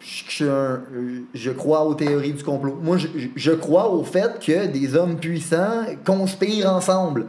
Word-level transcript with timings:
je, 0.00 1.50
crois 1.50 1.84
aux 1.84 1.94
théories 1.94 2.32
du 2.32 2.44
complot. 2.44 2.78
Moi, 2.82 2.96
je, 3.34 3.52
crois 3.52 3.90
au 3.90 4.04
fait 4.04 4.38
que 4.38 4.66
des 4.66 4.94
hommes 4.94 5.16
puissants 5.16 5.84
conspirent 6.04 6.72
ensemble. 6.72 7.26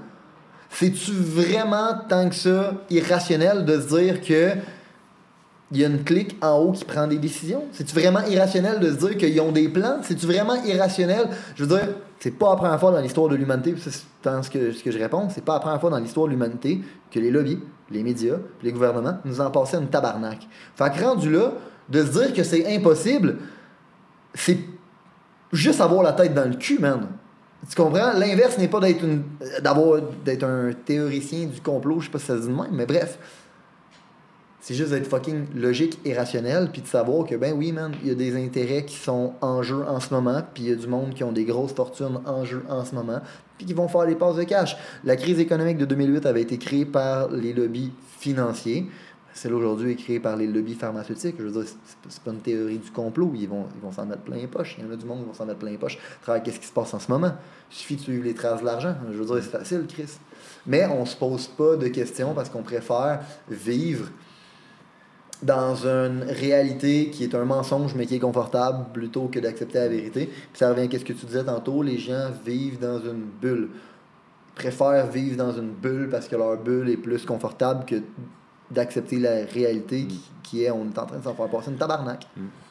C'est-tu 0.69 1.11
vraiment 1.11 1.95
tant 2.09 2.29
que 2.29 2.35
ça 2.35 2.73
irrationnel 2.89 3.65
de 3.65 3.79
se 3.79 3.87
dire 3.95 4.21
que 4.21 4.51
il 5.71 5.79
y 5.79 5.83
a 5.83 5.87
une 5.87 6.03
clique 6.03 6.37
en 6.41 6.59
haut 6.59 6.71
qui 6.71 6.85
prend 6.85 7.07
des 7.07 7.17
décisions? 7.17 7.63
C'est-tu 7.71 7.93
vraiment 7.93 8.25
irrationnel 8.25 8.79
de 8.79 8.89
se 8.91 9.05
dire 9.05 9.17
qu'ils 9.17 9.41
ont 9.41 9.51
des 9.51 9.67
plans? 9.67 9.99
C'est-tu 10.01 10.25
vraiment 10.25 10.55
irrationnel? 10.63 11.27
Je 11.55 11.63
veux 11.63 11.75
dire, 11.75 11.89
c'est 12.19 12.31
pas 12.31 12.51
la 12.51 12.55
première 12.55 12.79
fois 12.79 12.91
dans 12.91 13.01
l'histoire 13.01 13.27
de 13.27 13.35
l'humanité, 13.35 13.75
c'est 13.77 13.91
ce 13.91 14.49
que, 14.49 14.71
je 14.71 14.97
réponds, 14.97 15.27
c'est 15.29 15.43
pas 15.43 15.53
la 15.55 15.59
première 15.59 15.81
fois 15.81 15.89
dans 15.89 15.99
l'histoire 15.99 16.27
de 16.27 16.31
l'humanité 16.31 16.81
que 17.11 17.19
les 17.19 17.31
lobbies, 17.31 17.59
les 17.91 18.03
médias, 18.03 18.37
les 18.63 18.71
gouvernements 18.71 19.17
nous 19.25 19.41
en 19.41 19.51
passaient 19.51 19.77
une 19.77 19.87
tabarnak. 19.87 20.47
Fait 20.75 20.91
que 20.91 21.03
rendu 21.03 21.31
là, 21.31 21.51
de 21.89 22.03
se 22.03 22.11
dire 22.11 22.33
que 22.33 22.43
c'est 22.43 22.75
impossible, 22.75 23.37
c'est 24.33 24.59
juste 25.51 25.81
avoir 25.81 26.03
la 26.03 26.13
tête 26.13 26.33
dans 26.33 26.49
le 26.49 26.55
cul, 26.55 26.79
man. 26.79 27.07
Tu 27.69 27.75
comprends? 27.75 28.13
L'inverse 28.13 28.57
n'est 28.57 28.67
pas 28.67 28.79
d'être 28.79 29.03
d'avoir 29.61 30.01
d'être 30.23 30.43
un 30.43 30.71
théoricien 30.73 31.47
du 31.47 31.59
complot, 31.59 31.99
je 31.99 32.05
sais 32.05 32.11
pas 32.11 32.19
si 32.19 32.25
ça 32.25 32.35
se 32.35 32.41
dit 32.41 32.47
de 32.47 32.53
même, 32.53 32.67
mais 32.71 32.85
bref. 32.85 33.17
C'est 34.59 34.73
juste 34.73 34.91
d'être 34.91 35.07
fucking 35.07 35.45
logique 35.55 35.97
et 36.03 36.13
rationnel, 36.13 36.69
puis 36.71 36.81
de 36.81 36.87
savoir 36.87 37.25
que, 37.25 37.35
ben 37.35 37.53
oui, 37.57 37.71
man, 37.71 37.93
il 38.01 38.09
y 38.09 38.11
a 38.11 38.15
des 38.15 38.35
intérêts 38.35 38.83
qui 38.83 38.97
sont 38.97 39.33
en 39.39 39.63
jeu 39.63 39.85
en 39.87 40.01
ce 40.01 40.13
moment, 40.13 40.41
puis 40.53 40.63
il 40.63 40.69
y 40.69 40.73
a 40.73 40.75
du 40.75 40.87
monde 40.87 41.13
qui 41.13 41.23
ont 41.23 41.31
des 41.31 41.45
grosses 41.45 41.71
fortunes 41.71 42.19
en 42.25 42.43
jeu 42.43 42.63
en 42.67 42.83
ce 42.83 42.93
moment, 42.93 43.21
puis 43.57 43.65
qui 43.65 43.73
vont 43.73 43.87
faire 43.87 44.05
des 44.05 44.15
passes 44.15 44.35
de 44.35 44.43
cash. 44.43 44.75
La 45.05 45.15
crise 45.15 45.39
économique 45.39 45.77
de 45.77 45.85
2008 45.85 46.25
avait 46.25 46.41
été 46.41 46.57
créée 46.57 46.85
par 46.85 47.29
les 47.29 47.53
lobbies 47.53 47.93
financiers. 48.19 48.89
Celle 49.33 49.53
aujourd'hui 49.53 49.91
est 49.91 49.95
créée 49.95 50.19
par 50.19 50.35
les 50.35 50.47
lobbies 50.47 50.73
pharmaceutiques. 50.73 51.35
Je 51.37 51.43
veux 51.43 51.61
dire, 51.61 51.71
c'est- 52.09 52.21
pas 52.23 52.31
une 52.31 52.39
théorie 52.39 52.79
du 52.79 52.89
complot. 52.89 53.31
Ils 53.35 53.47
vont 53.47 53.65
ils 53.75 53.81
vont 53.81 53.91
s'en 53.91 54.05
mettre 54.05 54.23
plein 54.23 54.37
les 54.37 54.47
poches. 54.47 54.75
Il 54.79 54.85
y 54.85 54.87
en 54.87 54.91
a 54.91 54.95
du 54.95 55.05
monde 55.05 55.19
qui 55.19 55.25
vont 55.25 55.33
s'en 55.33 55.45
mettre 55.45 55.59
plein 55.59 55.69
les 55.69 55.77
poches. 55.77 55.99
Travers 56.23 56.41
qu'est-ce 56.41 56.59
qui 56.59 56.65
se 56.65 56.73
passe 56.73 56.93
en 56.93 56.99
ce 56.99 57.11
moment? 57.11 57.33
Il 57.71 57.75
suffit 57.75 57.95
de 57.97 58.01
suivre 58.01 58.23
les 58.23 58.33
traces 58.33 58.61
de 58.61 58.65
l'argent. 58.65 58.95
Je 59.11 59.17
veux 59.17 59.25
dire, 59.25 59.35
c'est 59.43 59.57
facile, 59.59 59.85
Chris. 59.87 60.17
Mais 60.65 60.85
on 60.87 61.05
se 61.05 61.15
pose 61.15 61.47
pas 61.47 61.75
de 61.75 61.87
questions 61.89 62.33
parce 62.33 62.49
qu'on 62.49 62.63
préfère 62.63 63.21
vivre 63.49 64.09
dans 65.43 65.75
une 65.85 66.23
réalité 66.23 67.11
qui 67.11 67.23
est 67.23 67.35
un 67.35 67.45
mensonge 67.45 67.93
mais 67.93 68.07
qui 68.07 68.15
est 68.15 68.19
confortable 68.19 68.85
plutôt 68.91 69.27
que 69.27 69.39
d'accepter 69.39 69.77
la 69.77 69.87
vérité. 69.87 70.25
Puis 70.25 70.35
ça 70.55 70.69
revient 70.73 70.89
à 70.95 70.99
ce 70.99 71.05
que 71.05 71.13
tu 71.13 71.25
disais 71.27 71.43
tantôt, 71.43 71.83
les 71.83 71.99
gens 71.99 72.31
vivent 72.43 72.79
dans 72.79 72.99
une 72.99 73.25
bulle. 73.39 73.69
Préfèrent 74.55 75.05
vivre 75.05 75.37
dans 75.37 75.51
une 75.51 75.69
bulle 75.69 76.09
parce 76.09 76.27
que 76.27 76.35
leur 76.35 76.57
bulle 76.57 76.89
est 76.89 76.97
plus 76.97 77.23
confortable 77.23 77.85
que 77.85 77.97
d'accepter 78.71 79.17
la 79.19 79.45
réalité 79.45 80.05
qui, 80.05 80.21
qui 80.43 80.63
est 80.63 80.71
on 80.71 80.85
est 80.85 80.97
en 80.97 81.05
train 81.05 81.17
de 81.19 81.23
s'en 81.23 81.33
faire 81.35 81.47
passer 81.47 81.71
une 81.71 81.77
tabarnak. 81.77 82.25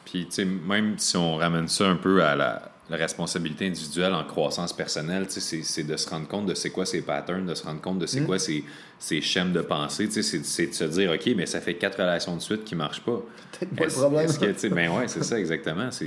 Puis, 0.05 0.25
tu 0.25 0.31
sais, 0.31 0.45
même 0.45 0.95
si 0.97 1.17
on 1.17 1.35
ramène 1.35 1.67
ça 1.67 1.85
un 1.87 1.95
peu 1.95 2.23
à 2.23 2.35
la, 2.35 2.71
la 2.89 2.95
responsabilité 2.97 3.67
individuelle 3.67 4.13
en 4.13 4.23
croissance 4.23 4.71
personnelle, 4.73 5.27
tu 5.27 5.41
sais, 5.41 5.61
c'est- 5.63 5.83
de 5.83 5.97
se 5.97 6.09
rendre 6.09 6.27
compte 6.27 6.45
de 6.45 6.53
c'est 6.53 6.69
quoi 6.69 6.85
ces 6.85 7.01
patterns, 7.01 7.45
de 7.45 7.53
se 7.55 7.63
rendre 7.65 7.81
compte 7.81 7.99
de 7.99 8.05
c'est 8.05 8.21
quoi 8.21 8.39
ces, 8.39 8.63
ces 8.99 9.19
schèmes 9.21 9.51
de 9.51 9.61
pensée, 9.61 10.07
tu 10.07 10.23
sais, 10.23 10.39
c'est- 10.43 10.67
de 10.67 10.73
se 10.73 10.83
dire, 10.85 11.11
OK, 11.11 11.29
mais 11.35 11.45
ça 11.45 11.59
fait 11.59 11.73
quatre 11.75 11.97
relations 11.99 12.35
de 12.35 12.41
suite 12.41 12.63
qui 12.63 12.75
ne 12.75 12.79
marchent 12.79 13.01
pas. 13.03 13.19
Peut-être 13.59 13.75
pas 13.75 13.85
le 13.85 13.91
problème. 13.91 14.27
que, 14.37 14.67
ben 14.73 14.91
ouais, 14.91 15.07
c'est 15.07 15.23
ça 15.23 15.37
exactement. 15.39 15.89
C'est 15.91 16.05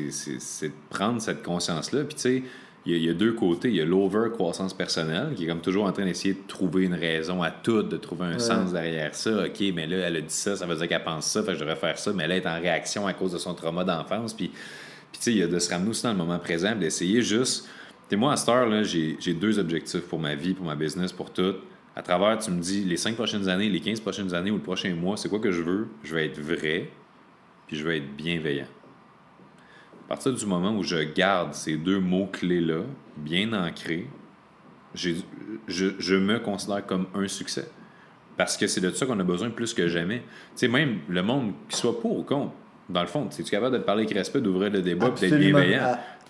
de 0.68 0.72
prendre 0.88 1.20
cette 1.20 1.42
conscience-là. 1.42 2.04
Puis, 2.04 2.14
tu 2.14 2.20
sais, 2.22 2.42
il 2.86 2.92
y, 2.92 2.94
a- 2.94 2.98
il 2.98 3.04
y 3.04 3.10
a 3.10 3.14
deux 3.14 3.32
côtés. 3.32 3.68
Il 3.68 3.76
y 3.76 3.80
a 3.80 3.84
l'over-croissance 3.84 4.72
personnelle, 4.74 5.34
qui 5.36 5.44
est 5.44 5.46
comme 5.46 5.60
toujours 5.60 5.84
en 5.84 5.92
train 5.92 6.04
d'essayer 6.04 6.34
de 6.34 6.46
trouver 6.48 6.84
une 6.84 6.94
raison 6.94 7.42
à 7.42 7.50
tout, 7.50 7.82
de 7.82 7.96
trouver 7.96 8.26
un 8.26 8.38
sens 8.38 8.72
derrière 8.72 9.14
ça. 9.14 9.44
OK, 9.46 9.62
mais 9.74 9.86
là, 9.86 9.96
elle 9.98 10.16
a 10.16 10.20
dit 10.20 10.26
ça, 10.34 10.56
ça 10.56 10.66
veut 10.66 10.76
dire 10.76 10.88
qu'elle 10.88 11.04
pense 11.04 11.26
ça, 11.26 11.42
fait 11.42 11.48
que 11.52 11.54
je 11.54 11.60
devrais 11.60 11.76
faire 11.76 11.98
ça, 11.98 12.12
mais 12.12 12.24
elle 12.24 12.32
est 12.32 12.46
en 12.46 12.58
réaction 12.60 13.06
à 13.06 13.12
cause 13.12 13.32
de 13.32 13.38
son 13.38 13.54
trauma 13.54 13.84
d'enfance. 13.84 14.32
Puis, 14.34 14.48
puis 14.48 15.18
tu 15.18 15.22
sais, 15.24 15.32
il 15.32 15.38
y 15.38 15.42
a 15.42 15.46
de 15.46 15.58
se 15.58 15.68
ramener 15.70 15.90
aussi 15.90 16.02
dans 16.04 16.12
le 16.12 16.16
moment 16.18 16.38
présent, 16.38 16.74
d'essayer 16.74 17.20
juste. 17.22 17.68
Tu 18.08 18.16
moi, 18.16 18.32
à 18.32 18.36
cette 18.36 18.48
heure-là, 18.48 18.82
j'ai 18.82 19.16
j'ai 19.20 19.34
deux 19.34 19.58
objectifs 19.58 20.02
pour 20.02 20.18
ma 20.18 20.34
vie, 20.34 20.54
pour 20.54 20.66
ma 20.66 20.74
business, 20.74 21.12
pour 21.12 21.32
tout. 21.32 21.54
À 21.94 22.02
travers, 22.02 22.38
tu 22.38 22.50
me 22.50 22.60
dis, 22.60 22.84
les 22.84 22.96
cinq 22.96 23.14
prochaines 23.14 23.48
années, 23.48 23.68
les 23.68 23.80
15 23.80 24.00
prochaines 24.00 24.32
années 24.34 24.50
ou 24.50 24.56
le 24.56 24.62
prochain 24.62 24.94
mois, 24.94 25.16
c'est 25.16 25.28
quoi 25.28 25.38
que 25.40 25.50
je 25.52 25.60
veux? 25.62 25.88
Je 26.04 26.14
vais 26.14 26.26
être 26.26 26.40
vrai, 26.40 26.88
puis 27.66 27.76
je 27.76 27.84
vais 27.86 27.98
être 27.98 28.16
bienveillant. 28.16 28.66
À 30.10 30.14
partir 30.14 30.32
du 30.34 30.44
moment 30.44 30.76
où 30.76 30.82
je 30.82 30.96
garde 31.14 31.54
ces 31.54 31.76
deux 31.76 32.00
mots-clés-là, 32.00 32.80
bien 33.16 33.52
ancrés, 33.52 34.08
je, 34.92 35.12
je 35.68 36.14
me 36.16 36.40
considère 36.40 36.84
comme 36.84 37.06
un 37.14 37.28
succès. 37.28 37.68
Parce 38.36 38.56
que 38.56 38.66
c'est 38.66 38.80
de 38.80 38.90
ça 38.90 39.06
qu'on 39.06 39.20
a 39.20 39.22
besoin 39.24 39.50
plus 39.50 39.72
que 39.72 39.86
jamais. 39.86 40.18
Tu 40.18 40.24
sais, 40.56 40.68
même 40.68 40.98
le 41.08 41.22
monde, 41.22 41.52
qu'il 41.68 41.76
soit 41.78 42.00
pour 42.00 42.18
ou 42.18 42.22
contre, 42.24 42.52
dans 42.88 43.02
le 43.02 43.06
fond, 43.06 43.28
es-tu 43.28 43.44
capable 43.48 43.78
de 43.78 43.82
parler 43.84 44.02
avec 44.02 44.16
respect, 44.16 44.40
d'ouvrir 44.40 44.70
le 44.72 44.82
débat, 44.82 45.10
d'être 45.10 45.36
bienveillant? 45.36 45.80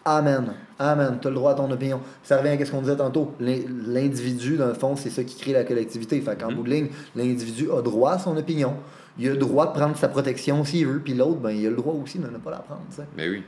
Ah, 0.05 0.19
Amen. 0.19 0.53
Amen. 0.79 1.19
Tu 1.21 1.29
as 1.29 1.31
le 1.31 1.37
droit 1.37 1.53
à 1.53 1.55
ton 1.55 1.71
opinion. 1.71 2.01
Ça 2.23 2.37
revient 2.39 2.61
à 2.61 2.65
ce 2.67 2.71
qu'on 2.71 2.81
disait 2.83 2.97
tantôt. 2.97 3.35
L'in- 3.41 3.61
L'individu, 3.87 4.57
dans 4.57 4.67
le 4.69 4.75
fond, 4.75 4.95
c'est 4.97 5.11
ça 5.11 5.25
qui 5.25 5.37
crée 5.39 5.53
la 5.53 5.65
collectivité. 5.65 6.21
Fait 6.21 6.39
qu'en 6.41 6.53
bout 6.53 6.63
de 6.65 6.71
ligne, 6.71 6.89
l'individu 7.15 7.69
a 7.71 7.81
droit 7.83 8.13
à 8.13 8.19
son 8.19 8.37
opinion. 8.37 8.75
Il 9.19 9.29
a 9.29 9.31
le 9.33 9.37
droit 9.39 9.67
de 9.69 9.73
prendre 9.79 9.97
sa 9.97 10.09
protection 10.09 10.65
s'il 10.65 10.87
veut, 10.87 11.01
puis 11.01 11.15
l'autre, 11.15 11.41
ben, 11.41 11.51
il 11.51 11.67
a 11.67 11.71
le 11.71 11.77
droit 11.77 11.95
aussi 11.95 12.19
de 12.19 12.27
ne 12.29 12.39
pas 12.39 12.51
la 12.51 12.59
prendre. 12.59 12.83
tu 12.91 12.97
sais. 12.97 13.03
Ben 13.17 13.31
oui. 13.31 13.43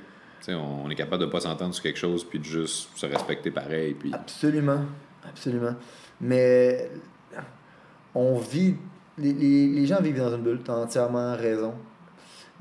On, 0.49 0.91
est 0.91 0.95
capable 0.95 1.23
de 1.23 1.31
pas 1.31 1.41
s'entendre 1.41 1.75
sur 1.75 1.83
quelque 1.83 1.99
chose, 1.99 2.25
puis 2.25 2.39
de 2.39 2.45
juste 2.45 2.89
se 2.97 3.07
respecter 3.07 3.51
pareil. 3.51 3.95
Puis... 3.95 4.13
Absolument. 4.13 4.85
Absolument. 5.29 5.75
Mais 6.21 6.91
on 8.15 8.39
vit. 8.39 8.77
Les, 9.19 9.87
gens 9.87 10.01
vivent 10.01 10.19
dans 10.19 10.35
une 10.35 10.43
bulle, 10.43 10.61
tu 10.65 10.71
as 10.71 10.77
entièrement 10.77 11.37
raison. 11.37 11.75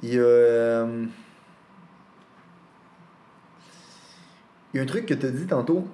Il 0.03 0.13
y 0.13 0.17
a. 0.17 0.21
euh, 0.21 1.05
il 4.73 4.77
y 4.77 4.79
a 4.79 4.83
un 4.83 4.85
truc 4.85 5.05
que 5.05 5.13
tu 5.13 5.25
as 5.25 5.31
dit 5.31 5.47
tantôt. 5.47 5.87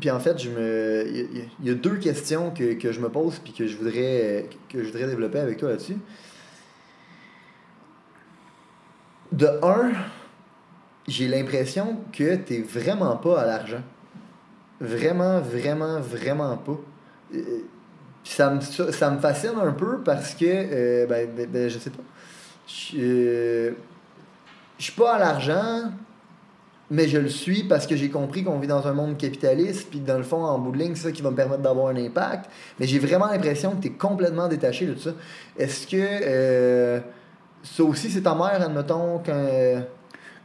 Puis 0.00 0.10
en 0.10 0.20
fait, 0.20 0.38
je 0.38 0.50
me, 0.50 1.06
il, 1.06 1.66
y 1.66 1.70
a, 1.70 1.74
deux 1.74 1.96
questions 1.96 2.50
que, 2.50 2.74
que 2.74 2.92
je 2.92 3.00
me 3.00 3.10
pose 3.10 3.38
puis 3.38 3.52
que 3.52 3.66
je 3.66 3.76
voudrais 3.76 4.48
que 4.68 4.82
je 4.82 4.86
voudrais 4.86 5.06
développer 5.06 5.38
avec 5.38 5.58
toi 5.58 5.68
là-dessus. 5.68 5.98
De 9.32 9.46
un, 9.62 9.92
j'ai 11.08 11.28
l'impression 11.28 11.98
que 12.12 12.36
tu 12.36 12.52
n'es 12.54 12.60
vraiment 12.60 13.16
pas 13.16 13.40
à 13.40 13.46
l'argent. 13.46 13.82
Vraiment, 14.80 15.40
vraiment, 15.40 16.00
vraiment 16.00 16.56
pas. 16.56 16.78
Euh, 17.34 17.40
ça 18.24 18.50
me, 18.50 18.60
ça, 18.60 19.10
me 19.10 19.18
fascine 19.18 19.54
un 19.60 19.72
peu 19.72 20.00
parce 20.00 20.34
que, 20.34 20.44
euh, 20.46 21.06
ben, 21.06 21.28
ben, 21.36 21.48
ben, 21.48 21.68
je 21.68 21.78
sais 21.78 21.90
pas. 21.90 22.02
Je 22.66 22.96
euh, 22.98 23.70
je 24.78 24.84
suis 24.84 24.92
pas 24.92 25.14
à 25.14 25.18
l'argent, 25.18 25.90
mais 26.90 27.08
je 27.08 27.18
le 27.18 27.28
suis 27.28 27.64
parce 27.64 27.86
que 27.86 27.96
j'ai 27.96 28.10
compris 28.10 28.44
qu'on 28.44 28.58
vit 28.58 28.66
dans 28.66 28.86
un 28.86 28.92
monde 28.92 29.16
capitaliste, 29.16 29.90
puis 29.90 30.00
dans 30.00 30.18
le 30.18 30.24
fond, 30.24 30.44
en 30.44 30.58
bout 30.58 30.72
de 30.72 30.78
ligne, 30.78 30.94
c'est 30.94 31.04
ça 31.08 31.12
qui 31.12 31.22
va 31.22 31.30
me 31.30 31.36
permettre 31.36 31.62
d'avoir 31.62 31.88
un 31.88 31.96
impact. 31.96 32.50
Mais 32.78 32.86
j'ai 32.86 32.98
vraiment 32.98 33.26
l'impression 33.26 33.72
que 33.72 33.82
tu 33.82 33.88
es 33.88 33.92
complètement 33.92 34.48
détaché 34.48 34.86
de 34.86 34.94
tout 34.94 35.00
ça. 35.00 35.12
Est-ce 35.58 35.86
que 35.86 37.02
ça 37.62 37.84
aussi, 37.84 38.10
c'est 38.10 38.22
ta 38.22 38.34
mère, 38.34 38.60
admettons, 38.60 39.20
quand. 39.24 39.82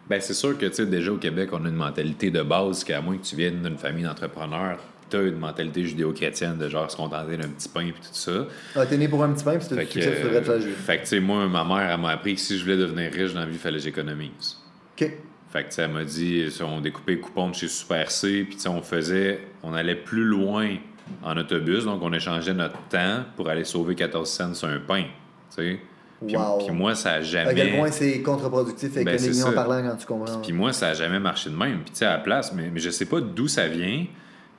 Ben, 0.09 0.21
c'est 0.21 0.33
sûr 0.33 0.57
que, 0.57 0.65
tu 0.65 0.73
sais, 0.73 0.85
déjà 0.85 1.11
au 1.11 1.17
Québec, 1.17 1.49
on 1.51 1.65
a 1.65 1.67
une 1.67 1.75
mentalité 1.75 2.31
de 2.31 2.41
base 2.41 2.83
qu'à 2.83 3.01
moins 3.01 3.17
que 3.17 3.25
tu 3.25 3.35
viennes 3.35 3.61
d'une 3.61 3.77
famille 3.77 4.05
d'entrepreneurs, 4.05 4.79
tu 5.09 5.17
as 5.17 5.21
une 5.21 5.37
mentalité 5.37 5.83
judéo-chrétienne 5.83 6.57
de 6.57 6.69
genre 6.69 6.89
se 6.89 6.95
contenter 6.95 7.37
d'un 7.37 7.47
petit 7.49 7.69
pain 7.69 7.81
et 7.87 7.91
tout 7.91 7.99
ça. 8.11 8.45
ah, 8.75 8.85
t'es 8.85 8.97
né 8.97 9.07
pour 9.07 9.23
un 9.23 9.33
petit 9.33 9.43
pain, 9.43 9.57
puis 9.57 9.67
Fait 9.67 9.85
tout 9.85 9.93
que, 9.93 10.01
ça, 10.01 10.59
tu 10.59 10.69
fait 10.71 10.97
que, 10.97 11.01
tu 11.03 11.07
sais, 11.07 11.19
moi, 11.19 11.47
ma 11.47 11.63
mère, 11.63 11.91
elle 11.91 11.99
m'a 11.99 12.11
appris 12.11 12.35
que 12.35 12.41
si 12.41 12.57
je 12.57 12.63
voulais 12.63 12.77
devenir 12.77 13.11
riche 13.11 13.33
dans 13.33 13.41
la 13.41 13.45
vie, 13.45 13.53
il 13.53 13.59
fallait 13.59 13.77
que 13.77 13.83
j'économise. 13.83 14.57
Ok. 14.99 15.11
Fait 15.49 15.63
que, 15.63 15.69
tu 15.69 15.75
sais, 15.75 15.81
elle 15.83 15.91
m'a 15.91 16.03
dit, 16.03 16.47
on 16.61 16.81
découpait 16.81 17.13
les 17.13 17.19
coupons 17.19 17.49
de 17.49 17.55
chez 17.55 17.67
Super 17.67 18.11
C, 18.11 18.43
puis, 18.45 18.55
tu 18.55 18.63
sais, 18.63 18.69
on 18.69 18.81
faisait, 18.81 19.39
on 19.63 19.73
allait 19.73 19.95
plus 19.95 20.23
loin 20.23 20.75
en 21.23 21.37
autobus, 21.37 21.85
donc 21.85 22.01
on 22.01 22.11
échangeait 22.13 22.53
notre 22.53 22.77
temps 22.89 23.23
pour 23.35 23.49
aller 23.49 23.63
sauver 23.63 23.95
14 23.95 24.29
cents 24.29 24.53
sur 24.53 24.67
un 24.67 24.79
pain, 24.79 25.03
tu 25.03 25.07
sais. 25.55 25.79
Puis, 26.25 26.35
Wow. 26.35 26.57
puis 26.65 26.71
moi, 26.75 26.95
ça 26.95 27.11
a 27.11 27.15
À 27.17 27.21
jamais. 27.21 27.53
quel 27.53 27.75
point 27.77 27.91
c'est 27.91 28.21
contre-productif 28.23 28.93
Ben, 28.95 29.07
économiquement 29.07 29.51
parlant 29.53 29.87
quand 29.87 29.95
tu 29.97 30.07
comprends? 30.07 30.39
Puis 30.41 30.51
moi, 30.53 30.73
ça 30.73 30.89
a 30.89 30.93
jamais 30.93 31.19
marché 31.19 31.49
de 31.51 31.55
même. 31.55 31.81
Puis 31.81 31.91
tu 31.91 31.97
sais, 31.97 32.05
à 32.05 32.13
la 32.13 32.17
place, 32.17 32.51
mais, 32.53 32.69
mais 32.73 32.79
je 32.79 32.89
sais 32.89 33.05
pas 33.05 33.21
d'où 33.21 33.47
ça 33.47 33.67
vient, 33.67 34.05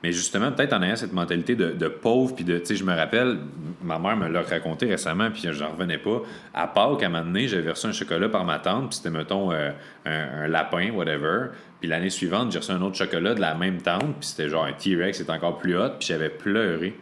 Mais 0.01 0.13
justement, 0.13 0.49
peut-être 0.53 0.71
en 0.71 0.81
ayant 0.81 0.95
cette 0.95 1.11
mentalité 1.11 1.57
de, 1.57 1.71
de 1.71 1.87
pauvre, 1.89 2.33
puis 2.33 2.45
de, 2.45 2.57
tu 2.59 2.67
sais, 2.67 2.75
je 2.77 2.85
me 2.85 2.95
rappelle, 2.95 3.37
ma 3.83 3.99
mère 3.99 4.15
me 4.15 4.29
l'a 4.29 4.43
raconté 4.43 4.85
récemment, 4.85 5.29
puis 5.29 5.43
j'en 5.51 5.71
revenais 5.71 5.97
pas. 5.97 6.21
À 6.53 6.67
Pâques, 6.67 7.03
à 7.03 7.07
un 7.07 7.09
moment 7.09 7.25
donné, 7.25 7.49
j'avais 7.49 7.69
reçu 7.69 7.85
un 7.87 7.91
chocolat 7.91 8.29
par 8.29 8.45
ma 8.45 8.59
tante, 8.59 8.87
puis 8.91 8.95
c'était, 8.95 9.09
mettons, 9.09 9.51
euh, 9.51 9.71
un, 10.05 10.43
un 10.43 10.47
lapin, 10.47 10.91
whatever. 10.91 11.47
Puis 11.81 11.89
l'année 11.89 12.09
suivante, 12.09 12.53
j'ai 12.53 12.59
reçu 12.59 12.71
un 12.71 12.81
autre 12.81 12.95
chocolat 12.95 13.33
de 13.35 13.41
la 13.41 13.55
même 13.55 13.81
tante, 13.81 14.15
puis 14.21 14.29
c'était 14.29 14.47
genre 14.47 14.63
un 14.63 14.71
T-Rex, 14.71 15.17
c'était 15.17 15.31
encore 15.33 15.57
plus 15.57 15.77
hot, 15.77 15.89
puis 15.99 16.07
j'avais 16.07 16.29
pleuré. 16.29 16.97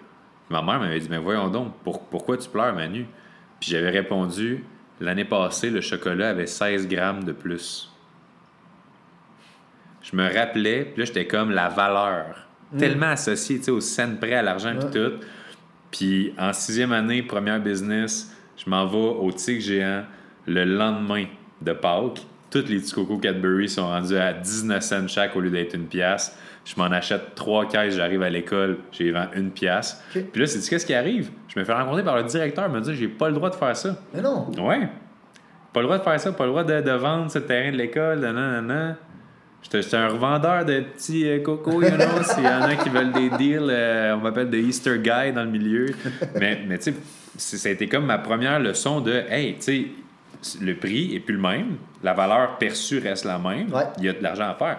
Ma 0.49 0.63
mère 0.63 0.79
m'avait 0.79 0.99
dit, 0.99 1.07
mais 1.07 1.19
voyons 1.19 1.49
donc, 1.49 1.73
pour- 1.83 2.01
pourquoi 2.05 2.35
tu 2.37 2.49
pleures, 2.49 2.73
Manu? 2.73 3.05
Puis 3.59 3.71
j'avais 3.71 3.89
répondu, 3.89 4.63
l'année 4.99 5.25
passée, 5.25 5.69
le 5.69 5.81
chocolat 5.81 6.29
avait 6.29 6.47
16 6.47 6.87
grammes 6.87 7.23
de 7.23 7.31
plus. 7.31 7.91
Je 10.01 10.15
me 10.15 10.23
rappelais, 10.23 10.85
puis 10.85 10.99
là, 10.99 11.05
j'étais 11.05 11.27
comme 11.27 11.51
la 11.51 11.69
valeur. 11.69 12.47
Tellement 12.77 13.07
associée, 13.07 13.57
tu 13.57 13.65
sais, 13.65 13.71
au 13.71 13.79
scène 13.79 14.17
près, 14.19 14.33
à 14.33 14.41
l'argent, 14.41 14.75
puis 14.77 14.89
tout. 14.91 15.13
Puis 15.91 16.33
en 16.37 16.51
sixième 16.53 16.91
année, 16.91 17.23
première 17.23 17.61
business, 17.61 18.35
je 18.57 18.69
m'en 18.69 18.85
vais 18.85 18.97
au 18.97 19.31
Tigre 19.31 19.61
géant 19.61 20.03
le 20.45 20.65
lendemain 20.65 21.25
de 21.61 21.73
Pâques. 21.73 22.25
Toutes 22.49 22.69
les 22.69 22.77
petits 22.77 22.93
cocos 22.93 23.17
Cadbury 23.17 23.67
sont 23.67 23.87
rendus 23.87 24.17
à 24.17 24.33
19 24.33 24.81
cents 24.81 25.07
chaque 25.07 25.35
au 25.35 25.41
lieu 25.41 25.49
d'être 25.49 25.75
une 25.75 25.87
pièce. 25.87 26.37
Je 26.65 26.73
m'en 26.77 26.85
achète 26.85 27.35
trois 27.35 27.67
caisses, 27.67 27.95
j'arrive 27.95 28.21
à 28.21 28.29
l'école, 28.29 28.77
j'ai 28.91 29.11
vends 29.11 29.27
une 29.35 29.51
pièce. 29.51 30.01
Puis 30.11 30.41
là, 30.41 30.47
c'est 30.47 30.67
qu'est-ce 30.69 30.85
qui 30.85 30.93
arrive? 30.93 31.29
Je 31.47 31.59
me 31.59 31.65
fais 31.65 31.73
rencontrer 31.73 32.03
par 32.03 32.17
le 32.17 32.23
directeur, 32.23 32.65
il 32.67 32.73
me 32.73 32.81
dit 32.81 32.95
j'ai 32.95 33.07
pas 33.07 33.29
le 33.29 33.35
droit 33.35 33.49
de 33.49 33.55
faire 33.55 33.75
ça. 33.75 33.97
Mais 34.13 34.21
non. 34.21 34.47
Ouais. 34.57 34.89
Pas 35.73 35.79
le 35.79 35.85
droit 35.85 35.97
de 35.97 36.03
faire 36.03 36.19
ça, 36.19 36.31
pas 36.31 36.43
le 36.45 36.49
droit 36.49 36.63
de, 36.63 36.81
de 36.81 36.91
vendre 36.91 37.31
ce 37.31 37.39
terrain 37.39 37.71
de 37.71 37.77
l'école, 37.77 38.19
non. 38.19 38.95
J'étais 39.61 39.95
un 39.95 40.07
revendeur 40.07 40.65
de 40.65 40.81
petits 40.81 41.27
euh, 41.27 41.39
cocos, 41.39 41.81
you 41.83 41.89
know. 41.89 42.23
S'il 42.23 42.43
y 42.43 42.47
en 42.47 42.61
a 42.61 42.75
qui 42.75 42.89
veulent 42.89 43.11
des 43.11 43.29
deals, 43.31 43.67
euh, 43.69 44.15
on 44.15 44.19
m'appelle 44.19 44.49
des 44.49 44.61
Easter 44.61 44.97
Guy 44.99 45.33
dans 45.33 45.43
le 45.43 45.49
milieu. 45.49 45.87
Mais, 46.39 46.61
mais 46.67 46.77
tu 46.77 46.93
sais, 47.37 47.57
ça 47.57 47.69
a 47.69 47.71
été 47.71 47.87
comme 47.87 48.05
ma 48.05 48.17
première 48.17 48.59
leçon 48.59 49.01
de, 49.01 49.11
hey, 49.29 49.55
tu 49.55 49.61
sais, 49.61 49.87
le 50.61 50.75
prix 50.75 51.15
est 51.15 51.19
plus 51.19 51.35
le 51.35 51.41
même, 51.41 51.77
la 52.03 52.13
valeur 52.13 52.57
perçue 52.57 52.99
reste 52.99 53.25
la 53.25 53.37
même, 53.39 53.71
Ouais. 53.73 53.83
il 53.97 54.05
y 54.05 54.09
a 54.09 54.13
de 54.13 54.21
l'argent 54.23 54.49
à 54.49 54.53
faire. 54.55 54.77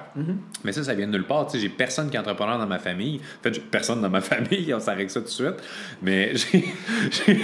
Mais 0.64 0.72
ça, 0.72 0.82
ça 0.84 0.94
vient 0.94 1.06
de 1.06 1.12
nulle 1.12 1.24
part. 1.26 1.48
J'ai 1.52 1.68
personne 1.68 2.08
qui 2.10 2.16
est 2.16 2.20
entrepreneur 2.20 2.58
dans 2.58 2.66
ma 2.66 2.78
famille. 2.78 3.20
En 3.40 3.42
fait, 3.42 3.60
personne 3.70 4.00
dans 4.00 4.10
ma 4.10 4.20
famille, 4.32 4.72
on 4.74 4.80
s'arrête 4.80 5.10
ça 5.10 5.20
tout 5.20 5.26
de 5.26 5.30
suite. 5.30 5.56
Mais 6.02 6.32
j'ai. 6.36 6.64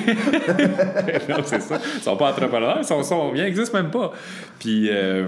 non, 1.28 1.36
c'est 1.44 1.60
ça. 1.60 1.80
Ils 1.96 2.02
sont 2.02 2.16
pas 2.16 2.30
entrepreneurs, 2.30 2.78
ils 2.78 2.84
sont, 2.84 3.02
sont, 3.02 3.32
ils 3.34 3.42
n'existent 3.42 3.76
même 3.80 3.90
pas. 3.90 4.12
Puis, 4.58 4.88
euh, 4.90 5.26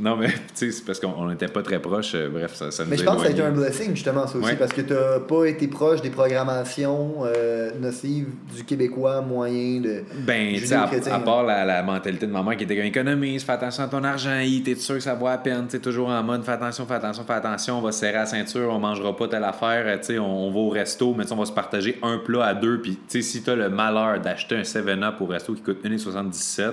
non, 0.00 0.16
mais 0.16 0.28
tu 0.30 0.34
sais, 0.54 0.70
c'est 0.72 0.84
parce 0.84 0.98
qu'on 1.00 1.28
n'était 1.28 1.48
pas 1.48 1.62
très 1.62 1.78
proches. 1.80 2.14
euh, 2.14 2.28
bref, 2.28 2.54
ça, 2.54 2.70
ça 2.70 2.84
nous 2.84 2.90
Mais 2.90 2.96
je 2.96 3.04
pense 3.04 3.16
que 3.16 3.22
ça 3.22 3.28
a 3.28 3.30
été 3.30 3.42
un 3.42 3.50
blessing, 3.50 3.90
justement, 3.94 4.26
ça 4.26 4.38
aussi, 4.38 4.46
Ouais. 4.50 4.56
parce 4.56 4.72
que 4.72 4.80
tu 4.80 4.92
n'as 4.92 5.20
pas 5.20 5.44
été 5.46 5.68
proche 5.68 6.00
des 6.02 6.10
programmations 6.10 7.24
euh, 7.24 7.70
nocives 7.80 8.28
du 8.56 8.64
Québécois 8.64 9.20
moyen 9.20 9.80
de. 9.80 10.02
Ben, 10.26 10.54
tu 10.54 10.66
sais, 10.66 10.74
à, 10.74 10.90
là. 10.90 11.18
part 11.20 11.44
la, 11.44 11.64
la 11.64 11.82
mentalité 11.82 12.26
de 12.26 12.32
maman 12.32 12.52
qui 12.56 12.64
était 12.64 12.76
comme 12.76 12.84
économise, 12.86 13.44
fais 13.44 13.52
attention 13.52 13.84
à 13.84 13.88
ton 13.88 14.02
argent, 14.04 14.40
t'es 14.64 14.74
sûr 14.74 14.96
que 14.96 15.00
ça 15.02 15.14
vaut 15.14 15.26
à 15.28 15.38
peine, 15.38 15.66
tu 15.70 15.78
toujours 15.80 16.08
en 16.08 16.22
mode 16.22 16.44
fais 16.44 16.52
attention, 16.52 16.86
fais 16.86 16.94
attention, 16.94 17.24
fais 17.24 17.32
attention, 17.34 17.78
on 17.78 17.82
va 17.82 17.92
se 17.92 18.00
serrer 18.00 18.14
la 18.18 18.26
ceinture, 18.26 18.70
on 18.72 18.78
mangera 18.78 19.16
pas 19.16 19.28
telle 19.28 19.44
affaire, 19.44 20.00
tu 20.00 20.06
sais, 20.06 20.18
on, 20.18 20.46
on 20.48 20.50
va 20.50 20.58
au 20.58 20.68
resto, 20.70 21.14
mais 21.16 21.30
on 21.32 21.36
va 21.36 21.44
se 21.44 21.52
partager 21.52 21.98
un 22.02 22.18
plat 22.18 22.44
à 22.46 22.54
deux, 22.54 22.80
puis 22.80 22.92
tu 23.08 23.20
sais, 23.20 23.22
si 23.22 23.42
t'as 23.42 23.54
le 23.54 23.68
malheur 23.70 24.20
d'acheter 24.20 24.56
un 24.56 24.62
7-Up 24.62 25.14
au 25.20 25.26
resto 25.26 25.54
qui 25.54 25.62
coûte 25.62 25.84
1,77, 25.84 26.72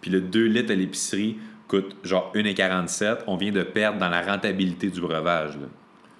puis 0.00 0.10
le 0.10 0.20
2 0.20 0.44
litres 0.46 0.72
à 0.72 0.74
l'épicerie 0.76 1.38
coûte 1.68 1.96
genre 2.02 2.32
1,47, 2.34 3.18
on 3.26 3.36
vient 3.36 3.52
de 3.52 3.62
perdre 3.62 3.98
dans 3.98 4.08
la 4.08 4.22
rentabilité 4.22 4.88
du 4.88 5.00
breuvage. 5.00 5.52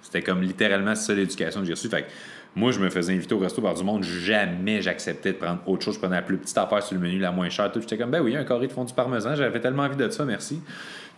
C'était 0.01 0.21
comme 0.21 0.41
littéralement 0.41 0.95
ça 0.95 1.13
l'éducation 1.13 1.59
que 1.61 1.65
j'ai 1.65 1.73
reçue. 1.73 1.89
Fait 1.89 2.03
que 2.03 2.07
moi, 2.55 2.71
je 2.71 2.79
me 2.79 2.89
faisais 2.89 3.13
inviter 3.13 3.35
au 3.35 3.39
resto 3.39 3.61
par 3.61 3.73
du 3.73 3.83
monde. 3.83 4.03
Jamais 4.03 4.81
j'acceptais 4.81 5.33
de 5.33 5.37
prendre 5.37 5.61
autre 5.67 5.83
chose. 5.83 5.95
Je 5.95 5.99
prenais 5.99 6.15
la 6.15 6.21
plus 6.21 6.37
petite 6.37 6.57
affaire 6.57 6.81
sur 6.81 6.95
le 6.95 7.01
menu, 7.01 7.19
la 7.19 7.31
moins 7.31 7.49
chère. 7.49 7.71
J'étais 7.73 7.97
comme, 7.97 8.11
ben 8.11 8.21
oui, 8.21 8.35
un 8.35 8.43
carré 8.43 8.67
de 8.67 8.71
fond 8.71 8.85
du 8.85 8.93
parmesan. 8.93 9.35
J'avais 9.35 9.59
tellement 9.59 9.83
envie 9.83 9.95
de 9.95 10.09
ça, 10.09 10.25
merci. 10.25 10.61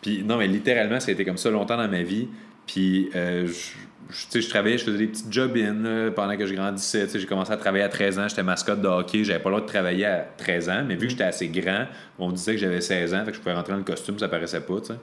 Puis 0.02 0.24
non, 0.24 0.38
mais 0.38 0.48
littéralement, 0.48 1.00
ça 1.00 1.10
a 1.10 1.14
été 1.14 1.24
comme 1.24 1.38
ça 1.38 1.50
longtemps 1.50 1.78
dans 1.78 1.88
ma 1.88 2.04
vie. 2.04 2.28
Puis, 2.72 3.10
euh, 3.16 3.48
je, 3.48 3.52
je- 3.52 3.74
tu 4.10 4.26
sais, 4.30 4.42
je 4.42 4.50
travaillais, 4.50 4.78
je 4.78 4.84
faisais 4.86 4.98
des 4.98 5.08
petites 5.08 5.32
job-in 5.32 6.12
pendant 6.16 6.36
que 6.38 6.46
je 6.46 6.54
grandissais. 6.54 7.06
Tu 7.06 7.12
sais, 7.14 7.20
J'ai 7.20 7.26
commencé 7.28 7.52
à 7.52 7.58
travailler 7.58 7.84
à 7.84 7.90
13 7.90 8.20
ans. 8.20 8.28
J'étais 8.28 8.44
mascotte 8.44 8.82
de 8.82 8.88
hockey. 8.88 9.24
J'avais 9.24 9.40
pas 9.40 9.50
le 9.50 9.56
droit 9.56 9.66
de 9.68 9.72
travailler 9.72 10.06
à 10.06 10.26
13 10.38 10.70
ans. 10.70 10.84
Mais 10.88 10.96
vu 10.96 11.06
que 11.08 11.12
j'étais 11.12 11.24
assez 11.24 11.48
grand, 11.48 11.86
on 12.20 12.30
me 12.30 12.34
disait 12.36 12.54
que 12.54 12.60
j'avais 12.60 12.82
16 12.82 13.14
ans. 13.14 13.24
Fait 13.26 13.32
que 13.32 13.38
je 13.38 13.42
pouvais 13.42 13.54
rentrer 13.56 13.72
dans 13.74 13.78
le 13.80 13.84
costume, 13.86 14.18
ça 14.20 14.28
paraissait 14.28 14.62
pas. 14.62 14.80
tu 14.82 14.88
sais. 14.88 14.94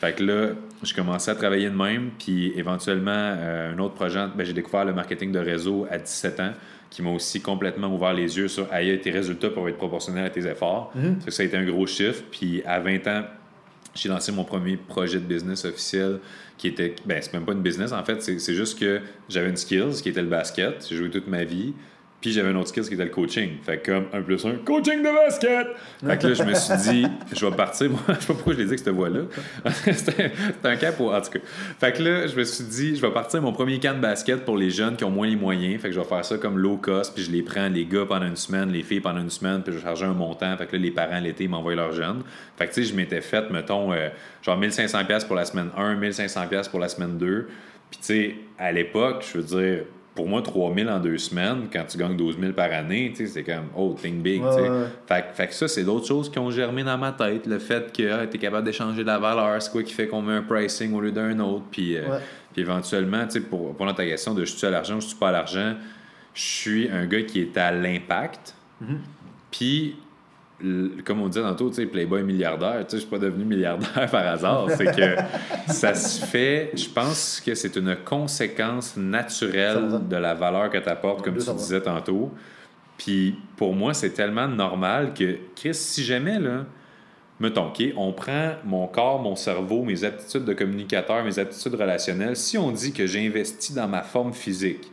Fait 0.00 0.12
que 0.14 0.24
là, 0.24 0.48
je 0.82 0.94
commençais 0.94 1.30
à 1.30 1.34
travailler 1.36 1.70
de 1.70 1.76
même. 1.76 2.10
Puis 2.18 2.52
éventuellement, 2.56 3.10
euh, 3.14 3.72
un 3.74 3.78
autre 3.78 3.94
projet, 3.94 4.24
ben, 4.34 4.44
j'ai 4.44 4.52
découvert 4.52 4.84
le 4.84 4.92
marketing 4.92 5.30
de 5.32 5.38
réseau 5.38 5.86
à 5.90 5.98
17 5.98 6.40
ans 6.40 6.52
qui 6.90 7.02
m'a 7.02 7.10
aussi 7.10 7.40
complètement 7.40 7.86
ouvert 7.94 8.12
les 8.12 8.36
yeux 8.36 8.48
sur 8.48 8.66
aïe, 8.70 9.00
tes 9.00 9.10
résultats 9.10 9.48
peuvent 9.48 9.66
être 9.68 9.78
proportionnels 9.78 10.26
à 10.26 10.30
tes 10.30 10.46
efforts. 10.46 10.92
Que 11.24 11.30
ça 11.30 11.42
a 11.42 11.46
été 11.46 11.56
un 11.56 11.64
gros 11.64 11.86
chiffre. 11.86 12.22
Puis 12.30 12.62
à 12.66 12.80
20 12.80 13.06
ans, 13.06 13.22
j'ai 13.94 14.08
lancé 14.08 14.32
mon 14.32 14.44
premier 14.44 14.76
projet 14.76 15.18
de 15.18 15.24
business 15.24 15.64
officiel 15.64 16.20
qui 16.58 16.68
était. 16.68 16.94
Ben, 17.04 17.20
c'est 17.20 17.32
même 17.32 17.44
pas 17.44 17.52
une 17.52 17.62
business 17.62 17.92
en 17.92 18.04
fait, 18.04 18.22
c'est 18.22 18.54
juste 18.54 18.78
que 18.78 19.00
j'avais 19.28 19.48
une 19.48 19.56
skills 19.56 20.02
qui 20.02 20.08
était 20.08 20.22
le 20.22 20.28
basket. 20.28 20.86
J'ai 20.88 20.96
joué 20.96 21.10
toute 21.10 21.26
ma 21.26 21.44
vie. 21.44 21.74
Puis 22.22 22.30
j'avais 22.30 22.52
une 22.52 22.56
autre 22.56 22.68
skills 22.68 22.86
qui 22.86 22.94
était 22.94 23.04
le 23.04 23.10
coaching. 23.10 23.56
Fait 23.64 23.78
que 23.78 23.90
comme 23.90 24.04
un 24.12 24.22
plus 24.22 24.46
un, 24.46 24.54
coaching 24.64 25.00
de 25.00 25.12
basket! 25.12 25.66
Fait 26.06 26.18
que 26.18 26.28
là, 26.28 26.34
je 26.34 26.42
me 26.44 26.54
suis 26.54 26.76
dit, 26.76 27.06
je 27.34 27.44
vais 27.44 27.56
partir. 27.56 27.90
Moi, 27.90 28.00
je 28.08 28.12
sais 28.12 28.26
pas 28.28 28.34
pourquoi 28.34 28.52
je 28.52 28.58
l'ai 28.58 28.64
dit 28.64 28.70
avec 28.70 28.78
cette 28.78 28.94
voix-là. 28.94 29.22
C'était 29.92 30.30
un 30.62 30.76
cap 30.76 31.00
au- 31.00 31.12
En 31.12 31.20
tout 31.20 31.32
cas. 31.32 31.40
Fait 31.80 31.92
que 31.92 32.00
là, 32.00 32.28
je 32.28 32.36
me 32.36 32.44
suis 32.44 32.62
dit, 32.62 32.94
je 32.94 33.02
vais 33.02 33.10
partir 33.10 33.42
mon 33.42 33.52
premier 33.52 33.80
camp 33.80 33.96
de 33.96 34.00
basket 34.00 34.44
pour 34.44 34.56
les 34.56 34.70
jeunes 34.70 34.94
qui 34.94 35.02
ont 35.02 35.10
moins 35.10 35.26
les 35.26 35.34
moyens. 35.34 35.82
Fait 35.82 35.88
que 35.88 35.94
je 35.94 35.98
vais 35.98 36.06
faire 36.06 36.24
ça 36.24 36.38
comme 36.38 36.58
low 36.58 36.76
cost. 36.76 37.12
Puis 37.12 37.24
je 37.24 37.32
les 37.32 37.42
prends, 37.42 37.68
les 37.68 37.86
gars, 37.86 38.06
pendant 38.06 38.26
une 38.26 38.36
semaine, 38.36 38.70
les 38.70 38.84
filles 38.84 39.00
pendant 39.00 39.20
une 39.20 39.28
semaine. 39.28 39.64
Puis 39.64 39.72
je 39.72 39.78
vais 39.78 39.84
charger 39.84 40.06
un 40.06 40.14
montant. 40.14 40.56
Fait 40.56 40.66
que 40.66 40.76
là, 40.76 40.82
les 40.82 40.92
parents, 40.92 41.18
l'été, 41.18 41.48
m'envoient 41.48 41.74
leurs 41.74 41.92
jeunes. 41.92 42.22
Fait 42.56 42.68
que 42.68 42.72
tu 42.72 42.84
sais, 42.84 42.88
je 42.88 42.94
m'étais 42.94 43.20
fait, 43.20 43.50
mettons, 43.50 43.92
euh, 43.92 44.10
genre 44.42 44.60
1500$ 44.60 45.06
piastres 45.06 45.26
pour 45.26 45.34
la 45.34 45.44
semaine 45.44 45.70
1, 45.76 45.96
1500$ 46.00 46.48
piastres 46.48 46.70
pour 46.70 46.78
la 46.78 46.88
semaine 46.88 47.18
2. 47.18 47.48
Puis 47.90 47.98
tu 47.98 48.06
sais, 48.06 48.34
à 48.60 48.70
l'époque, 48.70 49.24
je 49.28 49.38
veux 49.38 49.44
dire, 49.44 49.84
pour 50.14 50.28
moi, 50.28 50.42
3000 50.42 50.88
en 50.90 50.98
deux 51.00 51.16
semaines, 51.16 51.68
quand 51.72 51.84
tu 51.88 51.96
gagnes 51.96 52.16
12 52.16 52.38
000 52.38 52.52
par 52.52 52.70
année, 52.70 53.12
tu 53.16 53.24
sais, 53.26 53.32
c'est 53.32 53.42
comme, 53.42 53.66
oh, 53.76 53.96
think 54.00 54.22
big, 54.22 54.42
Ouais. 54.42 54.50
Fait, 55.06 55.22
que- 55.22 55.34
fait 55.34 55.46
que 55.48 55.54
ça, 55.54 55.68
c'est 55.68 55.84
d'autres 55.84 56.06
choses 56.06 56.30
qui 56.30 56.38
ont 56.38 56.50
germé 56.50 56.84
dans 56.84 56.98
ma 56.98 57.12
tête. 57.12 57.46
Le 57.46 57.58
fait 57.58 57.90
que 57.92 58.26
tu 58.26 58.36
es 58.36 58.38
capable 58.38 58.64
d'échanger 58.66 59.02
de 59.02 59.06
la 59.06 59.18
valeur, 59.18 59.60
c'est 59.62 59.70
quoi 59.72 59.82
qui 59.82 59.94
fait 59.94 60.08
qu'on 60.08 60.20
met 60.20 60.34
un 60.34 60.42
pricing 60.42 60.92
au 60.94 61.00
lieu 61.00 61.12
d'un 61.12 61.38
autre. 61.40 61.64
Puis, 61.70 61.96
euh, 61.96 62.02
Ouais. 62.10 62.18
puis 62.52 62.60
éventuellement, 62.62 63.24
tu 63.24 63.32
sais, 63.32 63.40
pour 63.40 63.68
répondre 63.68 63.90
à 63.90 63.94
ta 63.94 64.04
question 64.04 64.34
de 64.34 64.44
je 64.44 64.54
suis 64.54 64.66
à 64.66 64.70
l'argent 64.70 64.96
ou 64.96 65.00
je 65.00 65.06
suis 65.06 65.16
pas 65.16 65.30
à 65.30 65.32
l'argent, 65.32 65.74
je 66.34 66.42
suis 66.42 66.90
un 66.90 67.06
gars 67.06 67.22
qui 67.22 67.40
est 67.40 67.56
à 67.56 67.72
l'impact. 67.72 68.54
Mm-hmm. 68.82 68.96
Puis, 69.50 69.96
comme 71.04 71.20
on 71.20 71.28
disait 71.28 71.42
tantôt, 71.42 71.70
Playboy 71.70 72.22
milliardaire, 72.22 72.84
je 72.90 72.96
suis 72.96 73.06
pas 73.06 73.18
devenu 73.18 73.44
milliardaire 73.44 74.06
par 74.10 74.26
hasard. 74.26 74.68
C'est 74.70 74.94
que 74.94 75.16
ça 75.72 75.94
se 75.94 76.24
fait, 76.24 76.70
je 76.74 76.88
pense 76.88 77.42
que 77.44 77.54
c'est 77.54 77.76
une 77.76 77.96
conséquence 78.04 78.96
naturelle 78.96 79.88
100%. 79.90 80.08
de 80.08 80.16
la 80.16 80.34
valeur 80.34 80.70
que 80.70 80.78
tu 80.78 80.88
apportes, 80.88 81.22
comme 81.22 81.36
tu 81.36 81.44
200%. 81.44 81.56
disais 81.56 81.80
tantôt. 81.80 82.30
Puis 82.96 83.36
pour 83.56 83.74
moi, 83.74 83.94
c'est 83.94 84.10
tellement 84.10 84.48
normal 84.48 85.12
que, 85.14 85.38
Chris, 85.56 85.74
si 85.74 86.04
jamais, 86.04 86.38
là, 86.38 86.64
mettons, 87.40 87.72
on 87.96 88.12
prend 88.12 88.52
mon 88.64 88.86
corps, 88.86 89.20
mon 89.20 89.34
cerveau, 89.34 89.82
mes 89.82 90.04
aptitudes 90.04 90.44
de 90.44 90.52
communicateur, 90.52 91.24
mes 91.24 91.38
aptitudes 91.38 91.74
relationnelles, 91.74 92.36
si 92.36 92.56
on 92.56 92.70
dit 92.70 92.92
que 92.92 93.06
j'investis 93.06 93.74
dans 93.74 93.88
ma 93.88 94.02
forme 94.02 94.32
physique 94.32 94.92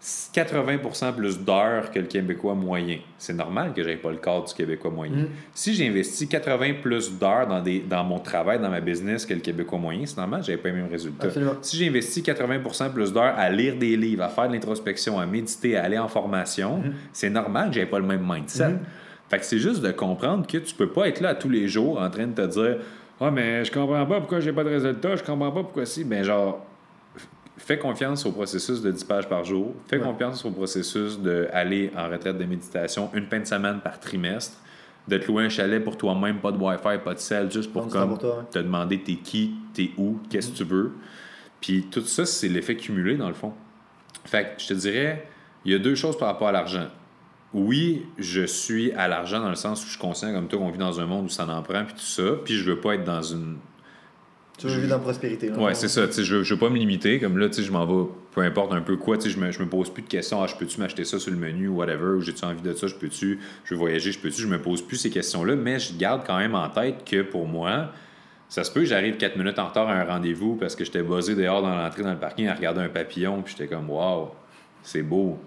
80% 0.00 1.12
plus 1.14 1.40
d'heures 1.40 1.90
que 1.90 1.98
le 1.98 2.06
Québécois 2.06 2.54
moyen, 2.54 2.98
c'est 3.18 3.32
normal 3.32 3.72
que 3.74 3.82
j'aie 3.82 3.96
pas 3.96 4.10
le 4.10 4.18
corps 4.18 4.44
du 4.44 4.54
Québécois 4.54 4.92
moyen. 4.92 5.22
Mm. 5.22 5.28
Si 5.52 5.74
j'investis 5.74 6.28
80 6.28 6.74
plus 6.80 7.18
d'heures 7.18 7.48
dans, 7.48 7.60
des, 7.60 7.80
dans 7.80 8.04
mon 8.04 8.20
travail, 8.20 8.60
dans 8.60 8.70
ma 8.70 8.80
business 8.80 9.26
que 9.26 9.34
le 9.34 9.40
Québécois 9.40 9.78
moyen, 9.78 10.06
c'est 10.06 10.16
normal 10.16 10.40
que 10.40 10.46
j'avais 10.46 10.58
pas 10.58 10.68
les 10.68 10.76
mêmes 10.76 10.90
résultats. 10.90 11.26
Absolument. 11.26 11.54
Si 11.62 11.76
j'investis 11.76 12.22
80% 12.22 12.92
plus 12.92 13.12
d'heures 13.12 13.34
à 13.36 13.50
lire 13.50 13.76
des 13.76 13.96
livres, 13.96 14.22
à 14.22 14.28
faire 14.28 14.46
de 14.48 14.52
l'introspection, 14.52 15.18
à 15.18 15.26
méditer, 15.26 15.76
à 15.76 15.84
aller 15.84 15.98
en 15.98 16.08
formation, 16.08 16.58
Mm-hmm. 16.58 16.92
c'est 17.12 17.30
normal 17.30 17.68
que 17.68 17.74
j'avais 17.74 17.86
pas 17.86 17.98
le 17.98 18.06
même 18.06 18.24
mindset. 18.26 18.74
Fait 19.28 19.38
que 19.38 19.44
c'est 19.44 19.58
juste 19.58 19.82
de 19.82 19.90
comprendre 19.90 20.46
que 20.46 20.58
tu 20.58 20.74
peux 20.74 20.88
pas 20.88 21.08
être 21.08 21.20
là 21.20 21.34
tous 21.34 21.48
les 21.48 21.68
jours 21.68 22.00
en 22.00 22.08
train 22.10 22.26
de 22.26 22.32
te 22.32 22.46
dire 22.46 22.78
Ah, 23.20 23.30
mais 23.30 23.64
je 23.64 23.72
comprends 23.72 24.06
pas 24.06 24.20
pourquoi 24.20 24.40
j'ai 24.40 24.52
pas 24.52 24.64
de 24.64 24.70
résultats, 24.70 25.16
je 25.16 25.22
comprends 25.22 25.50
pas 25.50 25.62
pourquoi 25.62 25.84
si. 25.86 26.04
Ben, 26.04 26.22
genre, 26.24 26.64
fais 27.58 27.78
confiance 27.78 28.24
au 28.26 28.32
processus 28.32 28.80
de 28.82 28.90
10 28.90 29.04
pages 29.04 29.28
par 29.28 29.44
jour. 29.44 29.74
Fais 29.88 29.96
Ouais. 29.98 30.02
confiance 30.02 30.44
au 30.44 30.50
processus 30.50 31.18
d'aller 31.20 31.90
en 31.96 32.08
retraite 32.08 32.38
de 32.38 32.44
méditation 32.44 33.10
une 33.14 33.26
fin 33.26 33.40
de 33.40 33.44
semaine 33.46 33.80
par 33.80 34.00
trimestre. 34.00 34.56
De 35.06 35.16
te 35.16 35.26
louer 35.26 35.44
un 35.44 35.48
chalet 35.48 35.82
pour 35.82 35.96
toi-même, 35.96 36.38
pas 36.38 36.52
de 36.52 36.58
Wi-Fi, 36.58 36.98
pas 37.02 37.14
de 37.14 37.18
sel, 37.18 37.50
juste 37.50 37.72
pour 37.72 37.88
comme 37.88 38.10
pour 38.10 38.18
toi, 38.18 38.38
ouais. 38.38 38.44
te 38.50 38.58
demander 38.58 39.00
t'es 39.02 39.14
qui, 39.16 39.54
t'es 39.72 39.90
où, 39.96 40.18
qu'est-ce 40.28 40.50
que 40.50 40.56
tu 40.58 40.64
veux. 40.64 40.92
Puis 41.62 41.86
tout 41.90 42.02
ça, 42.02 42.26
c'est 42.26 42.48
l'effet 42.48 42.76
cumulé 42.76 43.16
dans 43.16 43.28
le 43.28 43.34
fond. 43.34 43.52
Fait 44.24 44.44
que 44.56 44.62
je 44.62 44.68
te 44.68 44.74
dirais, 44.74 45.26
il 45.64 45.72
y 45.72 45.74
a 45.74 45.78
deux 45.78 45.94
choses 45.94 46.18
par 46.18 46.28
rapport 46.28 46.48
à 46.48 46.52
l'argent. 46.52 46.88
Oui, 47.54 48.04
je 48.18 48.42
suis 48.44 48.92
à 48.92 49.08
l'argent 49.08 49.40
dans 49.40 49.48
le 49.48 49.54
sens 49.54 49.80
où 49.82 49.86
je 49.86 49.92
suis 49.92 49.98
conscient 49.98 50.30
comme 50.34 50.46
toi 50.48 50.58
qu'on 50.58 50.70
vit 50.70 50.78
dans 50.78 51.00
un 51.00 51.06
monde 51.06 51.24
où 51.24 51.28
ça 51.30 51.46
en 51.48 51.62
prend 51.62 51.84
puis 51.86 51.94
tout 51.94 52.00
ça, 52.00 52.32
puis 52.44 52.54
je 52.54 52.70
veux 52.70 52.78
pas 52.78 52.94
être 52.96 53.04
dans 53.04 53.22
une 53.22 53.56
Tu 54.58 54.66
veux 54.66 54.74
vivre 54.74 54.88
dans 54.88 54.96
la 54.96 55.02
prospérité. 55.02 55.48
là. 55.48 55.56
Ouais, 55.56 55.74
c'est 55.74 55.88
ça. 55.88 56.02
Je 56.10 56.36
ne 56.36 56.42
veux 56.42 56.56
pas 56.56 56.68
me 56.68 56.76
limiter. 56.76 57.20
Comme 57.20 57.38
là, 57.38 57.48
je 57.50 57.70
m'en 57.70 57.86
vais, 57.86 58.10
peu 58.32 58.40
importe 58.42 58.72
un 58.72 58.80
peu 58.80 58.96
quoi. 58.96 59.16
Je 59.24 59.38
me, 59.38 59.52
je 59.52 59.62
me 59.62 59.68
pose 59.68 59.88
plus 59.88 60.02
de 60.02 60.08
questions. 60.08 60.42
Ah, 60.42 60.46
je 60.48 60.56
peux-tu 60.56 60.80
m'acheter 60.80 61.04
ça 61.04 61.18
sur 61.18 61.30
le 61.30 61.36
menu, 61.36 61.68
whatever, 61.68 62.16
ou 62.16 62.20
j'ai-tu 62.20 62.44
envie 62.44 62.60
de 62.60 62.72
ça, 62.74 62.88
je 62.88 62.94
peux-tu, 62.96 63.38
je 63.64 63.74
veux 63.74 63.78
voyager, 63.78 64.10
je 64.10 64.18
peux-tu. 64.18 64.42
Je 64.42 64.48
me 64.48 64.60
pose 64.60 64.82
plus 64.82 64.96
ces 64.96 65.10
questions-là, 65.10 65.54
mais 65.54 65.78
je 65.78 65.96
garde 65.96 66.22
quand 66.26 66.38
même 66.38 66.56
en 66.56 66.68
tête 66.68 67.04
que 67.04 67.22
pour 67.22 67.46
moi, 67.46 67.92
ça 68.48 68.64
se 68.64 68.72
peut 68.72 68.84
j'arrive 68.84 69.16
4 69.16 69.36
minutes 69.36 69.58
en 69.58 69.68
retard 69.68 69.88
à 69.88 69.92
un 69.92 70.04
rendez-vous 70.04 70.56
parce 70.56 70.74
que 70.74 70.84
j'étais 70.84 71.02
buzzé 71.02 71.34
dehors 71.34 71.62
dans 71.62 71.76
l'entrée 71.76 72.02
dans 72.02 72.12
le 72.12 72.18
parking 72.18 72.48
à 72.48 72.54
regarder 72.54 72.80
un 72.80 72.88
papillon, 72.88 73.42
puis 73.42 73.54
j'étais 73.56 73.72
comme, 73.72 73.88
waouh, 73.90 74.30
c'est 74.82 75.02
beau. 75.02 75.38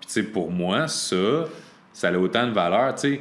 Puis, 0.00 0.06
tu 0.06 0.12
sais, 0.12 0.22
pour 0.22 0.50
moi, 0.50 0.88
ça, 0.88 1.44
ça 1.92 2.08
a 2.08 2.12
autant 2.16 2.46
de 2.46 2.52
valeur. 2.52 2.94
Tu 2.94 3.00
sais, 3.00 3.20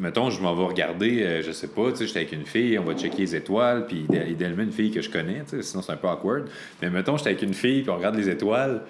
mettons, 0.00 0.30
je 0.30 0.40
m'en 0.40 0.54
vais 0.54 0.64
regarder, 0.64 1.22
euh, 1.22 1.42
je 1.42 1.52
sais 1.52 1.68
pas, 1.68 1.90
tu 1.90 1.98
sais, 1.98 2.06
j'étais 2.06 2.20
avec 2.20 2.32
une 2.32 2.46
fille, 2.46 2.78
on 2.78 2.84
va 2.84 2.94
checker 2.94 3.18
les 3.18 3.36
étoiles, 3.36 3.86
puis 3.86 4.06
idé- 4.08 4.26
idéalement 4.30 4.62
une 4.62 4.72
fille 4.72 4.90
que 4.90 5.02
je 5.02 5.10
connais, 5.10 5.40
tu 5.44 5.56
sais, 5.56 5.62
sinon 5.62 5.82
c'est 5.82 5.92
un 5.92 5.96
peu 5.96 6.08
awkward. 6.08 6.48
Mais 6.80 6.90
mettons, 6.90 7.16
j'étais 7.16 7.30
avec 7.30 7.42
une 7.42 7.54
fille, 7.54 7.82
puis 7.82 7.90
on 7.90 7.96
regarde 7.96 8.16
les 8.16 8.28
étoiles 8.28 8.82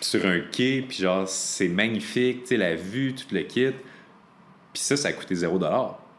sur 0.00 0.24
un 0.26 0.40
quai, 0.52 0.84
puis 0.88 0.98
genre, 0.98 1.28
c'est 1.28 1.68
magnifique, 1.68 2.42
tu 2.42 2.48
sais, 2.48 2.56
la 2.56 2.74
vue, 2.74 3.14
tout 3.14 3.32
le 3.34 3.42
kit. 3.42 3.70
Puis 4.72 4.82
ça, 4.82 4.96
ça 4.96 5.08
a 5.08 5.12
coûté 5.12 5.34
0 5.34 5.58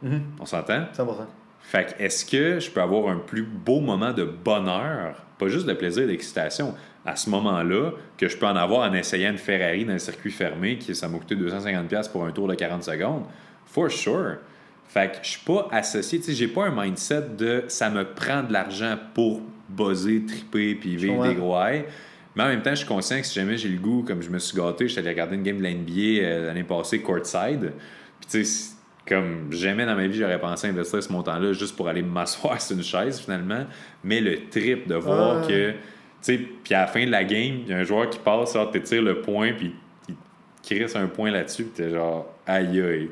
Mhm. 0.01 0.21
On 0.39 0.45
s'entend? 0.45 0.85
100%. 0.93 1.27
Fait 1.61 1.93
que 1.97 2.01
est-ce 2.03 2.25
que 2.25 2.59
je 2.59 2.71
peux 2.71 2.81
avoir 2.81 3.09
un 3.13 3.17
plus 3.19 3.43
beau 3.43 3.79
moment 3.79 4.11
de 4.13 4.23
bonheur, 4.23 5.15
pas 5.37 5.47
juste 5.49 5.65
de 5.67 5.73
plaisir 5.73 6.03
et 6.03 6.07
d'excitation, 6.07 6.73
à 7.05 7.15
ce 7.15 7.29
moment-là, 7.29 7.91
que 8.17 8.27
je 8.27 8.37
peux 8.37 8.47
en 8.47 8.55
avoir 8.55 8.89
en 8.89 8.93
essayant 8.93 9.31
une 9.31 9.37
Ferrari 9.37 9.85
dans 9.85 9.93
un 9.93 9.99
circuit 9.99 10.31
fermé, 10.31 10.77
qui 10.77 10.95
ça 10.95 11.07
m'a 11.07 11.17
coûté 11.17 11.35
250$ 11.35 12.09
pour 12.11 12.25
un 12.25 12.31
tour 12.31 12.47
de 12.47 12.55
40 12.55 12.83
secondes? 12.83 13.23
For 13.71 13.91
sure. 13.91 14.37
Fait 14.87 15.11
que 15.11 15.17
je 15.21 15.29
suis 15.29 15.45
pas 15.45 15.67
associé, 15.71 16.19
tu 16.19 16.25
sais, 16.25 16.33
j'ai 16.33 16.47
pas 16.47 16.65
un 16.65 16.83
mindset 16.83 17.21
de 17.37 17.63
ça 17.67 17.89
me 17.91 18.03
prend 18.03 18.41
de 18.41 18.51
l'argent 18.51 18.97
pour 19.13 19.41
buzzer, 19.69 20.23
triper, 20.25 20.73
puis 20.75 20.95
vivre 20.95 21.27
des 21.27 21.35
gros. 21.35 21.55
Mais 22.35 22.43
en 22.43 22.47
même 22.47 22.61
temps, 22.61 22.71
je 22.71 22.77
suis 22.77 22.87
conscient 22.87 23.19
que 23.19 23.25
si 23.25 23.35
jamais 23.35 23.57
j'ai 23.57 23.69
le 23.69 23.77
goût, 23.79 24.03
comme 24.05 24.21
je 24.21 24.29
me 24.29 24.39
suis 24.39 24.55
gâté, 24.57 24.87
je 24.87 24.93
suis 24.93 24.99
allé 24.99 25.09
regarder 25.09 25.35
une 25.35 25.43
game 25.43 25.57
de 25.57 25.63
la 25.63 25.71
NBA 25.73 25.91
euh, 26.23 26.45
l'année 26.47 26.63
passée, 26.63 27.01
courtside. 27.01 27.73
Puis 28.19 28.29
tu 28.29 28.45
sais, 28.45 28.75
comme 29.07 29.51
jamais 29.51 29.85
dans 29.85 29.95
ma 29.95 30.07
vie, 30.07 30.17
j'aurais 30.17 30.39
pensé 30.39 30.67
investir 30.67 31.01
ce 31.03 31.11
montant-là 31.11 31.53
juste 31.53 31.75
pour 31.75 31.87
aller 31.87 32.01
m'asseoir 32.03 32.59
sur 32.61 32.75
une 32.77 32.83
chaise 32.83 33.19
finalement. 33.19 33.65
Mais 34.03 34.21
le 34.21 34.47
trip 34.49 34.87
de 34.87 34.95
voir 34.95 35.41
Ouais. 35.41 35.47
que, 35.47 35.71
tu 35.71 35.77
sais, 36.21 36.37
puis 36.63 36.73
à 36.73 36.81
la 36.81 36.87
fin 36.87 37.05
de 37.05 37.11
la 37.11 37.23
game, 37.23 37.59
il 37.65 37.67
y 37.67 37.73
a 37.73 37.77
un 37.77 37.83
joueur 37.83 38.09
qui 38.09 38.19
passe, 38.19 38.55
tu 38.73 38.81
tires 38.81 39.01
le 39.03 39.21
point, 39.21 39.53
puis 39.53 39.73
il 40.07 40.15
crisse 40.63 40.95
un 40.95 41.07
point 41.07 41.31
là-dessus, 41.31 41.63
puis 41.65 41.83
t'es 41.83 41.91
genre, 41.91 42.25
aïe 42.49 42.81
aïe. 42.81 43.09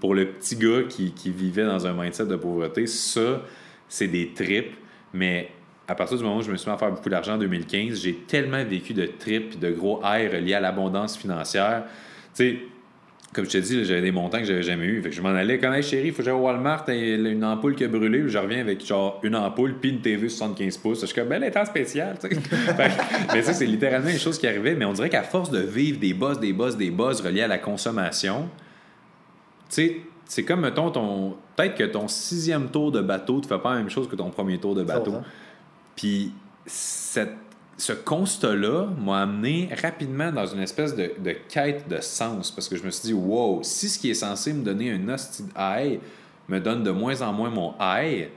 Pour 0.00 0.14
le 0.14 0.26
petit 0.26 0.56
gars 0.56 0.82
qui, 0.88 1.12
qui 1.12 1.30
vivait 1.30 1.64
dans 1.64 1.86
un 1.86 1.92
mindset 1.92 2.26
de 2.26 2.36
pauvreté, 2.36 2.86
ça, 2.86 3.42
c'est 3.88 4.08
des 4.08 4.32
trips. 4.34 4.74
Mais 5.14 5.50
à 5.86 5.94
partir 5.94 6.16
du 6.16 6.24
moment 6.24 6.38
où 6.38 6.42
je 6.42 6.50
me 6.50 6.56
suis 6.56 6.68
mis 6.68 6.74
à 6.74 6.78
faire 6.78 6.90
beaucoup 6.90 7.08
d'argent 7.08 7.34
en 7.34 7.38
2015, 7.38 8.00
j'ai 8.02 8.14
tellement 8.14 8.64
vécu 8.64 8.92
de 8.92 9.06
trips 9.06 9.54
et 9.54 9.58
de 9.58 9.70
gros 9.70 10.00
highs 10.04 10.28
reliés 10.28 10.54
à 10.54 10.60
l'abondance 10.60 11.16
financière. 11.16 11.84
Tu 12.34 12.44
sais, 12.44 12.58
comme 13.32 13.44
je 13.44 13.50
te 13.50 13.58
dis, 13.58 13.84
j'avais 13.84 14.00
des 14.00 14.10
montants 14.10 14.38
que 14.38 14.44
j'avais 14.44 14.64
jamais 14.64 14.86
eu. 14.86 15.02
Fait 15.02 15.10
que 15.10 15.14
je 15.14 15.22
m'en 15.22 15.28
allais 15.28 15.58
comme, 15.58 15.72
hey 15.72 15.84
chérie, 15.84 16.08
il 16.08 16.12
faut 16.12 16.18
que 16.18 16.24
j'aille 16.24 16.34
au 16.34 16.38
Walmart, 16.38 16.84
une 16.88 17.44
ampoule 17.44 17.76
qui 17.76 17.84
a 17.84 17.88
brûlé. 17.88 18.24
Je 18.26 18.38
reviens 18.38 18.60
avec 18.60 18.84
genre 18.84 19.20
une 19.22 19.36
ampoule 19.36 19.76
puis 19.80 19.90
une 19.90 20.00
TV 20.00 20.28
75 20.28 20.78
pouces. 20.78 21.00
Je 21.02 21.06
suis 21.06 21.14
comme, 21.14 21.28
ben, 21.28 21.42
en 21.42 21.64
spécial. 21.64 22.18
tu 22.20 22.28
sais. 22.28 22.40
Mais 23.32 23.42
ça, 23.42 23.52
c'est 23.52 23.66
littéralement 23.66 24.08
les 24.08 24.18
choses 24.18 24.36
qui 24.36 24.48
arrivaient. 24.48 24.74
Mais 24.74 24.84
on 24.84 24.92
dirait 24.92 25.10
qu'à 25.10 25.22
force 25.22 25.50
de 25.50 25.60
vivre 25.60 26.00
des 26.00 26.12
buzz, 26.12 26.40
des 26.40 26.52
buzz, 26.52 26.76
des 26.76 26.90
buzz 26.90 27.20
reliés 27.20 27.42
à 27.42 27.48
la 27.48 27.58
consommation, 27.58 28.48
sais, 29.74 30.00
c'est 30.26 30.44
comme, 30.44 30.60
mettons, 30.60 30.90
ton. 30.90 31.36
Peut-être 31.56 31.74
que 31.74 31.84
ton 31.84 32.08
sixième 32.08 32.68
tour 32.70 32.92
de 32.92 33.00
bateau 33.00 33.40
ne 33.40 33.46
fait 33.46 33.58
pas 33.58 33.72
la 33.72 33.78
même 33.78 33.90
chose 33.90 34.08
que 34.08 34.16
ton 34.16 34.30
premier 34.30 34.58
tour 34.58 34.74
de 34.74 34.82
bateau. 34.82 35.10
100%. 35.12 35.22
Puis 35.96 36.32
cette- 36.66 37.36
ce 37.76 37.92
constat-là 37.94 38.88
m'a 39.02 39.22
amené 39.22 39.70
rapidement 39.82 40.30
dans 40.30 40.46
une 40.46 40.60
espèce 40.60 40.94
de, 40.94 41.12
de 41.18 41.34
quête 41.48 41.88
de 41.88 41.98
sens 42.00 42.50
parce 42.50 42.68
que 42.68 42.76
je 42.76 42.84
me 42.84 42.90
suis 42.90 43.06
dit, 43.08 43.12
wow, 43.14 43.60
si 43.62 43.88
ce 43.88 43.98
qui 43.98 44.10
est 44.10 44.14
censé 44.14 44.52
me 44.52 44.62
donner 44.62 44.92
un 44.92 45.08
hostie 45.08 45.44
de 45.44 45.50
high 45.56 45.98
me 46.48 46.58
donne 46.60 46.82
de 46.82 46.90
moins 46.90 47.22
en 47.22 47.32
moins 47.32 47.48
mon 47.48 47.74
high, 47.80 48.28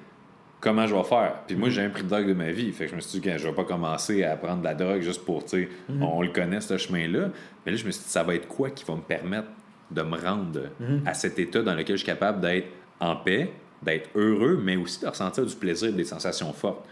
comment 0.62 0.88
je 0.88 0.96
vais 0.96 1.04
faire? 1.04 1.36
Puis 1.46 1.58
moi, 1.58 1.70
j'ai 1.70 1.82
un 1.82 1.90
prix 1.90 2.04
de 2.04 2.10
drogue 2.10 2.28
de 2.28 2.34
ma 2.34 2.52
vie. 2.52 2.72
Fait 2.72 2.86
que 2.86 2.92
je 2.92 2.96
me 2.96 3.02
suis 3.02 3.20
dit, 3.20 3.28
que 3.30 3.38
je 3.38 3.46
vais 3.48 3.54
pas 3.54 3.66
commencer 3.66 4.24
à 4.24 4.38
prendre 4.38 4.60
de 4.60 4.64
la 4.64 4.76
drogue 4.76 5.02
juste 5.02 5.26
pour, 5.26 5.44
tu 5.44 5.50
sais, 5.50 5.70
on, 6.00 6.22
le 6.22 6.30
connaît, 6.30 6.62
ce 6.62 6.78
chemin-là. 6.78 7.30
Mais 7.66 7.74
là, 7.74 7.78
je 7.78 7.86
me 7.86 7.92
suis 7.92 8.04
dit, 8.04 8.10
ça 8.10 8.24
va 8.24 8.36
être 8.36 8.48
quoi 8.48 8.70
qui 8.70 8.86
va 8.86 8.96
me 8.96 9.02
permettre 9.02 9.48
de 9.94 10.02
me 10.02 10.18
rendre 10.18 10.62
à 11.06 11.14
cet 11.14 11.40
état 11.40 11.62
dans 11.62 11.74
lequel 11.76 11.96
je 11.98 12.04
suis 12.04 12.06
capable 12.06 12.42
d'être 12.42 12.68
en 13.00 13.16
paix, 13.16 13.52
d'être 13.82 14.10
heureux, 14.16 14.60
mais 14.64 14.76
aussi 14.76 15.02
de 15.02 15.08
ressentir 15.08 15.46
du 15.46 15.56
plaisir, 15.56 15.92
des 15.94 16.04
sensations 16.06 16.52
fortes. 16.54 16.86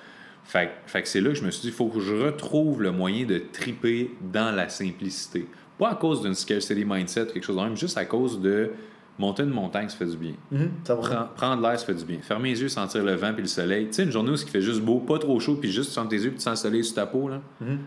Fait, 0.43 0.71
fait 0.87 1.01
que 1.03 1.07
c'est 1.07 1.21
là 1.21 1.29
que 1.29 1.35
je 1.35 1.45
me 1.45 1.51
suis 1.51 1.61
dit, 1.61 1.67
il 1.67 1.73
faut 1.73 1.87
que 1.87 1.99
je 1.99 2.13
retrouve 2.15 2.81
le 2.81 2.91
moyen 2.91 3.25
de 3.25 3.41
triper 3.53 4.11
dans 4.21 4.51
la 4.53 4.69
simplicité. 4.69 5.47
Pas 5.77 5.91
à 5.91 5.95
cause 5.95 6.21
d'une 6.21 6.33
scarcity 6.33 6.83
mindset 6.85 7.23
ou 7.23 7.33
quelque 7.33 7.43
chose 7.45 7.55
de 7.57 7.61
même, 7.61 7.77
juste 7.77 7.97
à 7.97 8.05
cause 8.05 8.41
de 8.41 8.71
monter 9.19 9.43
une 9.43 9.49
montagne, 9.51 9.87
ça 9.87 9.97
fait 9.97 10.05
du 10.05 10.17
bien. 10.17 10.33
Mhm, 10.51 10.71
100%. 10.83 11.01
Prends- 11.01 11.27
Prendre 11.35 11.61
l'air, 11.61 11.79
ça 11.79 11.85
fait 11.85 11.93
du 11.93 12.05
bien. 12.05 12.17
Fermer 12.21 12.49
les 12.49 12.61
yeux, 12.61 12.69
sentir 12.69 13.03
le 13.03 13.13
vent 13.13 13.33
puis 13.33 13.43
le 13.43 13.47
soleil. 13.47 13.85
Tu 13.87 13.93
sais, 13.93 14.03
une 14.03 14.11
journée 14.11 14.31
où 14.31 14.35
il 14.35 14.39
fait 14.39 14.61
juste 14.61 14.81
beau, 14.81 14.99
pas 14.99 15.19
trop 15.19 15.39
chaud, 15.39 15.55
puis 15.55 15.71
juste 15.71 15.89
tu 15.89 15.93
sens 15.95 16.09
tes 16.09 16.15
yeux 16.17 16.29
puis 16.29 16.37
tu 16.37 16.43
sens 16.43 16.63
le 16.63 16.69
soleil 16.69 16.83
sur 16.83 16.95
ta 16.95 17.05
peau. 17.05 17.29
Là. 17.29 17.41
Mhm. 17.61 17.77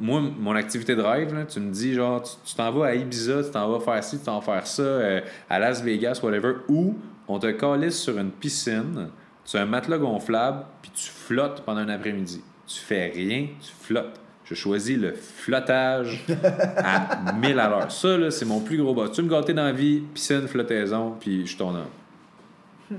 Moi, 0.00 0.20
mon 0.20 0.54
activité 0.54 0.96
de 0.96 1.02
rêve, 1.02 1.34
là, 1.34 1.44
tu 1.44 1.60
me 1.60 1.70
dis, 1.70 1.94
genre, 1.94 2.22
tu 2.22 2.54
t'en 2.54 2.72
vas 2.72 2.86
à 2.86 2.94
Ibiza, 2.94 3.44
tu 3.44 3.50
t'en 3.50 3.70
vas 3.70 3.80
faire 3.80 4.02
ci, 4.02 4.18
tu 4.18 4.24
t'en 4.24 4.40
vas 4.40 4.54
faire 4.54 4.66
ça, 4.66 4.82
euh, 4.82 5.20
à 5.48 5.58
Las 5.58 5.82
Vegas, 5.82 6.20
whatever, 6.22 6.54
ou 6.68 6.96
on 7.28 7.38
te 7.38 7.50
calisse 7.50 8.00
sur 8.00 8.18
une 8.18 8.30
piscine, 8.30 9.08
tu 9.44 9.56
as 9.56 9.62
un 9.62 9.66
matelas 9.66 9.98
gonflable, 9.98 10.64
puis 10.80 10.90
tu 10.94 11.10
flottes 11.10 11.62
pendant 11.62 11.80
un 11.80 11.88
après-midi. 11.88 12.42
Tu 12.66 12.80
fais 12.80 13.08
rien, 13.08 13.48
tu 13.60 13.72
flottes. 13.80 14.18
Je 14.44 14.54
choisis 14.54 14.98
le 14.98 15.12
flottage 15.12 16.24
à 16.78 17.32
1000 17.32 17.58
à 17.58 17.68
l'heure. 17.68 17.92
Ça, 17.92 18.16
là, 18.18 18.30
c'est 18.30 18.44
mon 18.44 18.60
plus 18.60 18.76
gros 18.76 18.94
bas. 18.94 19.08
Tu 19.08 19.22
me 19.22 19.28
gâter 19.28 19.54
dans 19.54 19.64
la 19.64 19.72
vie, 19.72 20.00
piscine, 20.12 20.46
flottaison, 20.48 21.16
puis 21.18 21.42
je 21.42 21.48
suis 21.48 21.56
ton 21.56 21.74
homme. 21.74 22.98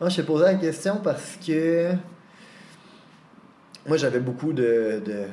Moi, 0.00 0.08
je 0.08 0.16
t'ai 0.16 0.22
posé 0.24 0.44
la 0.44 0.54
question 0.54 0.96
parce 1.02 1.38
que 1.46 1.92
moi, 3.86 3.96
j'avais 3.96 4.20
beaucoup 4.20 4.52
de, 4.52 5.00
de, 5.04 5.24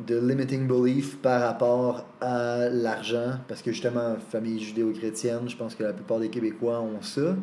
de 0.00 0.18
limiting 0.18 0.66
belief 0.66 1.16
par 1.18 1.40
rapport 1.40 2.04
à 2.20 2.68
l'argent, 2.68 3.38
parce 3.48 3.62
que 3.62 3.72
justement, 3.72 4.16
famille 4.30 4.62
judéo-chrétienne, 4.62 5.48
je 5.48 5.56
pense 5.56 5.74
que 5.74 5.82
la 5.82 5.92
plupart 5.92 6.18
des 6.18 6.28
Québécois 6.28 6.80
ont 6.80 7.00
ça. 7.00 7.34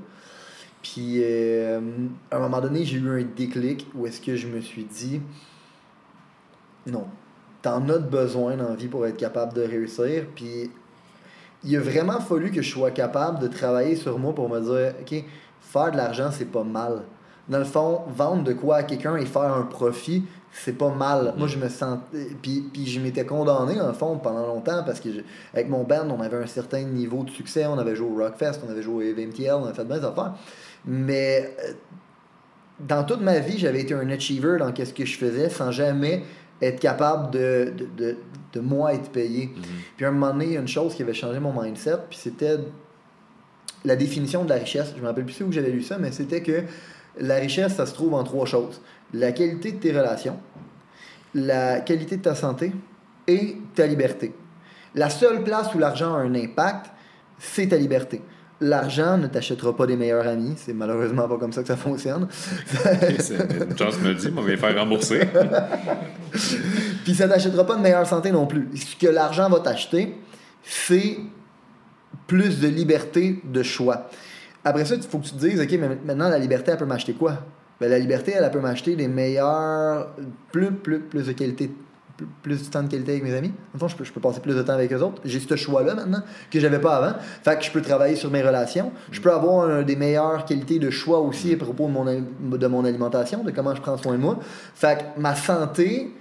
Puis, 0.84 1.24
euh, 1.24 1.80
à 2.30 2.36
un 2.36 2.40
moment 2.40 2.62
donné, 2.62 2.84
j'ai 2.84 2.98
eu 2.98 3.10
un 3.10 3.24
déclic 3.24 3.88
où 3.96 4.06
est-ce 4.06 4.22
que 4.22 4.36
je 4.36 4.48
me 4.48 4.60
suis 4.62 4.84
dit, 4.84 5.22
non, 6.86 7.08
t'en 7.62 7.88
as 7.90 8.00
besoin 8.00 8.58
dans 8.58 8.70
la 8.70 8.76
vie 8.76 8.90
pour 8.90 9.08
être 9.08 9.18
capable 9.18 9.54
de 9.54 9.62
réussir. 9.62 10.26
Puis, 10.36 10.70
il 11.64 11.76
a 11.78 11.80
vraiment 11.80 12.20
fallu 12.20 12.52
que 12.52 12.62
je 12.62 12.70
sois 12.70 12.92
capable 12.92 13.40
de 13.40 13.48
travailler 13.48 13.96
sur 13.96 14.20
moi 14.20 14.36
pour 14.36 14.50
me 14.50 14.60
dire, 14.60 14.94
OK, 15.02 15.24
faire 15.62 15.92
de 15.92 15.98
l'argent, 15.98 16.30
c'est 16.32 16.52
pas 16.52 16.64
mal. 16.64 17.04
Dans 17.48 17.60
le 17.60 17.66
fond, 17.66 18.02
vendre 18.08 18.44
de 18.44 18.54
quoi 18.54 18.78
à 18.78 18.84
quelqu'un 18.84 19.16
et 19.16 19.26
faire 19.26 19.54
un 19.54 19.64
profit, 19.64 20.26
c'est 20.54 20.78
pas 20.78 20.90
mal. 20.94 21.34
Moi, 21.38 21.48
je 21.48 21.58
me 21.58 21.68
sens. 21.68 22.00
Puis, 22.42 22.62
puis 22.72 22.86
je 22.86 23.00
m'étais 23.00 23.26
condamné, 23.26 23.76
le 23.76 23.94
fond, 23.94 24.18
pendant 24.20 24.46
longtemps 24.46 24.84
parce 24.86 25.00
que 25.00 25.12
je- 25.12 25.22
avec 25.54 25.68
mon 25.68 25.84
band, 25.84 26.08
on 26.10 26.22
avait 26.22 26.38
un 26.38 26.46
certain 26.48 26.84
niveau 26.84 27.24
de 27.24 27.32
succès. 27.32 27.66
On 27.66 27.78
avait 27.80 27.96
joué 27.96 28.08
au 28.10 28.16
Rockfest, 28.24 28.60
on 28.68 28.70
avait 28.72 28.84
joué 28.84 29.12
au 29.12 29.16
VMTL, 29.16 29.54
on 29.54 29.66
avait 29.66 29.74
fait 29.74 29.84
bien 29.86 29.98
des 30.00 30.06
affaires. 30.06 30.34
Mais 30.86 31.56
euh, 31.64 31.74
dans 32.80 33.04
toute 33.04 33.22
ma 33.22 33.40
vie, 33.40 33.58
j'avais 33.58 33.82
été 33.82 33.94
un 33.94 34.10
achiever 34.10 34.58
dans 34.60 34.74
ce 34.76 34.94
que 34.94 35.06
je 35.06 35.18
faisais 35.18 35.50
sans 35.50 35.72
jamais 35.72 36.24
être 36.62 36.80
capable 36.80 37.32
de, 37.32 37.74
de, 37.78 37.88
de, 37.98 38.18
de 38.54 38.60
moi 38.60 38.94
être 38.94 39.10
payé. 39.10 39.52
Puis 39.98 40.06
à 40.06 40.10
un 40.10 40.12
moment 40.12 40.32
donné, 40.34 40.46
il 40.46 40.52
y 40.54 40.58
a 40.58 40.62
une 40.62 40.68
chose 40.68 40.94
qui 40.96 41.02
avait 41.04 41.14
changé 41.14 41.40
mon 41.40 41.60
mindset, 41.60 41.98
puis 42.10 42.18
c'était 42.22 42.58
la 43.86 43.96
définition 43.96 44.44
de 44.44 44.50
la 44.50 44.56
richesse. 44.56 44.94
Je 44.96 45.02
me 45.02 45.08
rappelle 45.08 45.26
plus 45.26 45.42
où 45.44 45.52
j'avais 45.52 45.72
lu 45.72 45.82
ça, 45.82 45.98
mais 45.98 46.12
c'était 46.12 46.42
que 46.42 46.62
la 47.20 47.36
richesse, 47.36 47.76
ça 47.76 47.86
se 47.86 47.94
trouve 47.94 48.14
en 48.14 48.24
trois 48.24 48.46
choses. 48.46 48.82
La 49.14 49.32
qualité 49.32 49.72
de 49.74 49.78
tes 49.78 49.92
relations, 49.92 50.40
la 51.36 51.80
qualité 51.82 52.18
de 52.18 52.22
ta 52.24 52.36
santé 52.36 52.72
et 53.28 53.58
ta 53.76 53.86
liberté. 53.88 54.34
La 54.96 55.10
seule 55.10 55.44
place 55.44 55.74
où 55.74 55.80
l'argent 55.80 56.14
a 56.14 56.18
un 56.20 56.34
impact, 56.36 56.88
c'est 57.40 57.68
ta 57.68 57.78
liberté. 57.78 58.22
L'argent 58.62 59.18
ne 59.18 59.28
t'achètera 59.28 59.76
pas 59.76 59.86
des 59.88 59.96
meilleurs 59.98 60.26
amis, 60.28 60.54
c'est 60.58 60.74
malheureusement 60.74 61.28
pas 61.28 61.38
comme 61.38 61.52
ça 61.52 61.62
que 61.62 61.68
ça 61.68 61.76
fonctionne. 61.76 62.28
C'est- 63.20 63.36
Une 63.70 63.78
chance 63.78 64.00
me 64.00 64.10
le 64.10 64.16
dit, 64.16 64.30
on 64.36 64.42
va 64.42 64.52
me 64.52 64.56
faire 64.56 64.78
rembourser. 64.80 65.22
Puis 67.04 67.14
ça 67.16 67.28
t'achètera 67.28 67.66
pas 67.66 67.76
de 67.76 67.82
meilleure 67.82 68.08
santé 68.08 68.32
non 68.32 68.46
plus. 68.46 68.70
Ce 68.76 68.96
que 68.96 69.08
l'argent 69.12 69.50
va 69.50 69.60
t'acheter, 69.60 70.16
c'est 70.64 71.18
plus 72.28 72.60
de 72.60 72.68
liberté 72.68 73.42
de 73.44 73.64
choix. 73.64 74.10
Après 74.64 74.86
ça, 74.86 74.96
il 74.96 75.02
faut 75.02 75.20
que 75.20 75.26
tu 75.26 75.32
te 75.32 75.40
dises, 75.46 75.60
OK, 75.60 75.72
mais 75.74 75.90
maintenant, 76.06 76.30
la 76.30 76.40
liberté, 76.40 76.72
elle 76.72 76.78
peut 76.78 76.86
m'acheter 76.86 77.14
quoi? 77.14 77.40
Ben, 77.84 77.90
la 77.90 78.00
liberté, 78.00 78.32
elle, 78.34 78.50
peut 78.50 78.62
m'acheter 78.62 78.96
des 78.96 79.10
meilleurs, 79.10 80.16
plus, 80.54 80.72
plus, 80.72 81.02
plus 81.02 81.28
de 81.28 81.34
qualité 81.34 81.70
plus- 82.42 82.66
de 82.66 82.72
temps 82.72 82.82
de 82.82 82.88
qualité 82.88 83.12
avec 83.12 83.24
mes 83.26 83.34
amis. 83.34 83.52
En 83.78 83.88
je 83.90 83.98
peux, 83.98 84.06
je 84.06 84.14
peux 84.14 84.22
passer 84.22 84.40
plus 84.40 84.56
de 84.56 84.62
temps 84.62 84.72
avec 84.72 84.94
eux 84.94 85.02
autres. 85.02 85.22
J'ai 85.26 85.42
ce 85.42 85.56
choix-là 85.58 85.94
maintenant 85.94 86.22
que 86.50 86.62
j'avais 86.62 86.80
pas 86.80 86.96
avant. 86.96 87.20
Fait 87.44 87.60
que 87.60 87.66
je 87.66 87.72
peux 87.72 87.82
travailler 87.82 88.16
sur 88.16 88.32
mes 88.32 88.42
relations. 88.42 88.94
Je 89.12 89.20
peux 89.20 89.34
avoir 89.34 89.84
des 89.84 89.98
meilleures 89.98 90.46
qualités 90.46 90.80
de 90.80 90.90
choix 90.90 91.20
aussi 91.20 91.52
à 91.52 91.58
propos 91.58 91.88
de 91.88 91.92
mon, 91.92 92.06
de 92.06 92.68
mon 92.68 92.86
alimentation, 92.86 93.44
de 93.44 93.52
comment 93.52 93.76
je 93.76 93.82
prends 93.82 93.98
soin 93.98 94.14
de 94.14 94.22
moi. 94.22 94.40
Fait 94.74 95.00
que 95.00 95.20
ma 95.20 95.36
santé, 95.36 96.14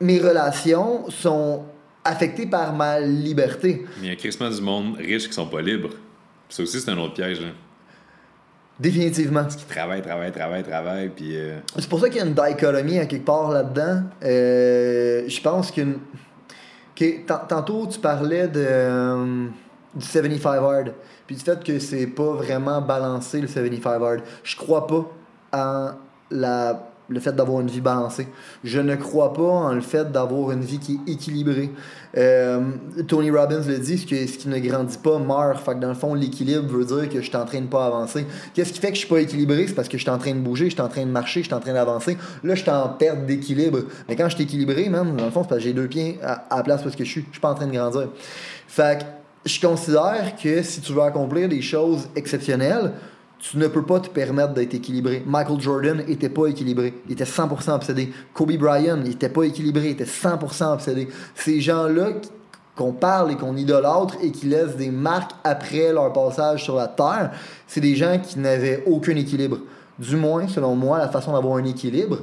mes 0.00 0.20
relations 0.20 1.10
sont 1.10 1.64
affectées 2.04 2.46
par 2.46 2.72
ma 2.74 3.00
liberté. 3.00 3.86
Mais 4.00 4.06
il 4.06 4.08
y 4.10 4.12
a 4.12 4.16
crissement 4.16 4.50
du 4.50 4.60
monde 4.62 4.98
riche 4.98 5.26
qui 5.26 5.32
sont 5.32 5.46
pas 5.46 5.62
libres. 5.62 5.90
Ça 6.48 6.62
aussi, 6.62 6.80
c'est 6.80 6.90
un 6.92 6.98
autre 6.98 7.14
piège. 7.14 7.40
Définitivement. 8.80 9.44
Qui 9.44 9.64
travaillent, 9.64 10.02
travaillent, 10.02 10.32
travaillent, 10.32 10.62
travaillent, 10.62 11.08
puis... 11.10 11.36
euh, 11.36 11.58
C'est 11.78 11.88
pour 11.88 12.00
ça 12.00 12.08
qu'il 12.08 12.18
y 12.18 12.20
a 12.20 12.26
une 12.26 12.34
dichotomie 12.34 12.98
à 12.98 13.06
quelque 13.06 13.24
part 13.24 13.50
là-dedans. 13.50 14.02
Euh, 14.24 15.24
je 15.28 15.40
pense 15.40 15.70
qu'une. 15.70 15.98
tantôt, 17.48 17.86
tu 17.86 17.98
parlais 17.98 18.48
de, 18.48 18.64
euh, 18.66 19.46
du 19.94 20.04
75 20.04 20.58
hard. 20.62 20.92
Puis 21.26 21.36
du 21.36 21.42
fait 21.42 21.62
que 21.62 21.78
c'est 21.78 22.06
pas 22.06 22.32
vraiment 22.32 22.80
balancé 22.80 23.40
le 23.40 23.46
75 23.46 24.02
hard. 24.02 24.20
Je 24.42 24.56
crois 24.56 24.86
pas 24.86 25.06
en 25.52 25.90
la, 26.30 26.91
le 27.08 27.20
fait 27.20 27.32
d'avoir 27.32 27.60
une 27.60 27.68
vie 27.68 27.80
balancée. 27.80 28.28
Je 28.64 28.80
ne 28.80 28.94
crois 28.96 29.32
pas 29.32 29.42
en 29.42 29.72
le 29.72 29.80
fait 29.80 30.10
d'avoir 30.10 30.52
une 30.52 30.62
vie 30.62 30.78
qui 30.78 31.00
est 31.06 31.12
équilibrée. 31.12 31.70
Euh, 32.16 32.60
Tony 33.08 33.30
Robbins 33.30 33.62
le 33.66 33.78
dit, 33.78 33.98
ce, 33.98 34.06
que, 34.06 34.26
ce 34.26 34.38
qui 34.38 34.48
ne 34.48 34.58
grandit 34.58 34.98
pas 34.98 35.18
meurt. 35.18 35.58
Fait 35.64 35.74
que 35.74 35.80
dans 35.80 35.88
le 35.88 35.94
fond, 35.94 36.14
l'équilibre 36.14 36.66
veut 36.68 36.84
dire 36.84 37.08
que 37.08 37.20
je 37.20 37.26
suis 37.26 37.36
en 37.36 37.44
train 37.44 37.60
de 37.60 37.66
pas 37.66 37.86
avancer. 37.86 38.26
Qu'est-ce 38.54 38.72
qui 38.72 38.80
fait 38.80 38.88
que 38.88 38.94
je 38.94 39.00
suis 39.00 39.08
pas 39.08 39.20
équilibré? 39.20 39.66
C'est 39.66 39.74
parce 39.74 39.88
que 39.88 39.98
je 39.98 40.02
suis 40.02 40.10
en 40.10 40.18
train 40.18 40.32
de 40.32 40.40
bouger, 40.40 40.66
je 40.66 40.74
suis 40.74 40.80
en 40.80 40.88
train 40.88 41.04
de 41.04 41.10
marcher, 41.10 41.40
je 41.40 41.46
suis 41.46 41.54
en 41.54 41.60
train 41.60 41.74
d'avancer. 41.74 42.16
Là, 42.44 42.54
je 42.54 42.62
suis 42.62 42.70
en 42.70 42.88
perte 42.88 43.26
d'équilibre. 43.26 43.80
Mais 44.08 44.16
quand 44.16 44.28
je 44.28 44.36
suis 44.36 44.44
équilibré, 44.44 44.88
man, 44.88 45.16
dans 45.16 45.24
le 45.24 45.30
fond, 45.30 45.42
c'est 45.42 45.48
parce 45.48 45.60
que 45.60 45.64
j'ai 45.64 45.72
deux 45.72 45.88
pieds 45.88 46.18
à, 46.22 46.44
à 46.50 46.58
la 46.58 46.62
place 46.62 46.82
parce 46.82 46.96
que 46.96 47.04
je 47.04 47.10
suis. 47.10 47.22
Je 47.22 47.32
suis 47.32 47.40
pas 47.40 47.50
en 47.50 47.54
train 47.54 47.66
de 47.66 47.72
grandir. 47.72 48.08
Fait 48.68 49.00
que 49.00 49.04
je 49.44 49.60
considère 49.60 50.34
que 50.40 50.62
si 50.62 50.80
tu 50.80 50.92
veux 50.92 51.02
accomplir 51.02 51.48
des 51.48 51.62
choses 51.62 52.08
exceptionnelles, 52.14 52.92
tu 53.42 53.58
ne 53.58 53.66
peux 53.66 53.82
pas 53.82 53.98
te 53.98 54.08
permettre 54.08 54.54
d'être 54.54 54.72
équilibré. 54.72 55.24
Michael 55.26 55.60
Jordan 55.60 56.04
était 56.06 56.28
pas 56.28 56.46
équilibré. 56.46 56.94
Il 57.06 57.12
était 57.12 57.24
100% 57.24 57.72
obsédé. 57.72 58.12
Kobe 58.32 58.56
Bryant, 58.56 59.00
il 59.04 59.10
était 59.10 59.28
pas 59.28 59.42
équilibré. 59.42 59.86
Il 59.86 59.90
était 59.90 60.04
100% 60.04 60.74
obsédé. 60.74 61.08
Ces 61.34 61.60
gens-là 61.60 62.10
qu'on 62.76 62.92
parle 62.92 63.32
et 63.32 63.36
qu'on 63.36 63.56
idolâtre 63.56 64.14
et 64.22 64.30
qui 64.30 64.46
laissent 64.46 64.76
des 64.76 64.92
marques 64.92 65.32
après 65.42 65.92
leur 65.92 66.12
passage 66.12 66.62
sur 66.62 66.76
la 66.76 66.86
Terre, 66.86 67.32
c'est 67.66 67.80
des 67.80 67.96
gens 67.96 68.20
qui 68.20 68.38
n'avaient 68.38 68.84
aucun 68.86 69.16
équilibre. 69.16 69.58
Du 69.98 70.14
moins, 70.14 70.46
selon 70.46 70.76
moi, 70.76 70.98
la 70.98 71.08
façon 71.08 71.32
d'avoir 71.32 71.56
un 71.56 71.64
équilibre, 71.64 72.18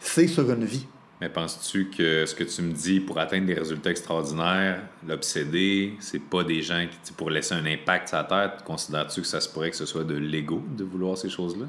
c'est 0.00 0.26
sur 0.26 0.50
une 0.50 0.64
vie. 0.64 0.86
Mais 1.24 1.30
penses-tu 1.30 1.88
que 1.88 2.26
ce 2.26 2.34
que 2.34 2.44
tu 2.44 2.60
me 2.60 2.72
dis 2.72 3.00
pour 3.00 3.18
atteindre 3.18 3.46
des 3.46 3.54
résultats 3.54 3.90
extraordinaires, 3.90 4.82
l'obsédé, 5.08 5.94
c'est 5.98 6.20
pas 6.20 6.44
des 6.44 6.60
gens 6.60 6.86
qui, 7.02 7.12
pour 7.14 7.30
laisser 7.30 7.54
un 7.54 7.64
impact 7.64 8.08
sur 8.08 8.18
la 8.18 8.24
Terre, 8.24 8.56
considères-tu 8.62 9.22
que 9.22 9.26
ça 9.26 9.40
se 9.40 9.48
pourrait 9.48 9.70
que 9.70 9.76
ce 9.76 9.86
soit 9.86 10.04
de 10.04 10.16
l'ego 10.16 10.62
de 10.76 10.84
vouloir 10.84 11.16
ces 11.16 11.30
choses-là? 11.30 11.64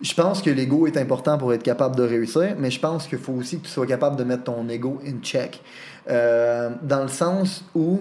Je 0.00 0.14
pense 0.14 0.42
que 0.42 0.50
l'ego 0.50 0.86
est 0.86 0.96
important 0.96 1.38
pour 1.38 1.52
être 1.54 1.64
capable 1.64 1.96
de 1.96 2.04
réussir, 2.04 2.54
mais 2.56 2.70
je 2.70 2.78
pense 2.78 3.08
qu'il 3.08 3.18
faut 3.18 3.32
aussi 3.32 3.58
que 3.58 3.64
tu 3.64 3.72
sois 3.72 3.84
capable 3.84 4.14
de 4.14 4.22
mettre 4.22 4.44
ton 4.44 4.68
ego 4.68 5.00
in 5.04 5.18
check. 5.22 5.60
Euh, 6.08 6.70
dans 6.82 7.02
le 7.02 7.08
sens 7.08 7.64
où 7.74 7.98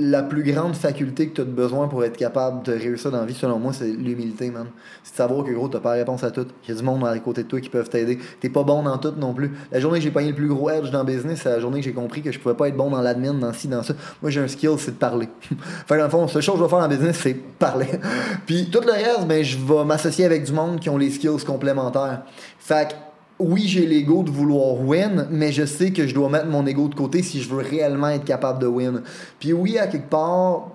la 0.00 0.22
plus 0.22 0.42
grande 0.42 0.74
faculté 0.74 1.28
que 1.28 1.34
tu 1.34 1.40
as 1.42 1.44
besoin 1.44 1.86
pour 1.86 2.02
être 2.04 2.16
capable 2.16 2.62
de 2.64 2.72
réussir 2.72 3.10
dans 3.10 3.20
la 3.20 3.26
vie, 3.26 3.34
selon 3.34 3.58
moi, 3.58 3.72
c'est 3.72 3.86
l'humilité, 3.86 4.50
man. 4.50 4.66
C'est 5.02 5.12
de 5.12 5.16
savoir 5.16 5.44
que, 5.44 5.50
gros, 5.50 5.68
tu 5.68 5.78
pas 5.78 5.90
la 5.90 5.98
réponse 5.98 6.24
à 6.24 6.30
tout. 6.30 6.46
Il 6.64 6.70
y 6.70 6.72
a 6.72 6.74
du 6.74 6.82
monde 6.82 7.06
à 7.06 7.18
côté 7.18 7.42
de 7.42 7.48
toi 7.48 7.60
qui 7.60 7.68
peuvent 7.68 7.88
t'aider. 7.88 8.18
T'es 8.40 8.48
pas 8.48 8.62
bon 8.62 8.82
dans 8.82 8.96
tout 8.98 9.12
non 9.18 9.34
plus. 9.34 9.52
La 9.70 9.78
journée 9.78 9.98
que 9.98 10.04
j'ai 10.04 10.10
pogné 10.10 10.28
le 10.28 10.34
plus 10.34 10.48
gros 10.48 10.70
edge 10.70 10.90
dans 10.90 11.00
le 11.00 11.04
business, 11.04 11.40
c'est 11.42 11.50
la 11.50 11.60
journée 11.60 11.80
que 11.80 11.84
j'ai 11.84 11.92
compris 11.92 12.22
que 12.22 12.32
je 12.32 12.38
pouvais 12.38 12.54
pas 12.54 12.68
être 12.68 12.76
bon 12.76 12.90
dans 12.90 13.02
l'admin, 13.02 13.34
dans 13.34 13.52
ci, 13.52 13.68
dans 13.68 13.82
ça. 13.82 13.94
Moi, 14.22 14.30
j'ai 14.30 14.40
un 14.40 14.48
skill, 14.48 14.72
c'est 14.78 14.92
de 14.92 14.96
parler. 14.96 15.28
fait 15.40 15.94
que 15.94 15.98
dans 15.98 16.04
le 16.04 16.10
fond, 16.10 16.28
seule 16.28 16.42
chose 16.42 16.54
que 16.54 16.60
je 16.60 16.64
vais 16.64 16.70
faire 16.70 16.78
dans 16.78 16.88
le 16.88 16.96
business, 16.96 17.18
c'est 17.22 17.34
parler. 17.34 17.88
Puis 18.46 18.70
tout 18.70 18.80
le 18.80 18.92
reste, 18.92 19.26
ben, 19.26 19.44
je 19.44 19.58
vais 19.58 19.84
m'associer 19.84 20.24
avec 20.24 20.44
du 20.44 20.52
monde 20.52 20.80
qui 20.80 20.88
ont 20.88 20.96
les 20.96 21.10
skills 21.10 21.44
complémentaires. 21.44 22.22
Fait 22.58 22.88
que, 22.88 22.94
oui, 23.40 23.66
j'ai 23.66 23.86
l'ego 23.86 24.22
de 24.22 24.30
vouloir 24.30 24.80
win, 24.80 25.26
mais 25.30 25.50
je 25.50 25.64
sais 25.64 25.90
que 25.90 26.06
je 26.06 26.14
dois 26.14 26.28
mettre 26.28 26.46
mon 26.46 26.66
ego 26.66 26.88
de 26.88 26.94
côté 26.94 27.22
si 27.22 27.42
je 27.42 27.48
veux 27.48 27.62
réellement 27.62 28.08
être 28.10 28.24
capable 28.24 28.60
de 28.60 28.66
win. 28.66 29.02
Puis 29.38 29.52
oui, 29.52 29.78
à 29.78 29.86
quelque 29.86 30.10
part, 30.10 30.68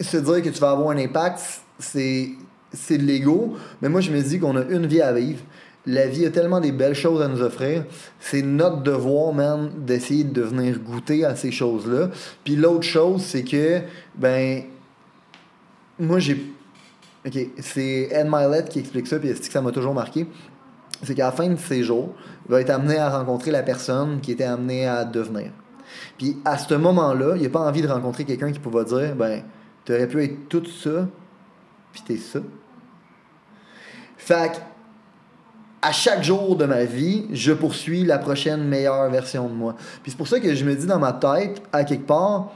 se 0.00 0.16
dire 0.16 0.42
que 0.42 0.50
tu 0.50 0.60
vas 0.60 0.70
avoir 0.70 0.90
un 0.90 0.98
impact, 0.98 1.40
c'est 1.78 2.30
c'est 2.72 2.98
de 2.98 3.04
l'ego, 3.04 3.56
mais 3.80 3.88
moi 3.88 4.00
je 4.00 4.10
me 4.10 4.20
dis 4.20 4.38
qu'on 4.38 4.56
a 4.56 4.62
une 4.64 4.86
vie 4.86 5.00
à 5.00 5.12
vivre. 5.12 5.40
La 5.86 6.06
vie 6.06 6.26
a 6.26 6.30
tellement 6.30 6.60
des 6.60 6.72
belles 6.72 6.94
choses 6.94 7.22
à 7.22 7.28
nous 7.28 7.40
offrir. 7.40 7.84
C'est 8.20 8.42
notre 8.42 8.82
devoir, 8.82 9.32
man, 9.32 9.70
d'essayer 9.78 10.24
de 10.24 10.42
venir 10.42 10.78
goûter 10.80 11.24
à 11.24 11.34
ces 11.34 11.50
choses-là. 11.50 12.10
Puis 12.44 12.56
l'autre 12.56 12.82
chose, 12.82 13.22
c'est 13.22 13.42
que, 13.42 13.80
ben, 14.14 14.64
moi 15.98 16.18
j'ai. 16.18 16.52
Ok, 17.26 17.38
c'est 17.60 18.08
Ed 18.10 18.28
Milet 18.30 18.64
qui 18.68 18.80
explique 18.80 19.06
ça, 19.06 19.18
puis 19.18 19.32
que 19.32 19.44
ça 19.44 19.62
m'a 19.62 19.72
toujours 19.72 19.94
marqué? 19.94 20.26
C'est 21.02 21.14
qu'à 21.14 21.26
la 21.26 21.32
fin 21.32 21.48
de 21.48 21.56
ses 21.56 21.82
jours, 21.82 22.14
il 22.46 22.52
va 22.52 22.60
être 22.60 22.70
amené 22.70 22.96
à 22.96 23.10
rencontrer 23.16 23.50
la 23.50 23.62
personne 23.62 24.20
qui 24.20 24.32
était 24.32 24.44
amenée 24.44 24.86
à 24.86 25.04
devenir. 25.04 25.50
Puis 26.16 26.38
à 26.44 26.58
ce 26.58 26.74
moment-là, 26.74 27.34
il 27.36 27.42
n'a 27.42 27.48
pas 27.48 27.60
envie 27.60 27.82
de 27.82 27.88
rencontrer 27.88 28.24
quelqu'un 28.24 28.52
qui 28.52 28.58
pouvait 28.58 28.84
dire 28.84 29.14
ben, 29.14 29.42
tu 29.84 29.92
aurais 29.92 30.06
pu 30.06 30.22
être 30.22 30.48
tout 30.48 30.66
ça, 30.66 31.08
puis 31.92 32.02
t'es 32.06 32.16
ça. 32.16 32.40
Fait 34.16 34.60
à 35.80 35.92
chaque 35.92 36.24
jour 36.24 36.56
de 36.56 36.64
ma 36.64 36.84
vie, 36.84 37.26
je 37.32 37.52
poursuis 37.52 38.04
la 38.04 38.18
prochaine 38.18 38.64
meilleure 38.64 39.08
version 39.10 39.48
de 39.48 39.54
moi. 39.54 39.74
Puis 40.02 40.10
c'est 40.10 40.16
pour 40.16 40.26
ça 40.28 40.40
que 40.40 40.54
je 40.54 40.64
me 40.64 40.74
dis 40.74 40.86
dans 40.86 40.98
ma 40.98 41.12
tête, 41.12 41.62
à 41.72 41.84
quelque 41.84 42.06
part, 42.06 42.52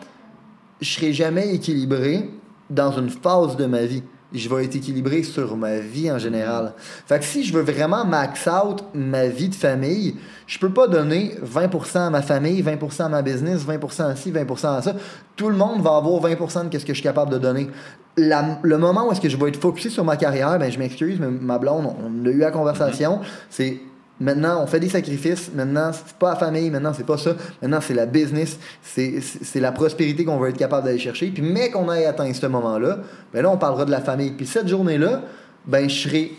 je 0.81 0.91
serai 0.91 1.13
jamais 1.13 1.55
équilibré 1.55 2.29
dans 2.69 2.91
une 2.93 3.11
phase 3.11 3.57
de 3.57 3.67
ma 3.67 3.85
vie. 3.85 4.03
Je 4.35 4.49
vais 4.49 4.64
être 4.64 4.77
équilibré 4.77 5.23
sur 5.23 5.57
ma 5.57 5.79
vie 5.79 6.11
en 6.11 6.18
général. 6.18 6.73
Fait 7.07 7.18
que 7.18 7.25
si 7.25 7.45
je 7.45 7.53
veux 7.53 7.62
vraiment 7.62 8.05
max 8.05 8.47
out 8.49 8.83
ma 8.95 9.27
vie 9.29 9.49
de 9.49 9.55
famille, 9.55 10.16
je 10.47 10.59
peux 10.59 10.71
pas 10.71 10.88
donner 10.88 11.35
20% 11.45 11.99
à 12.07 12.11
ma 12.11 12.23
famille, 12.23 12.62
20% 12.62 13.03
à 13.05 13.09
ma 13.09 13.23
business, 13.23 13.62
20% 13.66 14.03
à 14.11 14.16
ci, 14.16 14.33
20% 14.33 14.77
à 14.79 14.83
ça. 14.83 14.95
Tout 15.37 15.49
le 15.49 15.57
monde 15.57 15.83
va 15.83 15.97
avoir 15.97 16.21
20% 16.23 16.68
de 16.68 16.79
ce 16.79 16.85
que 16.85 16.92
je 16.92 16.99
suis 16.99 17.03
capable 17.03 17.31
de 17.33 17.38
donner. 17.38 17.68
La- 18.16 18.59
le 18.62 18.79
moment 18.79 19.09
où 19.09 19.12
est-ce 19.12 19.21
que 19.21 19.29
je 19.29 19.37
vais 19.37 19.49
être 19.49 19.61
focusé 19.61 19.88
sur 19.90 20.05
ma 20.05 20.16
carrière, 20.16 20.59
ben 20.59 20.71
je 20.71 20.79
m'excuse, 20.79 21.18
mais 21.21 21.29
ma 21.29 21.59
blonde, 21.59 21.87
on, 21.87 22.07
on 22.07 22.27
a 22.27 22.31
eu 22.31 22.38
la 22.38 22.51
conversation, 22.51 23.21
c'est 23.49 23.81
Maintenant, 24.23 24.63
on 24.63 24.69
fait 24.69 24.79
des 24.79 24.89
sacrifices. 24.89 25.51
Maintenant, 25.53 25.91
c'est 25.93 26.17
pas 26.17 26.31
la 26.31 26.37
famille. 26.37 26.71
Maintenant, 26.71 26.93
c'est 26.95 27.05
pas 27.05 27.19
ça. 27.19 27.35
Maintenant, 27.61 27.81
c'est 27.81 27.95
la 27.95 28.07
business. 28.07 28.57
C'est 28.83 29.61
la 29.61 29.73
prospérité 29.73 30.25
qu'on 30.25 30.39
va 30.39 30.51
être 30.51 30.57
capable 30.57 30.87
d'aller 30.87 31.01
chercher. 31.01 31.27
Puis, 31.27 31.43
mais 31.43 31.71
qu'on 31.71 31.93
ait 31.93 32.07
atteint 32.07 32.33
ce 32.33 32.47
moment-là, 32.47 33.01
ben 33.33 33.43
là, 33.43 33.51
on 33.51 33.59
parlera 33.59 33.85
de 33.85 33.91
la 33.91 34.01
famille. 34.01 34.31
Puis, 34.31 34.47
cette 34.47 34.69
journée-là, 34.69 35.23
ben, 35.67 35.91
je 35.91 36.09
serai 36.09 36.33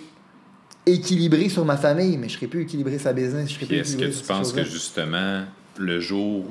équilibré 0.86 1.50
sur 1.50 1.66
ma 1.66 1.76
famille, 1.76 2.18
mais 2.18 2.30
je 2.30 2.36
serai 2.36 2.48
plus 2.48 2.62
équilibré 2.62 2.98
sur 2.98 3.08
la 3.08 3.14
business. 3.14 3.50
Je 3.50 3.56
serai 3.56 3.66
Puis 3.66 3.76
plus 3.76 3.82
est-ce 3.82 3.98
que 3.98 4.18
tu 4.18 4.26
penses 4.26 4.54
que 4.54 4.64
justement, 4.64 5.44
le 5.78 6.00
jour. 6.00 6.46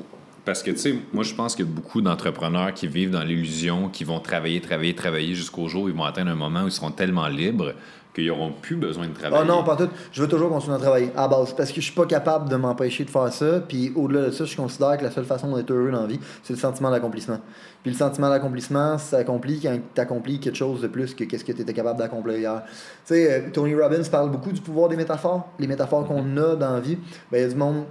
Parce 0.45 0.61
que, 0.61 0.69
tu 0.69 0.77
sais, 0.77 0.95
moi, 1.13 1.23
je 1.23 1.33
pense 1.33 1.55
qu'il 1.55 1.65
y 1.65 1.67
a 1.67 1.71
beaucoup 1.71 2.01
d'entrepreneurs 2.01 2.75
qui 2.75 2.87
vivent 2.87 3.11
dans 3.11 3.23
l'illusion, 3.23 3.89
qui 3.89 4.03
vont 4.03 4.19
travailler, 4.19 4.61
travailler, 4.61 4.93
travailler 4.93 5.33
jusqu'au 5.33 5.67
jour 5.67 5.83
où 5.83 5.89
ils 5.89 5.95
vont 5.95 6.03
atteindre 6.03 6.29
un 6.29 6.35
moment 6.35 6.63
où 6.63 6.67
ils 6.67 6.71
seront 6.71 6.91
tellement 6.91 7.27
libres 7.27 7.73
qu'ils 8.13 8.27
n'auront 8.27 8.51
plus 8.51 8.75
besoin 8.75 9.07
de 9.07 9.13
travailler. 9.13 9.43
Ah 9.43 9.45
non, 9.45 9.63
pas 9.63 9.75
tout. 9.75 9.89
Je 10.11 10.21
veux 10.21 10.27
toujours 10.27 10.49
continuer 10.49 10.75
à 10.75 10.79
travailler 10.79 11.11
à 11.15 11.27
base 11.27 11.53
parce 11.53 11.71
que 11.71 11.81
je 11.81 11.85
suis 11.85 11.95
pas 11.95 12.05
capable 12.05 12.49
de 12.49 12.55
m'empêcher 12.55 13.03
de 13.05 13.09
faire 13.09 13.31
ça. 13.33 13.59
Puis 13.67 13.91
au-delà 13.95 14.27
de 14.27 14.31
ça, 14.31 14.45
je 14.45 14.55
considère 14.55 14.97
que 14.97 15.03
la 15.03 15.11
seule 15.11 15.25
façon 15.25 15.55
d'être 15.55 15.71
heureux 15.71 15.91
dans 15.91 16.01
la 16.01 16.07
vie, 16.07 16.19
c'est 16.43 16.53
le 16.53 16.59
sentiment 16.59 16.91
d'accomplissement. 16.91 17.39
Puis 17.81 17.91
le 17.91 17.97
sentiment 17.97 18.29
d'accomplississement, 18.29 18.97
ça 18.97 19.17
s'accomplit 19.17 19.59
quand 19.59 19.77
tu 19.93 20.01
accomplis 20.01 20.39
quelque 20.39 20.55
chose 20.55 20.81
de 20.81 20.87
plus 20.87 21.13
que 21.13 21.23
qu'est-ce 21.23 21.43
que 21.43 21.51
tu 21.51 21.61
étais 21.61 21.73
capable 21.73 21.99
d'accomplir 21.99 22.37
hier. 22.37 22.63
Tu 22.65 22.71
sais, 23.05 23.31
euh, 23.31 23.49
Tony 23.51 23.75
Robbins 23.75 24.03
parle 24.09 24.31
beaucoup 24.31 24.51
du 24.51 24.61
pouvoir 24.61 24.89
des 24.89 24.95
métaphores. 24.95 25.49
Les 25.59 25.67
métaphores 25.67 26.07
qu'on 26.07 26.37
a 26.37 26.55
dans 26.55 26.73
la 26.73 26.79
vie, 26.79 26.97
ben, 27.31 27.39
il 27.39 27.41
y 27.41 27.45
a 27.45 27.47
du 27.47 27.55
monde, 27.55 27.83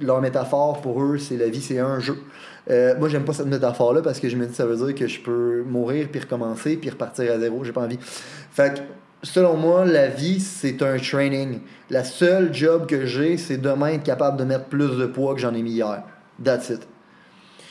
leur 0.00 0.20
métaphore 0.20 0.80
pour 0.80 1.02
eux, 1.02 1.18
c'est 1.18 1.36
la 1.36 1.48
vie, 1.48 1.62
c'est 1.62 1.78
un 1.78 1.98
jeu. 2.00 2.18
Euh, 2.70 2.94
moi, 2.98 3.08
j'aime 3.08 3.24
pas 3.24 3.32
cette 3.32 3.46
métaphore-là 3.46 4.02
parce 4.02 4.20
que 4.20 4.28
je 4.28 4.36
me 4.36 4.46
dis 4.46 4.54
ça 4.54 4.66
veut 4.66 4.76
dire 4.76 4.94
que 4.94 5.06
je 5.06 5.20
peux 5.20 5.64
mourir 5.66 6.08
puis 6.10 6.20
recommencer 6.20 6.76
puis 6.76 6.90
repartir 6.90 7.32
à 7.32 7.38
zéro. 7.38 7.64
J'ai 7.64 7.72
pas 7.72 7.82
envie. 7.82 7.98
Fait 8.00 8.74
que 8.74 8.80
selon 9.22 9.56
moi, 9.56 9.84
la 9.84 10.08
vie, 10.08 10.40
c'est 10.40 10.82
un 10.82 10.98
training. 10.98 11.60
La 11.90 12.04
seule 12.04 12.52
job 12.54 12.86
que 12.86 13.06
j'ai, 13.06 13.36
c'est 13.36 13.58
demain 13.58 13.88
être 13.88 14.04
capable 14.04 14.36
de 14.36 14.44
mettre 14.44 14.66
plus 14.66 14.96
de 14.96 15.06
poids 15.06 15.34
que 15.34 15.40
j'en 15.40 15.54
ai 15.54 15.62
mis 15.62 15.72
hier. 15.72 16.02
That's 16.42 16.70
it. 16.70 16.86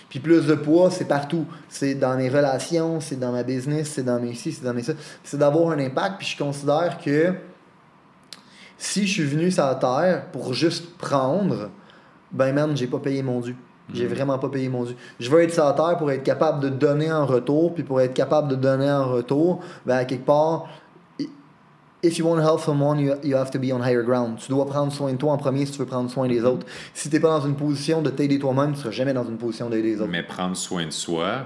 Puis 0.10 0.20
plus 0.20 0.48
de 0.48 0.56
poids, 0.56 0.90
c'est 0.90 1.08
partout. 1.08 1.46
C'est 1.68 1.96
dans 1.96 2.16
mes 2.16 2.30
relations, 2.30 3.00
c'est 3.00 3.20
dans 3.20 3.32
ma 3.32 3.44
business, 3.44 3.92
c'est 3.96 4.04
dans 4.04 4.20
mes 4.20 4.34
ci, 4.34 4.52
c'est 4.54 4.64
dans 4.64 4.74
mes 4.74 4.84
ça. 4.84 4.94
C'est 5.24 5.38
d'avoir 5.38 5.72
un 5.72 5.80
impact. 5.80 6.20
Puis 6.20 6.28
je 6.28 6.38
considère 6.38 6.98
que 7.04 7.34
si 8.78 9.06
je 9.06 9.14
suis 9.14 9.24
venu 9.24 9.52
sur 9.52 9.66
la 9.66 9.76
terre 9.76 10.28
pour 10.32 10.54
juste 10.54 10.98
prendre, 10.98 11.70
ben 12.32 12.54
man, 12.54 12.76
j'ai 12.76 12.88
pas 12.88 13.00
payé 13.00 13.22
mon 13.22 13.42
dû. 13.42 13.56
J'ai 13.94 14.06
vraiment 14.06 14.38
pas 14.38 14.50
payé 14.50 14.68
mon 14.68 14.84
dû. 14.84 14.96
Je 15.20 15.30
veux 15.30 15.42
être 15.42 15.54
sur 15.54 15.66
la 15.66 15.74
terre 15.74 15.98
pour 15.98 16.12
être 16.12 16.24
capable 16.24 16.62
de 16.62 16.70
donner 16.70 17.12
en 17.12 17.26
retour, 17.26 17.74
puis 17.74 17.84
pour 17.84 18.02
être 18.02 18.14
capable 18.14 18.50
de 18.50 18.56
donner 18.56 18.92
en 18.92 19.08
retour, 19.08 19.62
ben 19.86 19.96
à 19.96 20.06
quelque 20.06 20.26
part, 20.26 20.68
if 22.04 22.18
you 22.18 22.26
want 22.26 22.38
to 22.38 22.44
help 22.44 22.60
someone, 22.62 23.00
you, 23.00 23.16
you 23.24 23.36
have 23.36 23.52
to 23.52 23.60
be 23.60 23.72
on 23.72 23.80
higher 23.82 24.04
ground. 24.04 24.38
Tu 24.40 24.50
dois 24.50 24.66
prendre 24.66 24.92
soin 24.92 25.12
de 25.14 25.18
toi 25.18 25.32
en 25.34 25.38
premier 25.38 25.66
si 25.66 25.72
tu 25.74 25.80
veux 25.80 25.86
prendre 25.86 26.10
soin 26.10 26.28
des 26.28 26.44
autres. 26.44 26.66
Si 26.94 27.10
t'es 27.10 27.20
pas 27.20 27.30
dans 27.30 27.46
une 27.46 27.56
position 27.56 28.02
de 28.02 28.10
t'aider 28.10 28.40
toi-même, 28.40 28.74
tu 28.74 28.80
seras 28.80 28.92
jamais 28.92 29.14
dans 29.14 29.26
une 29.26 29.38
position 29.38 29.70
d'aider 29.70 29.90
les 29.96 30.02
autres. 30.02 30.12
Mais 30.12 30.24
prendre 30.24 30.56
soin 30.56 30.86
de 30.86 30.92
soi, 30.92 31.46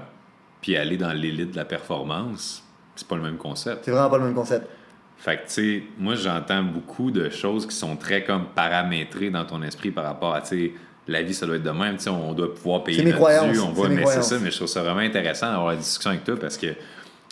puis 0.60 0.76
aller 0.76 0.96
dans 0.96 1.12
l'élite 1.12 1.52
de 1.52 1.56
la 1.56 1.64
performance, 1.64 2.62
c'est 2.94 3.06
pas 3.08 3.16
le 3.16 3.22
même 3.22 3.38
concept. 3.38 3.84
C'est 3.84 3.90
vraiment 3.90 4.10
pas 4.10 4.18
le 4.18 4.24
même 4.24 4.34
concept. 4.34 4.68
Fait 5.16 5.36
que, 5.36 5.42
tu 5.46 5.52
sais, 5.52 5.82
moi, 5.98 6.16
j'entends 6.16 6.64
beaucoup 6.64 7.10
de 7.12 7.30
choses 7.30 7.66
qui 7.66 7.76
sont 7.76 7.96
très 7.96 8.24
comme 8.24 8.46
paramétrées 8.54 9.30
dans 9.30 9.44
ton 9.44 9.62
esprit 9.62 9.92
par 9.92 10.04
rapport 10.04 10.34
à, 10.34 10.40
tu 10.42 10.48
sais, 10.48 10.72
la 11.08 11.22
vie, 11.22 11.32
ça 11.34 11.46
doit 11.46 11.56
être 11.56 11.62
de 11.62 11.70
même. 11.70 11.96
Tu 11.96 12.04
sais, 12.04 12.10
on 12.10 12.32
doit 12.32 12.52
pouvoir 12.54 12.82
payer 12.84 13.02
notre 13.04 13.18
dû, 13.52 13.58
on 13.60 13.74
c'est 13.74 13.80
va, 13.82 13.88
mes 13.88 13.94
mais 13.94 14.00
c'est 14.02 14.02
croyances. 14.04 14.28
ça, 14.28 14.38
mais 14.40 14.50
je 14.50 14.56
trouve 14.56 14.68
ça 14.68 14.82
vraiment 14.82 15.00
intéressant 15.00 15.46
d'avoir 15.50 15.68
la 15.70 15.76
discussion 15.76 16.10
avec 16.10 16.24
toi 16.24 16.36
parce 16.40 16.56
que, 16.56 16.66
tu 16.66 16.74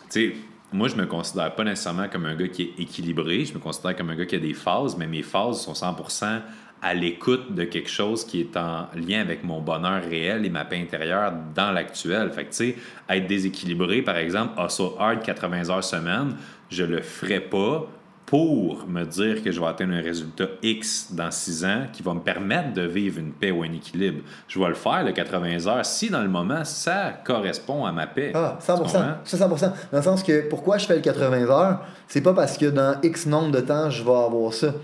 sais, 0.09 0.35
moi, 0.73 0.89
je 0.89 0.95
me 0.95 1.07
considère 1.07 1.55
pas 1.55 1.65
nécessairement 1.65 2.09
comme 2.09 2.27
un 2.27 2.37
gars 2.37 2.49
qui 2.49 2.63
est 2.63 2.83
équilibré. 2.83 3.45
Je 3.45 3.55
me 3.55 3.59
considère 3.59 3.97
comme 3.97 4.11
un 4.11 4.17
gars 4.17 4.27
qui 4.27 4.37
a 4.37 4.39
des 4.39 4.55
phases, 4.55 4.97
mais 4.97 5.07
mes 5.07 5.23
phases 5.23 5.63
sont 5.63 5.73
100% 5.73 6.41
à 6.83 6.95
l'écoute 6.95 7.55
de 7.55 7.65
quelque 7.65 7.91
chose 7.91 8.25
qui 8.25 8.41
est 8.41 8.57
en 8.57 8.87
lien 8.95 9.21
avec 9.21 9.45
mon 9.45 9.61
bonheur 9.61 10.03
réel 10.03 10.47
et 10.47 10.51
ma 10.51 10.65
paix 10.65 10.81
intérieure 10.81 11.33
dans 11.55 11.73
l'actuel. 11.73 12.31
Fait 12.31 12.45
que, 12.45 12.51
tu 12.51 12.57
sais, 12.57 12.77
être 13.09 13.27
déséquilibré, 13.27 14.03
par 14.03 14.17
exemple, 14.17 14.55
hustle 14.59 14.93
hard 14.99 15.23
80 15.23 15.71
heures 15.71 15.85
semaine, 15.85 16.37
je 16.71 16.85
le 16.85 17.03
ferai 17.03 17.41
pas 17.41 17.87
pour 18.31 18.87
me 18.87 19.03
dire 19.05 19.43
que 19.43 19.51
je 19.51 19.59
vais 19.61 19.67
atteindre 19.67 19.93
un 19.95 20.01
résultat 20.03 20.45
X 20.63 21.09
dans 21.11 21.33
6 21.33 21.65
ans 21.65 21.83
qui 21.93 22.01
va 22.05 22.15
me 22.15 22.21
permettre 22.21 22.73
de 22.75 22.83
vivre 22.83 23.19
une 23.19 23.33
paix 23.33 23.51
ou 23.51 23.65
un 23.65 23.73
équilibre. 23.73 24.21
Je 24.47 24.61
vais 24.61 24.69
le 24.69 24.75
faire, 24.75 25.03
le 25.05 25.11
80 25.11 25.67
heures, 25.67 25.85
si 25.85 26.11
dans 26.11 26.23
le 26.23 26.29
moment, 26.29 26.65
ça 26.65 27.13
correspond 27.25 27.85
à 27.85 27.91
ma 27.91 28.07
paix. 28.07 28.31
Ah, 28.33 28.57
Tu 28.65 28.71
100%. 28.71 28.77
comprends? 28.79 29.15
Ça, 29.25 29.37
100%. 29.37 29.61
Dans 29.91 29.99
le 29.99 30.03
sens 30.03 30.23
que 30.23 30.49
pourquoi 30.49 30.79
je 30.79 30.87
fais 30.87 30.95
le 30.95 31.01
80 31.03 31.43
heures, 31.51 31.81
c'est 32.07 32.21
pas 32.21 32.33
parce 32.33 32.57
que 32.57 32.67
dans 32.67 33.01
X 33.03 33.27
nombre 33.27 33.51
de 33.51 33.61
temps, 33.63 33.91
je 33.91 34.05
vais 34.05 34.11
avoir 34.11 34.53
ça. 34.55 34.75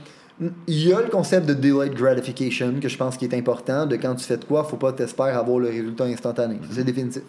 Il 0.66 0.86
y 0.88 0.92
a 0.92 1.00
le 1.00 1.06
concept 1.08 1.46
de 1.46 1.54
delayed 1.54 1.94
gratification 1.94 2.74
que 2.82 2.88
je 2.88 2.96
pense 2.98 3.16
qui 3.16 3.24
est 3.26 3.34
important, 3.34 3.86
de 3.86 3.94
quand 3.94 4.14
tu 4.16 4.24
fais 4.24 4.36
de 4.36 4.44
quoi, 4.44 4.64
faut 4.64 4.76
pas 4.76 4.92
t'espérer 4.92 5.30
avoir 5.30 5.60
le 5.60 5.68
résultat 5.68 6.04
instantané. 6.04 6.58
C'est 6.72 6.84
définitif. 6.84 7.22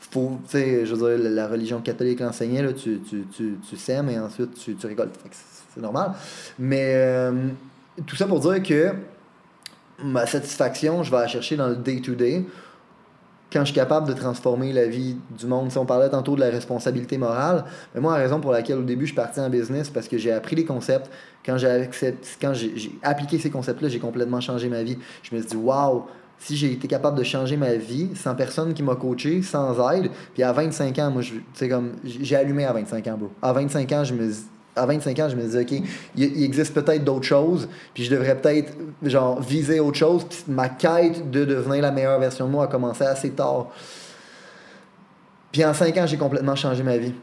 Faut, 0.00 0.38
tu 0.44 0.58
sais, 0.58 0.84
je 0.84 0.94
veux 0.94 1.16
dire, 1.16 1.30
la- 1.30 1.46
religion 1.46 1.80
catholique 1.80 2.20
l'enseignait, 2.20 2.74
tu, 2.74 3.00
tu, 3.08 3.24
tu, 3.34 3.58
tu 3.66 3.76
sèmes 3.76 4.10
et 4.10 4.18
ensuite 4.18 4.54
tu, 4.62 4.74
tu 4.74 4.86
récoltes. 4.86 5.14
C'est 5.74 5.80
normal. 5.80 6.12
Mais 6.58 6.92
euh, 6.94 7.48
tout 8.06 8.16
ça 8.16 8.26
pour 8.26 8.40
dire 8.40 8.62
que 8.62 8.92
ma 10.02 10.26
satisfaction, 10.26 11.02
je 11.02 11.10
vais 11.10 11.18
la 11.18 11.26
chercher 11.28 11.56
dans 11.56 11.68
le 11.68 11.76
day-to-day 11.76 12.44
quand 13.52 13.60
je 13.60 13.66
suis 13.66 13.74
capable 13.74 14.06
de 14.08 14.12
transformer 14.14 14.72
la 14.72 14.86
vie 14.86 15.16
du 15.36 15.46
monde. 15.46 15.70
Si 15.72 15.78
on 15.78 15.84
parlait 15.84 16.08
tantôt 16.08 16.36
de 16.36 16.40
la 16.40 16.50
responsabilité 16.50 17.18
morale, 17.18 17.64
mais 17.94 18.00
moi, 18.00 18.16
la 18.16 18.22
raison 18.22 18.40
pour 18.40 18.52
laquelle 18.52 18.78
au 18.78 18.82
début 18.82 19.06
je 19.06 19.10
suis 19.10 19.16
parti 19.16 19.40
en 19.40 19.50
business, 19.50 19.90
parce 19.90 20.06
que 20.06 20.18
j'ai 20.18 20.30
appris 20.32 20.54
les 20.56 20.64
concepts. 20.64 21.10
Quand 21.44 21.58
j'ai 21.58 21.90
quand 22.40 22.54
j'ai 22.54 22.92
appliqué 23.02 23.38
ces 23.38 23.50
concepts-là, 23.50 23.88
j'ai 23.88 23.98
complètement 23.98 24.40
changé 24.40 24.68
ma 24.68 24.82
vie. 24.84 24.98
Je 25.22 25.34
me 25.34 25.40
suis 25.40 25.50
dit, 25.50 25.56
waouh, 25.56 26.04
si 26.38 26.56
j'ai 26.56 26.72
été 26.72 26.86
capable 26.86 27.18
de 27.18 27.24
changer 27.24 27.56
ma 27.56 27.74
vie 27.74 28.10
sans 28.14 28.34
personne 28.36 28.72
qui 28.72 28.82
m'a 28.84 28.94
coaché, 28.94 29.42
sans 29.42 29.90
aide, 29.90 30.10
puis 30.32 30.42
à 30.44 30.52
25 30.52 30.98
ans, 31.00 31.10
moi, 31.10 31.22
je- 31.22 31.66
comme, 31.68 31.92
j'ai 32.04 32.36
allumé 32.36 32.64
à 32.66 32.72
25 32.72 33.06
ans, 33.08 33.16
bro. 33.18 33.30
À 33.42 33.52
25 33.52 33.90
ans, 33.92 34.04
je 34.04 34.14
me 34.14 34.30
à 34.76 34.86
25 34.86 35.18
ans, 35.18 35.28
je 35.28 35.36
me 35.36 35.42
disais, 35.42 35.62
OK, 35.62 35.82
il, 36.16 36.44
existe 36.44 36.74
peut-être 36.74 37.04
d'autres 37.04 37.26
choses, 37.26 37.68
puis 37.92 38.04
je 38.04 38.10
devrais 38.10 38.36
peut-être, 38.36 38.72
genre, 39.02 39.40
viser 39.40 39.80
autre 39.80 39.98
chose, 39.98 40.24
puis 40.24 40.44
ma 40.48 40.68
quête 40.68 41.30
de 41.30 41.44
devenir 41.44 41.82
la 41.82 41.90
meilleure 41.90 42.18
version 42.20 42.46
de 42.46 42.52
moi 42.52 42.64
a 42.64 42.66
commencé 42.68 43.04
assez 43.04 43.30
tard. 43.30 43.68
Puis 45.52 45.64
en 45.64 45.74
5 45.74 45.96
ans, 45.98 46.06
j'ai 46.06 46.16
complètement 46.16 46.54
changé 46.54 46.82
ma 46.82 46.96
vie. 46.96 47.14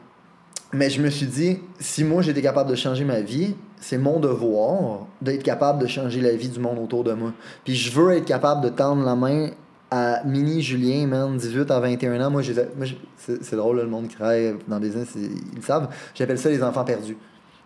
Mais 0.73 0.89
je 0.89 1.01
me 1.01 1.10
suis 1.10 1.27
dit, 1.27 1.60
si 1.79 2.03
moi 2.03 2.21
j'étais 2.21 2.41
capable 2.41 2.69
de 2.69 2.75
changer 2.75 3.05
ma 3.05 3.21
vie, 3.21 3.55
c'est 3.79 3.97
mon 3.97 4.19
devoir 4.19 5.05
d'être 5.21 5.43
capable 5.43 5.79
de 5.81 5.88
changer 5.88 6.19
la 6.19 6.36
vie 6.36 6.49
du 6.49 6.60
monde 6.60 6.79
autour 6.79 7.05
de 7.05 7.13
moi. 7.13 7.31
Puis 7.63 7.73
je 7.73 7.91
veux 7.91 8.12
être 8.12 8.25
capable 8.25 8.62
de 8.62 8.69
tendre 8.69 9.05
la 9.05 9.15
main 9.15 9.51
à 9.89 10.21
Mini 10.25 10.62
Julien, 10.62 11.07
man, 11.07 11.38
18 11.38 11.71
à 11.71 11.79
21 11.79 12.25
ans. 12.25 12.29
Moi, 12.29 12.41
moi, 12.75 12.88
c'est 13.17 13.55
drôle, 13.55 13.77
le 13.77 13.88
monde 13.88 14.10
qui 14.10 14.15
travaille 14.15 14.55
dans 14.67 14.79
le 14.79 14.81
business, 14.81 15.10
ils 15.15 15.55
le 15.55 15.62
savent. 15.62 15.88
J'appelle 16.13 16.38
ça 16.38 16.49
les 16.49 16.62
enfants 16.62 16.83
perdus. 16.83 17.15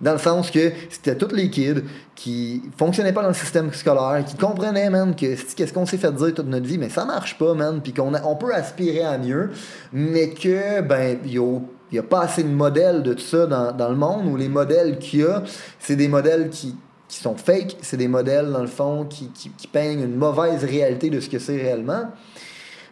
Dans 0.01 0.13
le 0.13 0.17
sens 0.17 0.49
que 0.49 0.71
c'était 0.89 1.15
tous 1.15 1.33
les 1.33 1.49
kids 1.49 1.83
qui 2.15 2.63
fonctionnaient 2.77 3.13
pas 3.13 3.21
dans 3.21 3.27
le 3.27 3.33
système 3.33 3.71
scolaire, 3.71 4.23
qui 4.25 4.35
comprenaient, 4.35 4.89
man, 4.89 5.15
que 5.15 5.35
qu'est-ce 5.55 5.73
qu'on 5.73 5.85
s'est 5.85 5.97
fait 5.97 6.11
dire 6.11 6.33
toute 6.33 6.47
notre 6.47 6.65
vie, 6.65 6.77
mais 6.77 6.89
ça 6.89 7.05
marche 7.05 7.37
pas, 7.37 7.53
man, 7.53 7.81
puis 7.83 7.93
qu'on 7.93 8.13
on 8.13 8.35
peut 8.35 8.53
aspirer 8.53 9.03
à 9.03 9.17
mieux, 9.17 9.51
mais 9.93 10.31
que, 10.31 10.81
ben, 10.81 11.19
il 11.23 11.33
y 11.33 11.39
a 11.39 11.59
il 11.91 11.95
n'y 11.95 11.99
a 11.99 12.03
pas 12.03 12.21
assez 12.21 12.43
de 12.43 12.49
modèles 12.49 13.03
de 13.03 13.13
tout 13.13 13.23
ça 13.23 13.45
dans, 13.45 13.89
le 13.89 13.95
monde, 13.95 14.25
où 14.27 14.37
les 14.37 14.47
modèles 14.47 14.97
qu'il 14.97 15.19
y 15.19 15.23
a, 15.23 15.43
c'est 15.77 15.97
des 15.97 16.07
modèles 16.07 16.49
qui, 16.49 16.73
qui 17.09 17.17
sont 17.17 17.35
fake, 17.35 17.75
c'est 17.81 17.97
des 17.97 18.07
modèles, 18.07 18.49
dans 18.49 18.61
le 18.61 18.67
fond, 18.67 19.05
qui, 19.05 19.27
qui, 19.31 19.49
qui 19.49 19.67
peignent 19.67 20.03
une 20.03 20.15
mauvaise 20.15 20.63
réalité 20.63 21.09
de 21.09 21.19
ce 21.19 21.29
que 21.29 21.37
c'est 21.37 21.57
réellement. 21.57 22.05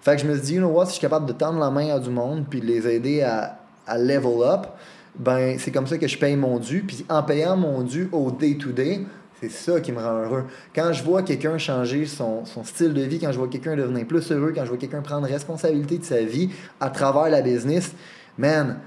Fait 0.02 0.18
que 0.18 0.22
je 0.22 0.28
me 0.28 0.34
suis 0.34 0.42
dit, 0.42 0.54
you 0.56 0.60
know 0.60 0.70
what, 0.70 0.88
si 0.88 0.92
je 0.92 0.94
suis 0.96 1.02
capable 1.02 1.28
de 1.28 1.34
tendre 1.34 1.60
la 1.60 1.70
main 1.70 1.96
à 1.96 2.00
du 2.00 2.10
monde, 2.10 2.46
puis 2.50 2.60
de 2.60 2.66
les 2.66 2.88
aider 2.90 3.22
à, 3.22 3.58
à 3.88 3.98
level 3.98 4.44
up, 4.44 4.68
ben 5.18 5.58
c'est 5.60 5.72
comme 5.72 5.88
ça 5.88 5.98
que 5.98 6.08
je 6.08 6.18
paye 6.18 6.36
mon 6.36 6.60
dû. 6.60 6.82
Puis 6.82 7.06
en 7.10 7.24
payant 7.24 7.58
mon 7.58 7.82
dû 7.84 8.10
au 8.12 8.32
day-to-day, 8.32 9.02
c'est 9.42 9.52
ça 9.52 9.80
qui 9.80 9.92
me 9.92 10.00
rend 10.00 10.22
heureux. 10.22 10.44
Quand 10.76 10.92
je 10.92 11.04
vois 11.04 11.24
quelqu'un 11.24 11.58
changer 11.58 12.06
son, 12.06 12.46
son 12.46 12.64
style 12.64 12.94
de 12.94 13.02
vie, 13.02 13.20
quand 13.20 13.32
je 13.32 13.38
vois 13.38 13.48
quelqu'un 13.48 13.76
devenir 13.76 14.06
plus 14.06 14.32
heureux, 14.32 14.52
quand 14.54 14.64
je 14.64 14.70
vois 14.70 14.78
quelqu'un 14.78 15.02
prendre 15.02 15.28
responsabilité 15.28 15.98
de 15.98 16.04
sa 16.04 16.22
vie 16.24 16.50
à 16.80 16.90
travers 16.90 17.30
la 17.30 17.42
business, 17.42 17.94
man, 18.38 18.80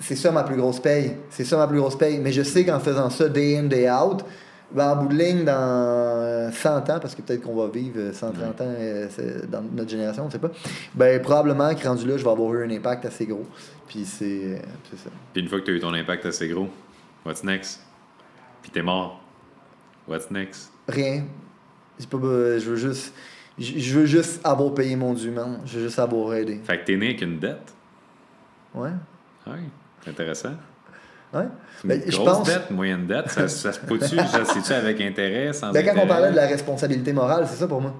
c'est- 0.00 0.16
ça 0.16 0.32
ma 0.32 0.42
plus 0.42 0.56
grosse 0.56 0.80
paye. 0.80 1.12
C'est 1.30 1.44
ça 1.44 1.56
ma 1.56 1.66
plus 1.68 1.78
grosse 1.78 1.96
paye. 1.96 2.18
Mais 2.18 2.32
je 2.32 2.42
sais 2.42 2.64
qu'en 2.64 2.80
faisant 2.80 3.10
ça 3.10 3.28
day 3.28 3.56
in, 3.58 3.64
day 3.64 3.88
out, 3.90 4.24
ben, 4.72 4.90
en 4.90 4.96
bout 4.96 5.08
de 5.08 5.14
ligne, 5.18 5.44
dans 5.44 6.50
100 6.52 6.76
ans, 6.90 6.98
parce 7.00 7.14
que 7.14 7.22
peut-être 7.22 7.42
qu'on 7.42 7.54
va 7.54 7.68
vivre 7.68 8.12
130 8.12 8.60
ans 8.60 8.64
euh, 8.66 9.08
dans 9.48 9.62
notre 9.62 9.90
génération, 9.90 10.24
on 10.24 10.26
ne 10.26 10.30
sait 10.32 10.38
pas, 10.38 10.50
ben, 10.94 11.20
probablement 11.22 11.74
que 11.74 11.86
rendu 11.86 12.06
là, 12.06 12.16
je 12.16 12.24
vais 12.24 12.30
avoir 12.30 12.52
eu 12.54 12.64
un 12.64 12.70
impact 12.70 13.04
assez 13.04 13.26
gros. 13.26 13.46
Puis 13.88 14.04
c'est 14.04 14.56
euh, 14.56 14.58
ça. 14.96 15.10
Puis 15.32 15.42
une 15.42 15.48
fois 15.48 15.60
que 15.60 15.64
tu 15.66 15.70
as 15.72 15.74
eu 15.74 15.80
ton 15.80 15.94
impact 15.94 16.26
assez 16.26 16.48
gros, 16.48 16.68
what's 17.24 17.44
next? 17.44 17.80
Puis 18.62 18.70
t'es 18.70 18.82
mort. 18.82 19.20
What's 20.08 20.30
next? 20.30 20.72
Rien. 20.88 21.24
Pas, 22.10 22.18
be- 22.18 22.58
je 22.58 22.70
veux 22.70 22.76
juste. 22.76 23.14
Je 23.58 23.98
veux 23.98 24.04
juste 24.06 24.40
avoir 24.44 24.74
payé 24.74 24.96
mon 24.96 25.14
dû, 25.14 25.30
man. 25.30 25.60
Je 25.64 25.78
veux 25.78 25.84
juste 25.86 25.98
avoir 25.98 26.34
aidé. 26.34 26.60
Fait 26.62 26.78
que 26.78 26.84
t'es 26.84 26.96
né 26.96 27.06
avec 27.06 27.22
une 27.22 27.38
dette? 27.38 27.72
Ouais. 28.74 28.90
Oui, 29.46 29.58
c'est 30.04 30.10
intéressant. 30.10 30.52
Ouais. 31.36 31.44
Ben, 31.84 32.02
je 32.06 32.16
pense- 32.16 32.46
dette, 32.46 32.70
moyenne 32.70 33.06
dette, 33.06 33.30
ça, 33.30 33.48
ça 33.48 33.72
se 33.72 33.80
peut-tu? 33.80 34.16
C'est-tu 34.52 34.72
avec 34.72 35.00
intérêt, 35.00 35.52
sans 35.52 35.70
Ben, 35.72 35.84
quand 35.84 35.90
intérêt? 35.90 36.04
on 36.04 36.08
parlait 36.08 36.30
de 36.30 36.36
la 36.36 36.46
responsabilité 36.46 37.12
morale, 37.12 37.46
c'est 37.48 37.56
ça 37.56 37.66
pour 37.68 37.80
moi. 37.80 37.94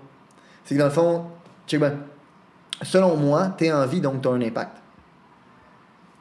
C'est 0.65 0.75
que 0.75 0.81
dans 0.81 0.87
le 0.87 0.93
fond, 0.93 1.25
check 1.67 1.81
bien. 1.81 1.95
Selon 2.83 3.17
moi, 3.17 3.55
t'es 3.57 3.73
en 3.73 3.87
vie, 3.87 4.01
donc 4.01 4.23
t'as 4.23 4.31
un 4.31 4.41
impact. 4.43 4.73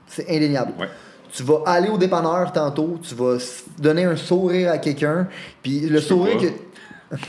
C'est 0.08 0.30
indéniable. 0.30 0.74
Ouais. 0.80 0.88
Tu 1.32 1.44
vas 1.44 1.62
aller 1.66 1.90
au 1.90 1.98
dépanneur 1.98 2.52
tantôt, 2.54 3.00
tu 3.02 3.16
vas 3.16 3.38
donner 3.78 4.06
un 4.06 4.16
sourire 4.16 4.72
à 4.72 4.78
quelqu'un, 4.78 5.28
puis 5.62 5.82
le 5.82 6.00
sourire 6.00 6.38
pas. 6.38 6.44
que. 6.44 6.50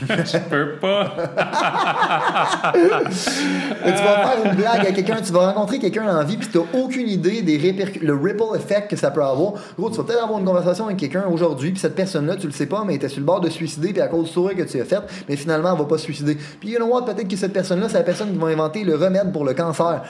Je 0.01 0.37
peux 0.49 0.75
pas. 0.79 1.13
Tu 2.73 4.03
vas 4.03 4.27
faire 4.27 4.45
une 4.45 4.55
blague 4.55 4.87
à 4.87 4.91
quelqu'un, 4.91 5.17
tu 5.23 5.31
vas 5.31 5.51
rencontrer 5.51 5.79
quelqu'un 5.79 6.05
la 6.05 6.23
vie, 6.23 6.37
puis 6.37 6.47
tu 6.47 6.57
n'as 6.57 6.63
aucune 6.79 7.07
idée 7.07 7.41
des 7.41 7.57
le 8.01 8.13
ripple 8.15 8.55
effect 8.55 8.89
que 8.89 8.95
ça 8.95 9.11
peut 9.11 9.23
avoir. 9.23 9.53
Gros, 9.77 9.89
tu 9.89 9.97
vas 9.97 10.03
peut-être 10.03 10.23
avoir 10.23 10.39
une 10.39 10.45
conversation 10.45 10.85
avec 10.85 10.97
quelqu'un 10.97 11.25
aujourd'hui, 11.31 11.71
puis 11.71 11.79
cette 11.79 11.95
personne-là, 11.95 12.35
tu 12.35 12.47
le 12.47 12.53
sais 12.53 12.65
pas, 12.65 12.83
mais 12.85 12.93
elle 12.93 12.97
était 12.97 13.09
sur 13.09 13.19
le 13.19 13.25
bord 13.25 13.41
de 13.41 13.49
suicider, 13.49 13.93
puis 13.93 14.01
à 14.01 14.07
cause 14.07 14.25
du 14.25 14.31
sourire 14.31 14.57
que 14.57 14.63
tu 14.63 14.79
as 14.79 14.85
fait, 14.85 15.01
mais 15.27 15.35
finalement, 15.35 15.71
elle 15.73 15.79
va 15.79 15.85
pas 15.85 15.97
se 15.97 16.03
suicider. 16.03 16.37
Puis, 16.59 16.69
you 16.69 16.77
know 16.77 16.87
what, 16.87 17.03
peut-être 17.03 17.27
que 17.27 17.35
cette 17.35 17.53
personne-là, 17.53 17.89
c'est 17.89 17.97
la 17.97 18.03
personne 18.03 18.31
qui 18.31 18.37
va 18.37 18.47
inventer 18.47 18.83
le 18.83 18.95
remède 18.95 19.31
pour 19.31 19.45
le 19.45 19.53
cancer. 19.53 20.03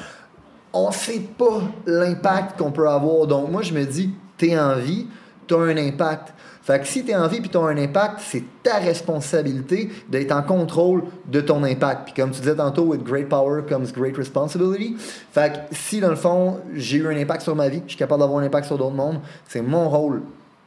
On 0.74 0.92
sait 0.92 1.22
pas 1.38 1.62
l'impact 1.86 2.60
qu'on 2.60 2.72
peut 2.72 2.88
avoir. 2.88 3.26
Donc, 3.28 3.50
moi, 3.50 3.62
je 3.62 3.74
me 3.74 3.86
dis, 3.86 4.12
t'es 4.38 4.58
en 4.60 4.76
vie, 4.76 5.08
t'as 5.47 5.57
un 5.57 5.77
impact. 5.77 6.33
Fait 6.62 6.81
que 6.81 6.88
si 6.88 7.05
t'es 7.05 7.15
en 7.15 7.27
vie 7.27 7.39
puis 7.39 7.49
t'as 7.49 7.62
un 7.62 7.77
impact, 7.77 8.19
c'est 8.19 8.43
ta 8.62 8.79
responsabilité 8.79 9.89
d'être 10.10 10.33
en 10.33 10.43
contrôle 10.43 11.03
de 11.25 11.39
ton 11.39 11.63
impact. 11.63 12.05
Puis 12.05 12.13
comme 12.13 12.31
tu 12.31 12.41
disais 12.41 12.55
tantôt, 12.55 12.83
with 12.83 13.03
great 13.03 13.29
power 13.29 13.62
comes 13.67 13.91
great 13.93 14.17
responsibility. 14.17 14.97
Fait 15.31 15.53
que 15.53 15.75
si 15.75 16.01
dans 16.01 16.10
le 16.10 16.17
fond, 16.17 16.60
j'ai 16.73 16.97
eu 16.97 17.07
un 17.07 17.17
impact 17.17 17.43
sur 17.43 17.55
ma 17.55 17.69
vie, 17.69 17.81
je 17.86 17.91
suis 17.91 17.97
capable 17.97 18.19
d'avoir 18.19 18.39
un 18.39 18.45
impact 18.45 18.67
sur 18.67 18.77
d'autres 18.77 18.95
mondes, 18.95 19.21
c'est 19.47 19.62
mon 19.62 19.89
rôle 19.89 20.23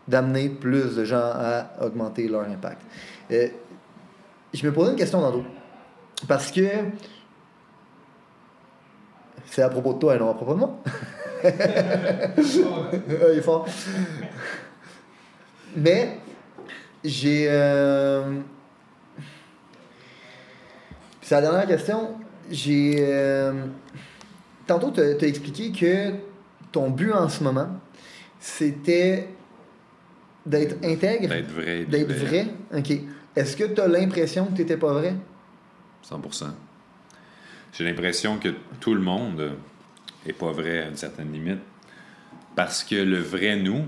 d'amener 0.08 0.48
plus 0.48 0.96
de 0.96 1.04
gens 1.04 1.20
à 1.34 1.66
augmenter 1.82 2.28
leur 2.28 2.42
impact. 2.42 2.80
Euh, 3.30 3.48
je 4.52 4.66
me 4.66 4.72
posais 4.72 4.92
une 4.92 4.96
question 4.96 5.20
tantôt. 5.20 5.44
Parce 6.26 6.50
que 6.50 6.66
c'est 9.46 9.62
à 9.62 9.68
propos 9.68 9.94
de 9.94 9.98
toi 9.98 10.16
et 10.16 10.18
non 10.18 10.30
à 10.30 10.34
propos 10.34 10.54
de 10.54 10.58
moi. 10.58 10.70
Il 11.44 13.38
est 13.38 13.42
fort. 13.42 13.66
Mais 15.76 16.18
j'ai. 17.04 17.46
euh, 17.48 18.40
puis 19.18 19.28
c'est 21.22 21.34
la 21.36 21.40
dernière 21.42 21.66
question. 21.66 22.16
J'ai. 22.50 22.96
euh, 22.98 23.66
Tantôt, 24.66 24.90
tu 24.92 25.00
as 25.00 25.26
expliqué 25.28 25.72
que 25.72 26.14
ton 26.70 26.90
but 26.90 27.12
en 27.12 27.28
ce 27.28 27.42
moment, 27.42 27.68
c'était 28.38 29.28
D'être 30.46 30.76
intègre? 30.84 31.28
D'être 31.28 31.50
vrai. 31.50 31.84
D'être 31.84 32.12
vrai? 32.12 32.46
OK. 32.74 32.92
Est-ce 33.36 33.56
que 33.56 33.64
tu 33.64 33.80
as 33.80 33.88
l'impression 33.88 34.46
que 34.46 34.52
tu 34.54 34.62
n'étais 34.62 34.76
pas 34.78 34.92
vrai? 34.92 35.14
100% 36.08 36.46
J'ai 37.72 37.84
l'impression 37.84 38.38
que 38.38 38.48
tout 38.80 38.94
le 38.94 39.02
monde 39.02 39.52
est 40.26 40.32
pas 40.32 40.50
vrai 40.50 40.82
à 40.82 40.88
une 40.88 40.96
certaine 40.96 41.30
limite. 41.32 41.58
Parce 42.56 42.82
que 42.82 42.94
le 42.94 43.18
vrai 43.18 43.56
nous 43.56 43.84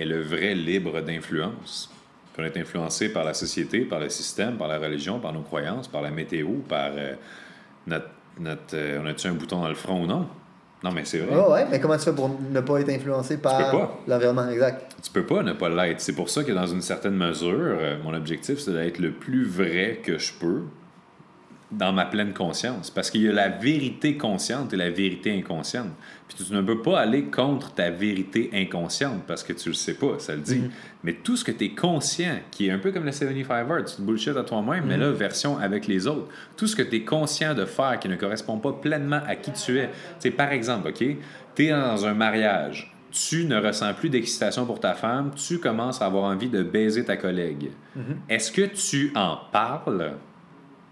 est 0.00 0.06
le 0.06 0.20
vrai 0.20 0.54
libre 0.54 1.00
d'influence. 1.00 1.90
On 2.38 2.44
est 2.44 2.56
influencé 2.56 3.12
par 3.12 3.24
la 3.24 3.34
société, 3.34 3.80
par 3.80 4.00
le 4.00 4.08
système, 4.08 4.56
par 4.56 4.66
la 4.66 4.78
religion, 4.78 5.20
par 5.20 5.32
nos 5.32 5.42
croyances, 5.42 5.88
par 5.88 6.00
la 6.00 6.10
météo, 6.10 6.48
par 6.66 6.90
euh, 6.96 7.14
notre. 7.86 8.06
notre 8.38 8.74
euh, 8.74 9.00
on 9.02 9.06
a-tu 9.06 9.26
un 9.26 9.34
bouton 9.34 9.60
dans 9.60 9.68
le 9.68 9.74
front 9.74 10.02
ou 10.02 10.06
non? 10.06 10.26
Non, 10.82 10.90
mais 10.90 11.04
c'est 11.04 11.18
vrai. 11.18 11.38
Ah 11.38 11.50
ouais, 11.50 11.66
mais 11.70 11.78
comment 11.78 11.98
tu 11.98 12.04
fais 12.04 12.14
pour 12.14 12.30
ne 12.30 12.60
pas 12.60 12.80
être 12.80 12.88
influencé 12.88 13.36
par 13.36 13.90
l'environnement 14.06 14.48
exact? 14.48 14.96
Tu 15.02 15.10
peux 15.10 15.26
pas 15.26 15.42
ne 15.42 15.52
pas 15.52 15.68
l'être. 15.68 16.00
C'est 16.00 16.14
pour 16.14 16.30
ça 16.30 16.42
que 16.42 16.52
dans 16.52 16.66
une 16.66 16.80
certaine 16.80 17.14
mesure, 17.14 17.50
euh, 17.52 17.98
mon 18.02 18.14
objectif, 18.14 18.58
c'est 18.58 18.72
d'être 18.72 18.98
le 18.98 19.10
plus 19.10 19.44
vrai 19.44 20.00
que 20.02 20.16
je 20.16 20.32
peux 20.32 20.62
dans 21.72 21.92
ma 21.92 22.04
pleine 22.04 22.32
conscience. 22.32 22.90
Parce 22.90 23.10
qu'il 23.10 23.22
y 23.22 23.28
a 23.28 23.32
la 23.32 23.48
vérité 23.48 24.16
consciente 24.16 24.72
et 24.72 24.76
la 24.76 24.90
vérité 24.90 25.36
inconsciente. 25.36 25.90
Puis 26.28 26.44
tu 26.44 26.52
ne 26.52 26.62
peux 26.62 26.82
pas 26.82 27.00
aller 27.00 27.24
contre 27.24 27.72
ta 27.72 27.90
vérité 27.90 28.50
inconsciente 28.52 29.24
parce 29.26 29.42
que 29.42 29.52
tu 29.52 29.68
le 29.68 29.74
sais 29.74 29.94
pas, 29.94 30.18
ça 30.18 30.34
le 30.34 30.40
dit. 30.40 30.58
Mm-hmm. 30.58 30.70
Mais 31.04 31.12
tout 31.14 31.36
ce 31.36 31.44
que 31.44 31.52
tu 31.52 31.64
es 31.64 31.70
conscient, 31.70 32.38
qui 32.50 32.68
est 32.68 32.70
un 32.70 32.78
peu 32.78 32.92
comme 32.92 33.04
le 33.04 33.12
75 33.12 33.70
Hard, 33.70 33.84
tu 33.86 33.96
te 33.96 34.02
bullshit 34.02 34.36
à 34.36 34.42
toi-même, 34.42 34.84
mais 34.86 34.96
là, 34.96 35.10
mm-hmm. 35.10 35.14
version 35.14 35.58
avec 35.58 35.86
les 35.86 36.06
autres. 36.06 36.28
Tout 36.56 36.66
ce 36.66 36.76
que 36.76 36.82
tu 36.82 36.96
es 36.96 37.04
conscient 37.04 37.54
de 37.54 37.64
faire 37.64 37.98
qui 38.00 38.08
ne 38.08 38.16
correspond 38.16 38.58
pas 38.58 38.72
pleinement 38.72 39.20
à 39.26 39.36
qui 39.36 39.52
tu 39.52 39.78
es. 39.78 39.90
c'est 40.18 40.30
par 40.30 40.52
exemple, 40.52 40.88
OK, 40.88 41.04
tu 41.54 41.66
es 41.66 41.70
dans 41.70 42.04
un 42.04 42.14
mariage, 42.14 42.94
tu 43.10 43.44
ne 43.44 43.56
ressens 43.56 43.94
plus 43.94 44.08
d'excitation 44.08 44.66
pour 44.66 44.80
ta 44.80 44.94
femme, 44.94 45.32
tu 45.34 45.58
commences 45.58 46.00
à 46.00 46.06
avoir 46.06 46.24
envie 46.24 46.48
de 46.48 46.62
baiser 46.62 47.04
ta 47.04 47.16
collègue. 47.16 47.70
Mm-hmm. 47.96 48.16
Est-ce 48.28 48.52
que 48.52 48.62
tu 48.62 49.12
en 49.14 49.38
parles? 49.50 50.14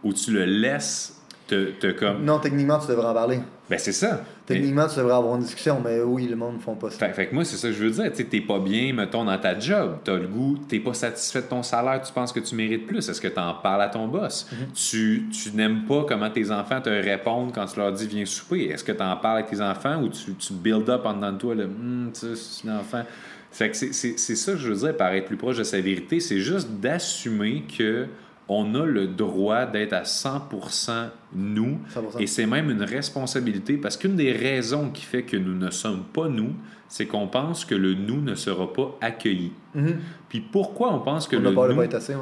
Ou 0.02 0.12
tu 0.12 0.32
le 0.32 0.44
laisses 0.44 1.18
te, 1.48 1.70
te 1.70 1.86
comme. 1.92 2.24
Non, 2.24 2.38
techniquement, 2.38 2.78
tu 2.78 2.88
devrais 2.88 3.06
en 3.06 3.14
parler. 3.14 3.40
Ben, 3.68 3.78
c'est 3.78 3.92
ça. 3.92 4.22
Techniquement, 4.46 4.86
tu 4.86 4.96
devrais 4.96 5.14
avoir 5.14 5.36
une 5.36 5.42
discussion, 5.42 5.80
mais 5.84 6.00
oui, 6.00 6.26
le 6.26 6.36
monde 6.36 6.56
ne 6.56 6.60
font 6.60 6.74
pas 6.74 6.90
ça. 6.90 7.08
Fait, 7.10 7.26
que 7.26 7.34
moi, 7.34 7.44
c'est 7.44 7.56
ça 7.56 7.68
que 7.68 7.74
je 7.74 7.84
veux 7.84 7.90
dire. 7.90 8.12
Tu 8.12 8.26
n'es 8.32 8.40
pas 8.40 8.58
bien, 8.58 8.94
mettons, 8.94 9.24
dans 9.24 9.36
ta 9.36 9.58
job. 9.58 9.98
Tu 10.04 10.10
as 10.10 10.16
le 10.16 10.26
goût, 10.26 10.58
tu 10.68 10.76
n'es 10.76 10.80
pas 10.82 10.94
satisfait 10.94 11.42
de 11.42 11.48
ton 11.48 11.62
salaire, 11.62 12.00
tu 12.00 12.12
penses 12.12 12.32
que 12.32 12.40
tu 12.40 12.54
mérites 12.54 12.86
plus. 12.86 13.06
Est-ce 13.08 13.20
que 13.20 13.28
tu 13.28 13.38
en 13.38 13.54
parles 13.54 13.82
à 13.82 13.88
ton 13.88 14.08
boss? 14.08 14.46
Mhm. 14.50 14.58
Tu, 14.74 15.28
tu 15.30 15.50
n'aimes 15.54 15.84
pas 15.84 16.04
comment 16.08 16.30
tes 16.30 16.50
enfants 16.50 16.80
te 16.80 16.88
répondent 16.88 17.52
quand 17.52 17.66
tu 17.66 17.78
leur 17.78 17.92
dis 17.92 18.06
viens 18.06 18.24
souper. 18.24 18.66
Est-ce 18.66 18.84
que 18.84 18.92
tu 18.92 19.02
en 19.02 19.16
parles 19.16 19.38
avec 19.38 19.50
tes 19.50 19.60
enfants 19.60 20.02
ou 20.02 20.08
tu, 20.08 20.34
tu 20.34 20.52
build 20.54 20.88
up 20.88 21.02
en 21.04 21.14
dedans 21.14 21.32
de 21.32 21.38
toi 21.38 21.54
le 21.54 21.64
hum, 21.64 22.10
tu 22.18 22.36
c'est 22.36 22.68
un 22.68 22.78
enfant? 22.78 23.02
Fait 23.50 23.70
que 23.70 23.76
c'est 23.76 24.16
ça 24.16 24.52
que 24.52 24.58
je 24.58 24.68
veux 24.68 24.86
dire 24.86 24.96
par 24.96 25.12
être 25.12 25.26
plus 25.26 25.36
proche 25.36 25.56
de 25.56 25.64
sa 25.64 25.80
vérité. 25.80 26.20
C'est 26.20 26.40
juste 26.40 26.70
d'assumer 26.70 27.64
que 27.76 28.06
on 28.48 28.74
a 28.74 28.84
le 28.84 29.06
droit 29.06 29.66
d'être 29.66 29.92
à 29.92 30.02
100% 30.02 31.08
nous. 31.34 31.78
Et 32.18 32.26
c'est 32.26 32.46
même 32.46 32.70
une 32.70 32.82
responsabilité 32.82 33.76
parce 33.76 33.96
qu'une 33.96 34.16
des 34.16 34.32
raisons 34.32 34.90
qui 34.90 35.02
fait 35.02 35.22
que 35.22 35.36
nous 35.36 35.54
ne 35.54 35.70
sommes 35.70 36.04
pas 36.04 36.28
nous, 36.28 36.52
c'est 36.88 37.06
qu'on 37.06 37.28
pense 37.28 37.64
que 37.64 37.74
le 37.74 37.94
nous 37.94 38.22
ne 38.22 38.34
sera 38.34 38.72
pas 38.72 38.96
accueilli. 39.00 39.52
Mm-hmm. 39.76 39.94
Puis 40.30 40.40
pourquoi 40.40 40.94
on 40.94 41.00
pense 41.00 41.28
que 41.28 41.36
le 41.36 41.50
nous... 41.50 41.76
Pas 41.76 41.84
être 41.84 41.94
assez, 41.94 42.14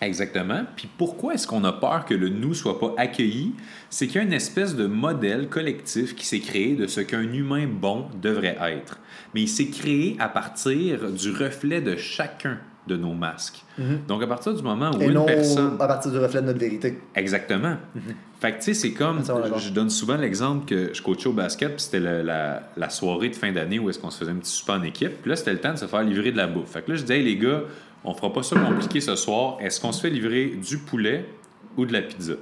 Exactement. 0.00 0.64
Puis 0.74 0.88
pourquoi 0.98 1.34
est-ce 1.34 1.46
qu'on 1.46 1.62
a 1.62 1.72
peur 1.72 2.04
que 2.04 2.14
le 2.14 2.28
nous 2.28 2.54
soit 2.54 2.80
pas 2.80 2.92
accueilli? 2.96 3.54
C'est 3.88 4.08
qu'il 4.08 4.16
y 4.16 4.18
a 4.18 4.22
une 4.22 4.32
espèce 4.32 4.74
de 4.74 4.86
modèle 4.86 5.48
collectif 5.48 6.16
qui 6.16 6.26
s'est 6.26 6.40
créé 6.40 6.74
de 6.74 6.88
ce 6.88 7.00
qu'un 7.00 7.32
humain 7.32 7.68
bon 7.68 8.06
devrait 8.20 8.58
être. 8.60 8.98
Mais 9.32 9.42
il 9.42 9.48
s'est 9.48 9.68
créé 9.68 10.16
à 10.18 10.28
partir 10.28 11.10
du 11.10 11.30
reflet 11.30 11.80
de 11.80 11.96
chacun 11.96 12.58
de 12.86 12.96
nos 12.96 13.12
masques. 13.12 13.62
Mhm. 13.78 14.00
Donc, 14.08 14.22
à 14.22 14.26
partir 14.26 14.54
du 14.54 14.62
moment 14.62 14.90
où 14.90 15.00
Et 15.00 15.06
une 15.06 15.12
non 15.12 15.24
personne... 15.24 15.76
à 15.78 15.86
partir 15.86 16.10
du 16.10 16.18
reflet 16.18 16.40
de 16.40 16.46
notre 16.46 16.58
vérité. 16.58 16.98
Exactement. 17.14 17.76
Mhm. 17.94 18.02
Fait 18.40 18.52
que, 18.52 18.56
tu 18.58 18.64
sais, 18.64 18.74
c'est 18.74 18.92
comme... 18.92 19.20
Je 19.56 19.70
donne 19.70 19.90
souvent 19.90 20.16
l'exemple 20.16 20.66
que 20.66 20.92
je 20.92 21.00
coachais 21.00 21.28
au 21.28 21.32
basket, 21.32 21.76
puis 21.76 21.82
c'était 21.82 22.00
la, 22.00 22.62
la, 22.76 22.90
soirée 22.90 23.28
de 23.28 23.36
fin 23.36 23.52
d'année 23.52 23.78
où 23.78 23.88
est-ce 23.88 24.00
qu'on 24.00 24.10
se 24.10 24.18
faisait 24.18 24.32
un 24.32 24.36
petit 24.36 24.50
souper 24.50 24.72
en 24.72 24.82
équipe. 24.82 25.22
Puis 25.22 25.30
là, 25.30 25.36
c'était 25.36 25.52
le 25.52 25.60
temps 25.60 25.72
de 25.72 25.78
se 25.78 25.86
faire 25.86 26.02
livrer 26.02 26.32
de 26.32 26.36
la 26.36 26.48
bouffe. 26.48 26.70
Fait 26.70 26.82
que 26.82 26.90
là, 26.90 26.96
je 26.96 27.02
disais, 27.02 27.18
hey, 27.18 27.24
les 27.24 27.36
gars, 27.36 27.62
on 28.04 28.14
fera 28.14 28.32
pas 28.32 28.42
ça 28.42 28.58
compliqué 28.58 29.00
ce 29.00 29.14
soir. 29.14 29.58
Est-ce 29.60 29.80
qu'on 29.80 29.92
se 29.92 30.00
fait 30.00 30.10
livrer 30.10 30.46
du 30.46 30.78
poulet 30.78 31.26
ou 31.76 31.86
de 31.86 31.92
la 31.92 32.02
pizza? 32.02 32.34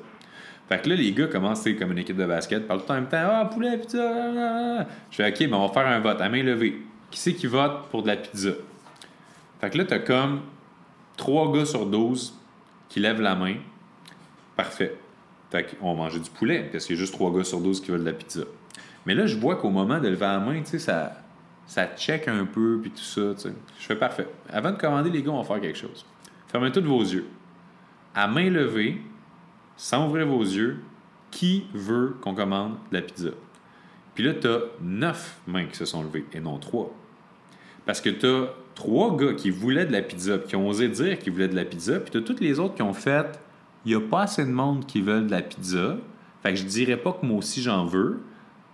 Fait 0.70 0.80
que 0.80 0.88
là, 0.88 0.94
les 0.94 1.12
gars 1.12 1.26
commencent, 1.26 1.68
comme 1.78 1.92
une 1.92 1.98
équipe 1.98 2.16
de 2.16 2.24
basket, 2.24 2.66
parlent 2.66 2.84
tout 2.84 2.92
en 2.92 2.94
même 2.94 3.08
temps, 3.08 3.18
ah, 3.20 3.50
poulet, 3.52 3.76
pizza, 3.76 4.86
Je 5.10 5.16
fais, 5.16 5.28
OK, 5.28 5.40
mais 5.40 5.54
on 5.54 5.66
va 5.66 5.72
faire 5.72 5.86
un 5.86 6.00
vote 6.00 6.20
à 6.20 6.28
main 6.28 6.42
levée. 6.42 6.80
Qui 7.10 7.18
c'est 7.18 7.34
qui 7.34 7.48
vote 7.48 7.88
pour 7.90 8.02
de 8.02 8.08
la 8.08 8.16
pizza? 8.16 8.50
Fait 9.60 9.70
que 9.70 9.78
là, 9.78 9.84
t'as 9.84 9.98
comme 9.98 10.40
3 11.16 11.52
gars 11.52 11.66
sur 11.66 11.86
12 11.86 12.38
qui 12.88 13.00
lèvent 13.00 13.20
la 13.20 13.34
main. 13.34 13.56
Parfait. 14.56 14.96
Fait 15.50 15.76
qu'on 15.76 15.94
manger 15.94 16.20
du 16.20 16.30
poulet, 16.30 16.68
parce 16.70 16.86
qu'il 16.86 16.96
y 16.96 16.98
a 16.98 17.00
juste 17.00 17.14
3 17.14 17.32
gars 17.32 17.44
sur 17.44 17.60
12 17.60 17.80
qui 17.80 17.90
veulent 17.90 18.00
de 18.00 18.06
la 18.06 18.12
pizza. 18.12 18.42
Mais 19.06 19.14
là, 19.14 19.26
je 19.26 19.36
vois 19.36 19.56
qu'au 19.56 19.70
moment 19.70 19.98
de 19.98 20.08
lever 20.08 20.26
la 20.26 20.38
main, 20.38 20.60
tu 20.60 20.66
sais, 20.66 20.78
ça, 20.78 21.16
ça 21.66 21.86
check 21.96 22.28
un 22.28 22.44
peu, 22.44 22.78
puis 22.80 22.90
tout 22.90 23.02
ça, 23.02 23.34
tu 23.34 23.42
sais. 23.42 23.54
Je 23.78 23.86
fais 23.86 23.96
parfait. 23.96 24.28
Avant 24.50 24.70
de 24.70 24.76
commander, 24.76 25.10
les 25.10 25.22
gars, 25.22 25.30
on 25.30 25.42
va 25.42 25.44
faire 25.44 25.60
quelque 25.60 25.78
chose. 25.78 26.06
Fermez 26.48 26.72
tous 26.72 26.82
vos 26.82 27.02
yeux. 27.02 27.26
À 28.14 28.28
main 28.28 28.50
levée, 28.50 29.00
sans 29.76 30.06
ouvrir 30.06 30.26
vos 30.26 30.42
yeux, 30.42 30.82
qui 31.30 31.66
veut 31.74 32.16
qu'on 32.20 32.34
commande 32.34 32.74
de 32.90 32.96
la 32.96 33.02
pizza? 33.02 33.30
Puis 34.14 34.24
là, 34.24 34.34
tu 34.34 34.48
as 34.48 34.60
9 34.80 35.40
mains 35.46 35.66
qui 35.66 35.76
se 35.76 35.84
sont 35.84 36.02
levées, 36.02 36.26
et 36.32 36.40
non 36.40 36.58
3. 36.58 36.92
Parce 37.86 38.00
que 38.00 38.10
tu 38.10 38.26
as 38.26 38.50
trois 38.80 39.14
gars 39.14 39.34
qui 39.34 39.50
voulaient 39.50 39.84
de 39.84 39.92
la 39.92 40.00
pizza, 40.00 40.38
qui 40.38 40.56
ont 40.56 40.66
osé 40.66 40.88
dire 40.88 41.18
qu'ils 41.18 41.34
voulaient 41.34 41.48
de 41.48 41.54
la 41.54 41.66
pizza, 41.66 42.00
puis 42.00 42.10
tu 42.10 42.16
as 42.16 42.22
tous 42.22 42.40
les 42.40 42.58
autres 42.58 42.74
qui 42.76 42.80
ont 42.82 42.94
fait 42.94 43.38
il 43.84 43.90
n'y 43.90 43.94
a 43.94 44.00
pas 44.00 44.22
assez 44.22 44.42
de 44.42 44.50
monde 44.50 44.86
qui 44.86 45.02
veulent 45.02 45.26
de 45.26 45.30
la 45.30 45.42
pizza. 45.42 45.98
Fait 46.42 46.50
que 46.50 46.56
je 46.56 46.64
dirais 46.64 46.96
pas 46.96 47.12
que 47.12 47.26
moi 47.26 47.36
aussi 47.36 47.60
j'en 47.60 47.84
veux. 47.84 48.20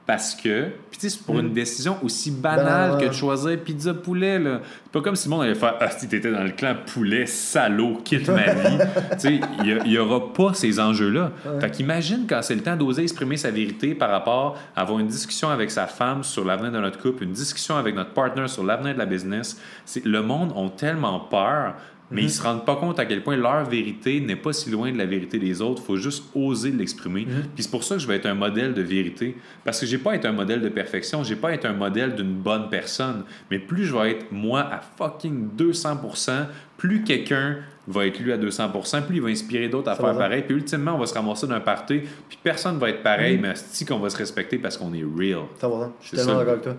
Parce 0.07 0.37
que, 0.37 0.69
puis 0.91 1.01
tu 1.01 1.01
sais, 1.01 1.17
c'est 1.17 1.25
pour 1.25 1.41
une 1.41 1.49
hmm. 1.49 1.55
décision 1.55 1.97
aussi 2.05 2.31
banale 2.31 2.97
que 2.99 3.07
de 3.07 3.13
choisir 3.13 3.59
pizza 3.59 3.93
poulet, 3.93 4.39
là. 4.39 4.61
C'est 4.85 4.93
pas 4.93 5.01
comme 5.01 5.17
si 5.17 5.29
le 5.29 5.35
monde 5.35 5.43
allait 5.43 5.57
faire 5.57 5.75
Ah, 5.81 5.91
si 5.91 6.07
t'étais 6.07 6.31
dans 6.31 6.45
le 6.45 6.51
clan 6.51 6.77
poulet, 6.87 7.27
salaud, 7.27 8.01
quitte 8.05 8.29
ma 8.29 8.53
vie. 8.55 8.79
tu 9.13 9.19
sais, 9.19 9.41
il 9.65 9.83
n'y 9.85 9.99
aura 9.99 10.33
pas 10.33 10.55
ces 10.55 10.79
enjeux-là. 10.79 11.33
Fait 11.61 11.71
qu'imagine 11.73 12.25
quand 12.29 12.41
c'est 12.43 12.55
le 12.55 12.63
temps 12.63 12.77
d'oser 12.77 13.03
exprimer 13.03 13.37
sa 13.37 13.51
vérité 13.51 13.97
par 13.97 14.11
rapport 14.11 14.57
à 14.77 14.83
avoir 14.83 15.01
une 15.01 15.09
discussion 15.09 15.51
avec 15.51 15.73
sa 15.73 15.87
femme 15.89 16.23
sur 16.23 16.45
l'avenir 16.45 16.71
de 16.71 16.79
notre 16.79 17.01
couple, 17.01 17.25
une 17.25 17.33
discussion 17.33 17.77
avec 17.77 17.97
notre 17.97 18.13
partner 18.13 18.47
sur 18.47 18.63
l'avenir 18.63 18.95
de 18.95 18.99
la 18.99 19.07
business. 19.07 19.61
Le 20.05 20.23
monde 20.23 20.53
a 20.57 20.69
tellement 20.71 21.19
peur 21.19 21.75
mais 22.11 22.23
ils 22.23 22.25
ne 22.25 22.31
mhm. 22.31 22.35
se 22.35 22.43
rendent 22.43 22.65
pas 22.65 22.77
compte 22.77 23.01
à 23.01 23.05
quel 23.05 23.23
point 23.23 23.37
leur 23.37 23.65
vérité 23.65 24.21
n'est 24.21 24.37
pas 24.37 24.53
si 24.53 24.71
loin 24.71 24.93
de 24.93 24.99
la 24.99 25.07
vérité 25.07 25.39
des 25.39 25.61
autres. 25.61 25.83
Il 25.83 25.87
faut 25.87 25.97
juste 25.97 26.25
oser 26.35 26.71
l'exprimer. 26.71 27.27
Mhm. 27.27 27.43
Puis 27.55 27.65
c'est 27.65 27.71
pour 27.71 27.83
ça 27.83 27.97
que 27.97 28.01
je 28.01 28.07
vais 28.07 28.17
être 28.17 28.27
un 28.27 28.35
modèle 28.35 28.75
de 28.75 28.83
vérité. 28.83 29.37
Parce 29.65 29.81
que 29.81 29.87
j'ai 29.87 29.99
pas 29.99 30.15
été 30.15 30.29
un 30.29 30.33
modèle 30.33 30.61
de 30.61 30.69
perfection, 30.69 31.25
j'ai 31.25 31.37
pas 31.37 31.53
été 31.53 31.67
un 31.67 31.73
modèle 31.73 32.15
d'une 32.15 32.35
bonne 32.35 32.69
personne. 32.71 33.25
Mais 33.51 33.59
plus 33.59 33.87
je 33.87 33.97
vais 33.97 34.13
être 34.13 34.27
moi 34.31 34.61
à 34.61 34.81
fucking 34.81 35.49
200%, 35.57 36.47
plus 36.77 37.03
quelqu'un 37.03 37.57
va 37.89 38.07
être 38.07 38.19
lui 38.21 38.33
à 38.33 38.39
200%, 38.39 39.03
plus 39.03 39.17
il 39.17 39.23
va 39.23 39.29
inspirer 39.29 39.69
d'autres 39.69 39.91
à 39.91 39.97
faire 39.97 40.17
pareil. 40.17 40.43
Puis 40.43 40.55
ultimement, 40.55 40.95
on 40.95 40.99
va 40.99 41.07
se 41.07 41.15
ramasser 41.15 41.47
d'un 41.47 41.61
party, 41.61 42.03
puis 42.29 42.39
personne 42.43 42.79
va 42.79 42.91
être 42.91 43.03
pareil, 43.03 43.37
mhm. 43.37 43.43
mais 43.43 43.53
c'est 43.57 43.87
qu'on 43.87 43.99
va 43.99 44.11
se 44.11 44.17
respecter 44.17 44.59
parce 44.59 44.77
qu'on 44.77 44.93
est 44.93 45.05
real. 45.05 45.45
Ça 45.59 45.69
va, 45.69 45.93
je 46.01 46.09
suis 46.09 46.17
tellement 46.17 46.37
d'accord 46.37 46.53
avec 46.53 46.65
toi. 46.65 46.77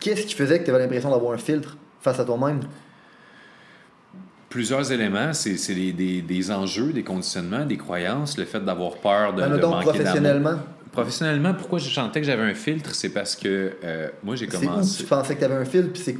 Qu'est-ce 0.00 0.26
qui 0.26 0.34
faisait 0.34 0.60
que 0.60 0.64
tu 0.64 0.70
avais 0.70 0.80
l'impression 0.80 1.10
d'avoir 1.10 1.32
un 1.32 1.38
filtre? 1.38 1.76
Face 2.00 2.20
à 2.20 2.24
toi-même? 2.24 2.60
Plusieurs 4.48 4.90
éléments, 4.90 5.32
c'est 5.34 5.74
des, 5.74 5.92
des, 5.92 6.22
des, 6.22 6.50
enjeux, 6.50 6.92
des 6.92 7.02
conditionnements, 7.02 7.66
des 7.66 7.76
croyances, 7.76 8.38
le 8.38 8.44
fait 8.44 8.64
d'avoir 8.64 8.96
peur 8.96 9.34
de, 9.34 9.42
ben, 9.42 9.56
de 9.56 9.66
manquer 9.66 9.88
professionnellement. 9.88 10.54
Professionnellement, 10.90 11.54
pourquoi 11.54 11.78
je 11.78 11.88
chantais 11.90 12.20
que 12.20 12.26
j'avais 12.26 12.50
un 12.50 12.54
filtre, 12.54 12.94
c'est 12.94 13.10
parce 13.10 13.36
que 13.36 13.72
euh, 13.84 14.08
moi 14.22 14.36
j'ai 14.36 14.46
commencé. 14.46 15.02
Où 15.02 15.04
tu 15.04 15.08
pensais 15.08 15.34
que 15.34 15.38
tu 15.38 15.44
avais 15.44 15.54
un 15.54 15.66
filtre, 15.66 15.92
puis 15.92 16.18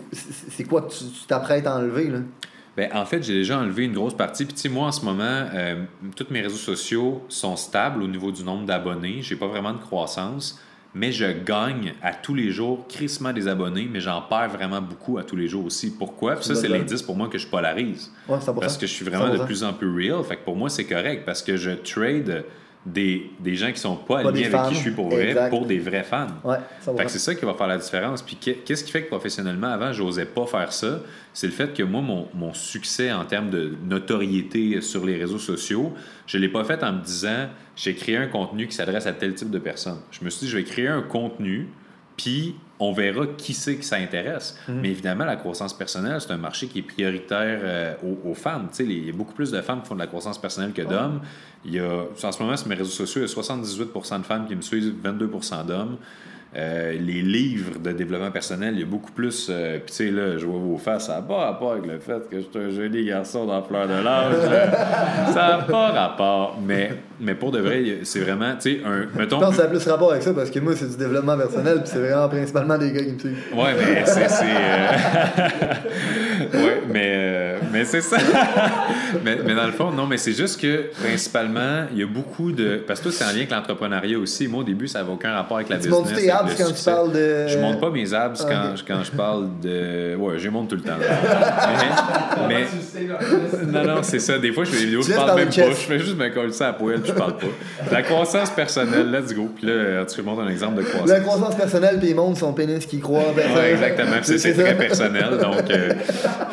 c'est 0.51 0.64
quoi 0.64 0.83
que 0.83 0.93
tu 0.93 1.05
t'apprêtes 1.27 1.67
à 1.67 1.77
enlever 1.77 2.09
là? 2.09 2.19
Ben, 2.77 2.88
en 2.95 3.05
fait, 3.05 3.25
j'ai 3.25 3.35
déjà 3.35 3.59
enlevé 3.59 3.87
une 3.87 3.93
grosse 3.93 4.14
partie. 4.14 4.45
Puis, 4.45 4.69
moi, 4.69 4.87
en 4.87 4.93
ce 4.93 5.05
moment, 5.05 5.25
euh, 5.25 5.83
tous 6.14 6.29
mes 6.31 6.43
réseaux 6.43 6.55
sociaux 6.55 7.25
sont 7.29 7.57
stables 7.57 8.01
au 8.01 8.07
niveau 8.07 8.31
du 8.31 8.45
nombre 8.45 8.67
d'abonnés. 8.67 9.19
J'ai 9.21 9.35
pas 9.35 9.49
vraiment 9.49 9.73
de 9.73 9.79
croissance 9.79 10.61
mais 10.99 11.13
je 11.13 11.27
gagne 11.27 11.95
à 12.03 12.13
tous 12.13 12.35
les 12.35 12.51
jours 12.51 12.87
crissement 12.89 13.33
des 13.33 13.47
abonnés, 13.47 13.89
mais 13.91 14.01
j'en 14.01 14.21
perds 14.21 14.51
vraiment 14.51 14.81
beaucoup 14.81 15.19
à 15.19 15.23
tous 15.23 15.37
les 15.37 15.47
jours 15.47 15.65
aussi. 15.65 15.91
Pourquoi? 15.97 16.35
Puis 16.37 16.45
ça, 16.45 16.55
c'est 16.55 16.69
l'indice 16.69 17.03
pour 17.03 17.17
moi 17.17 17.29
que 17.29 17.39
je 17.39 17.47
polarise. 17.47 18.11
parce 18.27 18.77
que 18.77 18.87
je 18.87 18.93
suis 18.93 19.05
vraiment 19.05 19.33
de 19.33 19.43
plus 19.45 19.63
en 19.63 19.73
plus 19.73 19.91
real. 19.91 20.25
Fait 20.25 20.37
que 20.37 20.45
pour 20.45 20.57
moi, 20.57 20.69
c'est 20.69 20.85
correct 20.85 21.23
parce 21.25 21.43
que 21.43 21.57
je 21.57 21.71
trade 21.71 22.45
des, 22.92 23.31
des 23.40 23.55
gens 23.55 23.72
qui 23.72 23.79
sont 23.79 23.96
pas, 23.96 24.20
alignés 24.20 24.46
avec 24.46 24.70
qui 24.70 24.74
je 24.74 24.81
suis 24.81 24.90
pour 24.90 25.09
vrai 25.09 25.48
pour 25.51 25.66
des 25.66 25.79
vrais 25.79 26.03
fans. 26.03 26.27
Ouais, 26.44 26.59
c'est 27.09 27.18
ça 27.18 27.35
qui 27.35 27.44
va 27.44 27.55
faire 27.55 27.66
la 27.66 27.79
différence. 27.79 28.22
Puis 28.22 28.37
qu'est-ce 28.37 28.85
qui 28.85 28.90
fait 28.90 29.03
que 29.03 29.09
professionnellement, 29.09 29.68
avant, 29.68 29.92
j'osais 29.92 30.27
pas 30.27 30.46
faire 30.46 30.72
ça? 30.72 31.01
C'est 31.35 31.46
le 31.46 31.53
fait 31.53 31.72
que 31.72 31.83
moi, 31.83 32.01
mon, 32.01 32.29
mon, 32.35 32.53
succès 32.53 33.12
en 33.12 33.24
termes 33.24 33.51
de 33.51 33.74
notoriété 33.85 34.81
sur 34.81 35.05
les 35.05 35.16
réseaux 35.16 35.38
sociaux, 35.38 35.92
je 36.27 36.38
l'ai 36.38 36.48
pas 36.48 36.64
fait 36.64 36.83
en 36.83 36.92
me 36.92 37.03
disant 37.03 37.48
j'ai 37.77 37.94
créé 37.94 38.16
un 38.16 38.27
contenu 38.27 38.66
qui 38.66 38.74
s'adresse 38.74 39.07
à 39.07 39.12
tel 39.12 39.35
type 39.35 39.51
de 39.51 39.59
personnes. 39.59 40.01
Je 40.11 40.24
me 40.24 40.31
suis 40.31 40.46
dit 40.46 40.51
je 40.51 40.57
vais 40.57 40.64
créer 40.64 40.88
un 40.88 41.03
contenu 41.03 41.68
Puis 42.19 42.55
on 42.81 42.93
verra 42.93 43.27
qui 43.39 43.55
c'est 43.55 43.77
que 43.77 43.85
ça 43.85 43.97
intéresse. 43.97 44.59
Mhm. 44.69 44.81
Mais 44.83 44.91
évidemment, 44.91 45.25
la 45.25 45.37
croissance 45.37 45.73
personnelle, 45.73 46.21
c'est 46.21 46.31
un 46.33 46.37
marché 46.37 46.67
qui 46.67 46.81
est 46.81 46.83
prioritaire 46.83 47.61
euh, 47.63 47.95
aux, 48.05 48.31
aux 48.31 48.35
femmes. 48.35 48.69
Les- 48.79 48.85
il 48.85 49.07
y 49.07 49.11
a 49.11 49.13
beaucoup 49.13 49.33
plus 49.33 49.51
de 49.51 49.61
femmes 49.63 49.81
qui 49.83 49.89
font 49.89 49.95
de 49.95 50.01
la 50.01 50.07
croissance 50.07 50.39
personnelle 50.39 50.73
que 50.73 50.83
d'hommes. 50.83 51.21
Il 51.65 51.73
y 51.75 51.81
a, 51.81 52.05
en 52.23 52.33
ce 52.33 52.43
moment, 52.43 52.57
sur 52.57 52.69
mes 52.69 52.75
réseaux 52.77 52.91
sociaux, 52.91 53.21
il 53.21 53.25
y 53.25 53.25
a 53.25 53.29
78 53.29 53.89
de 54.19 54.23
femmes 54.25 54.47
qui 54.47 54.55
me 54.55 54.61
suivent, 54.63 54.95
22% 55.03 55.65
d'hommes. 55.67 55.97
Euh, 56.59 56.92
les 56.92 57.23
livres 57.23 57.79
de 57.79 57.92
développement 57.92 58.33
personnel, 58.33 58.75
il 58.75 58.81
y 58.81 58.83
a 58.83 58.87
beaucoup 58.87 59.12
plus. 59.12 59.47
euh, 59.49 59.79
Puis, 59.79 59.94
tu 59.94 59.94
sais, 60.07 60.11
là, 60.11 60.38
je 60.38 60.44
vois 60.44 60.59
vos 60.59 60.77
faces, 60.77 61.07
ça 61.07 61.14
n'a 61.16 61.23
pas 61.23 61.37
rapport 61.44 61.71
avec 61.73 61.87
le 61.87 62.01
fait 62.01 62.29
que 62.29 62.38
je 62.38 62.40
suis 62.40 62.59
un 62.59 62.71
joli 62.71 63.05
garçon 63.05 63.47
dans 63.47 63.62
fleur 63.62 63.87
de 63.87 63.92
l'âge. 64.03 64.35
ça 65.35 65.35
n'a 65.35 65.59
pas 65.59 65.88
rapport. 65.92 66.59
Mais, 66.66 66.90
mais 67.21 67.35
pour 67.37 67.53
de 67.53 67.61
vrai, 67.61 67.99
c'est 68.03 68.18
vraiment, 68.21 68.55
tu 68.61 68.73
sais, 68.73 68.81
un. 68.85 69.03
Je 69.14 69.18
Mettons. 69.18 69.38
pense 69.38 69.51
que 69.51 69.57
ça 69.57 69.64
a 69.64 69.68
plus 69.68 69.87
rapport 69.87 70.11
avec 70.11 70.23
ça 70.25 70.35
parce 70.35 70.51
que 70.51 70.59
moi, 70.59 70.73
c'est 70.75 70.88
du 70.90 70.97
développement 70.97 71.37
personnel 71.37 71.79
puis 71.79 71.90
c'est 71.92 72.01
vraiment 72.01 72.29
principalement 72.29 72.77
des 72.77 72.90
gars 72.90 73.05
qui 73.05 73.12
me 73.12 73.18
suivent. 73.21 73.44
Ouais, 73.55 73.75
mais 73.79 74.03
c'est. 74.05 74.27
euh, 74.42 75.49
ouais, 76.55 76.83
mais, 76.92 77.12
euh, 77.14 77.59
mais 77.73 77.85
c'est 77.85 78.01
ça. 78.01 78.16
mais, 79.25 79.38
mais 79.44 79.55
dans 79.55 79.66
le 79.66 79.73
fond, 79.73 79.90
non, 79.92 80.07
mais 80.07 80.16
c'est 80.16 80.33
juste 80.33 80.61
que 80.61 80.90
principalement, 81.03 81.85
il 81.92 81.99
y 81.99 82.03
a 82.03 82.07
beaucoup 82.07 82.53
de. 82.53 82.83
Parce 82.87 83.01
que 83.01 83.05
toi, 83.05 83.12
c'est 83.12 83.25
en 83.25 83.29
lien 83.29 83.37
avec 83.37 83.51
l'entrepreneuriat 83.51 84.18
aussi. 84.18 84.49
Moi, 84.49 84.61
au 84.61 84.64
début, 84.64 84.88
ça 84.88 85.01
n'avait 85.01 85.12
aucun 85.12 85.33
rapport 85.33 85.59
avec 85.59 85.68
la 85.68 85.77
business. 85.77 85.92
Abs 86.51 86.57
quand 86.59 86.65
tu 86.69 86.75
succès. 86.75 86.91
parles 86.91 87.13
de. 87.13 87.47
Je 87.49 87.59
monte 87.59 87.81
pas 87.81 87.91
mes 87.91 88.15
abs 88.15 88.45
quand, 88.49 88.75
quand 88.87 89.05
je 89.05 89.11
parle 89.13 89.49
de. 89.63 90.15
Ouais, 90.17 90.39
je 90.39 90.45
les 90.45 90.51
monte 90.51 90.69
tout 90.69 90.77
le 90.77 90.83
temps. 90.83 90.93
mais, 92.49 92.49
mais- 92.49 93.67
non, 93.67 93.85
non, 93.97 94.03
c'est 94.03 94.19
ça. 94.19 94.39
Des 94.39 94.53
fois, 94.53 94.65
je 94.65 94.71
fais 94.71 94.79
des 94.81 94.85
vidéos, 94.87 95.03
Tu 95.03 95.11
je 95.11 95.17
parle 95.17 95.27
parler 95.29 95.45
même 95.45 95.55
pas. 95.55 95.71
Je 95.71 95.75
fais 95.75 95.99
juste 95.99 96.17
me 96.17 96.29
coller 96.29 96.53
ça 96.53 96.69
à 96.69 96.73
poêle, 96.73 97.01
puis 97.01 97.13
je 97.13 97.17
parle 97.19 97.37
pas. 97.37 97.47
La 97.93 98.03
croissance 98.03 98.51
personnelle, 98.51 99.11
let's 99.11 99.35
go. 99.35 99.49
Puis 99.57 99.67
là, 99.67 100.05
tu 100.05 100.23
montres 100.23 100.43
un 100.43 100.49
exemple 100.49 100.77
de 100.79 100.83
croissance. 100.83 101.09
La 101.09 101.21
croissance 101.21 101.55
personnelle 101.55 101.99
puis 101.99 102.11
il 102.11 102.15
montre 102.17 102.39
son 102.39 102.53
pénis 102.53 102.85
qui 102.87 103.01
croit. 103.01 103.33
Ben, 103.37 103.53
Ouais, 103.55 103.73
exactement. 103.73 104.17
C'est 104.23 104.55
très 104.55 104.75
personnel. 104.77 105.39
Donc, 105.41 105.71
euh, 105.71 105.91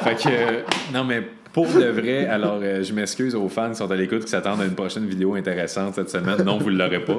fait 0.04 0.16
que, 0.16 0.30
euh, 0.30 0.62
non, 0.94 1.04
mais 1.04 1.22
pour 1.56 1.68
de 1.74 1.86
vrai, 1.86 2.28
alors 2.28 2.60
euh, 2.62 2.84
je 2.84 2.94
m'excuse 2.94 3.34
aux 3.34 3.50
fans 3.50 3.70
qui 3.72 3.78
sont 3.78 3.90
à 3.90 3.96
l'écoute 3.96 4.26
qui 4.26 4.30
s'attendent 4.30 4.62
à 4.62 4.66
une 4.66 4.76
prochaine 4.76 5.08
vidéo 5.08 5.34
intéressante 5.36 5.96
cette 5.96 6.10
semaine. 6.10 6.44
Non, 6.46 6.58
vous 6.60 6.70
ne 6.70 6.78
l'aurez 6.78 7.04
pas. 7.04 7.18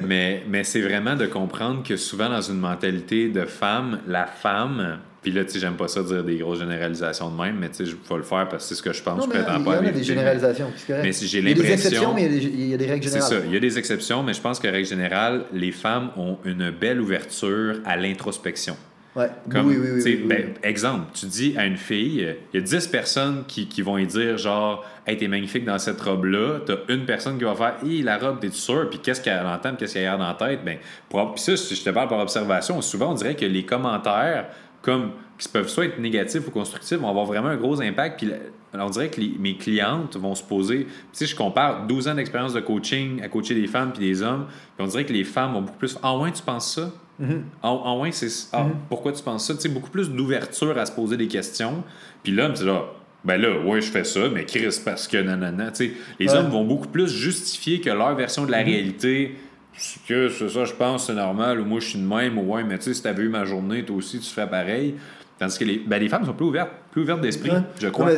Mais, 0.00 0.42
mais 0.48 0.62
c'est 0.62 0.80
vraiment 0.82 1.16
de 1.16 1.26
comprendre 1.26 1.82
que 1.82 1.96
souvent, 1.96 2.28
dans 2.28 2.40
une 2.42 2.58
mentalité 2.60 3.28
de 3.28 3.44
femme, 3.46 3.98
la 4.06 4.26
femme. 4.26 4.98
Puis 5.22 5.30
là, 5.30 5.44
tu 5.44 5.52
sais, 5.52 5.58
j'aime 5.60 5.74
pas 5.76 5.86
ça 5.86 6.02
dire 6.02 6.24
des 6.24 6.36
grosses 6.36 6.58
généralisations 6.58 7.30
de 7.30 7.40
même, 7.40 7.56
mais 7.60 7.68
tu 7.68 7.76
sais, 7.76 7.86
je 7.86 7.92
vais 7.92 8.16
le 8.16 8.22
faire 8.24 8.48
parce 8.48 8.64
que 8.64 8.68
c'est 8.70 8.74
ce 8.74 8.82
que 8.82 8.92
je 8.92 9.02
pense. 9.04 9.18
Non, 9.18 9.24
je 9.24 9.28
mais 9.28 9.36
il 9.36 9.40
y 9.40 9.44
prétends 9.44 9.60
en 9.60 9.64
pas 9.64 9.74
à 9.76 9.78
a 9.78 9.90
des 9.92 10.02
généralisations. 10.02 10.66
c'est 10.76 10.86
correct. 10.88 11.02
Mais 11.04 11.12
si 11.12 11.28
j'ai 11.28 11.38
Il 11.38 11.48
y 11.48 11.52
a 11.52 11.54
des 11.54 11.62
l'impression- 11.62 11.74
exceptions, 11.88 12.14
mais 12.14 12.24
il 12.26 12.32
y 12.34 12.36
a 12.36 12.40
des- 12.40 12.46
il 12.62 12.66
y 12.70 12.74
a 12.74 12.76
des 12.76 12.86
règles 12.86 13.04
C'est 13.04 13.10
générales. 13.20 13.30
ça. 13.42 13.46
Il 13.46 13.54
y 13.54 13.56
a 13.56 13.60
des 13.60 13.78
exceptions, 13.78 14.22
mais 14.24 14.34
je 14.34 14.40
pense 14.40 14.58
que, 14.58 14.66
règle 14.68 14.86
générale, 14.88 15.44
les 15.54 15.70
femmes 15.70 16.10
ont 16.16 16.38
une 16.44 16.70
belle 16.72 17.00
ouverture 17.00 17.76
à 17.84 17.96
l'introspection. 17.96 18.76
Ouais. 19.14 19.28
Comme, 19.50 19.66
oui, 19.68 19.76
oui, 19.78 19.88
oui. 19.94 20.02
oui, 20.04 20.22
ben, 20.26 20.54
exemple, 20.62 21.06
tu 21.12 21.26
dis 21.26 21.54
à 21.58 21.66
une 21.66 21.76
fille, 21.76 22.34
il 22.54 22.60
y 22.60 22.62
a 22.62 22.66
10 22.66 22.86
personnes 22.88 23.44
qui, 23.46 23.66
qui 23.66 23.82
vont 23.82 23.96
lui 23.96 24.06
dire 24.06 24.38
genre, 24.38 24.84
hey, 25.06 25.18
t'es 25.18 25.28
magnifique 25.28 25.66
dans 25.66 25.78
cette 25.78 26.00
robe-là. 26.00 26.60
T'as 26.64 26.76
une 26.88 27.04
personne 27.04 27.36
qui 27.36 27.44
va 27.44 27.54
faire, 27.54 27.74
hey, 27.84 28.00
la 28.02 28.16
robe, 28.16 28.40
t'es-tu 28.40 28.56
sûr? 28.56 28.88
Puis 28.88 29.00
qu'est-ce 29.00 29.20
qu'elle 29.20 29.44
entend, 29.44 29.74
qu'est-ce 29.76 29.94
qu'elle 29.94 30.06
a 30.08 30.16
dans 30.16 30.26
la 30.28 30.34
tête? 30.34 30.60
Ben, 30.64 30.78
pour, 31.10 31.34
puis 31.34 31.42
ça, 31.42 31.56
si 31.58 31.74
je 31.74 31.84
te 31.84 31.90
parle 31.90 32.08
par 32.08 32.20
observation, 32.20 32.80
souvent, 32.80 33.10
on 33.10 33.14
dirait 33.14 33.34
que 33.36 33.44
les 33.44 33.64
commentaires, 33.66 34.46
comme, 34.80 35.10
qui 35.38 35.48
peuvent 35.48 35.68
soit 35.68 35.84
être 35.86 35.98
négatifs 35.98 36.46
ou 36.48 36.50
constructifs, 36.50 36.98
vont 36.98 37.10
avoir 37.10 37.26
vraiment 37.26 37.48
un 37.48 37.56
gros 37.56 37.82
impact. 37.82 38.20
Puis 38.20 38.30
on 38.72 38.88
dirait 38.88 39.10
que 39.10 39.20
les- 39.20 39.34
mes 39.38 39.56
clientes 39.58 40.16
vont 40.16 40.34
se 40.34 40.42
poser, 40.42 40.86
sais, 41.12 41.26
je 41.26 41.36
compare 41.36 41.86
12 41.86 42.08
ans 42.08 42.14
d'expérience 42.14 42.54
de 42.54 42.60
coaching 42.60 43.20
à 43.22 43.28
coacher 43.28 43.54
des 43.54 43.66
femmes 43.66 43.92
puis 43.92 44.00
des 44.08 44.22
hommes, 44.22 44.46
puis 44.76 44.86
on 44.86 44.86
dirait 44.86 45.04
que 45.04 45.12
les 45.12 45.24
femmes 45.24 45.54
ont 45.56 45.60
beaucoup 45.60 45.76
plus, 45.78 45.98
ah 46.02 46.16
ouais, 46.16 46.32
tu 46.32 46.42
penses 46.42 46.76
ça? 46.76 46.90
Ah, 47.20 47.78
ah 47.84 47.96
ouais, 47.98 48.10
c'est. 48.12 48.48
Ah, 48.52 48.66
pourquoi 48.88 49.12
tu 49.12 49.22
penses 49.22 49.46
ça? 49.46 49.54
Tu 49.54 49.60
sais, 49.60 49.68
beaucoup 49.68 49.90
plus 49.90 50.10
d'ouverture 50.10 50.76
à 50.78 50.86
se 50.86 50.92
poser 50.92 51.16
des 51.16 51.28
questions. 51.28 51.84
Puis 52.22 52.32
l'homme, 52.32 52.56
c'est 52.56 52.64
là. 52.64 52.84
Ben 53.24 53.40
là, 53.40 53.60
ouais, 53.60 53.80
je 53.80 53.90
fais 53.92 54.02
ça, 54.02 54.28
mais 54.32 54.44
Chris, 54.44 54.80
parce 54.84 55.06
que 55.06 55.16
nanana. 55.18 55.70
Tu 55.70 55.86
sais, 55.88 55.92
les 56.18 56.28
Ouais. 56.30 56.36
hommes 56.38 56.48
vont 56.50 56.64
beaucoup 56.64 56.88
plus 56.88 57.08
justifier 57.08 57.80
que 57.80 57.90
leur 57.90 58.16
version 58.16 58.44
de 58.46 58.50
la 58.50 58.58
réalité. 58.58 59.36
C'est 59.74 60.02
Que 60.06 60.28
c'est 60.28 60.48
ça, 60.48 60.64
je 60.64 60.72
pense, 60.74 61.06
c'est 61.06 61.14
normal, 61.14 61.60
ou 61.60 61.64
moi 61.64 61.80
je 61.80 61.86
suis 61.88 61.98
de 61.98 62.04
même, 62.04 62.36
ou 62.38 62.52
ouais, 62.52 62.62
mais 62.64 62.76
tu 62.78 62.84
sais, 62.84 62.94
si 62.94 63.02
t'avais 63.02 63.22
eu 63.22 63.28
ma 63.28 63.44
journée, 63.44 63.84
toi 63.84 63.96
aussi, 63.96 64.18
tu 64.18 64.28
ferais 64.28 64.50
pareil. 64.50 64.96
Tandis 65.38 65.58
que 65.58 65.64
les, 65.64 65.78
ben, 65.78 65.98
les 65.98 66.08
femmes 66.08 66.26
sont 66.26 66.34
plus 66.34 66.44
ouvertes, 66.46 66.70
plus 66.90 67.02
ouvertes 67.02 67.20
d'esprit, 67.22 67.50
Ouais. 67.50 67.62
je 67.80 67.88
crois. 67.88 68.10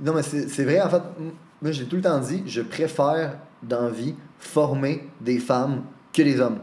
Non, 0.00 0.14
mais, 0.14 0.22
c'est 0.22 0.64
vrai, 0.64 0.80
en 0.80 0.88
fait, 0.88 1.02
moi 1.60 1.72
j'ai 1.72 1.84
tout 1.84 1.96
le 1.96 2.02
temps 2.02 2.18
dit, 2.20 2.42
je 2.46 2.62
préfère 2.62 3.36
dans 3.62 3.88
vie 3.90 4.14
former 4.38 5.08
des 5.20 5.38
femmes 5.38 5.82
que 6.14 6.22
des 6.22 6.40
hommes. 6.40 6.60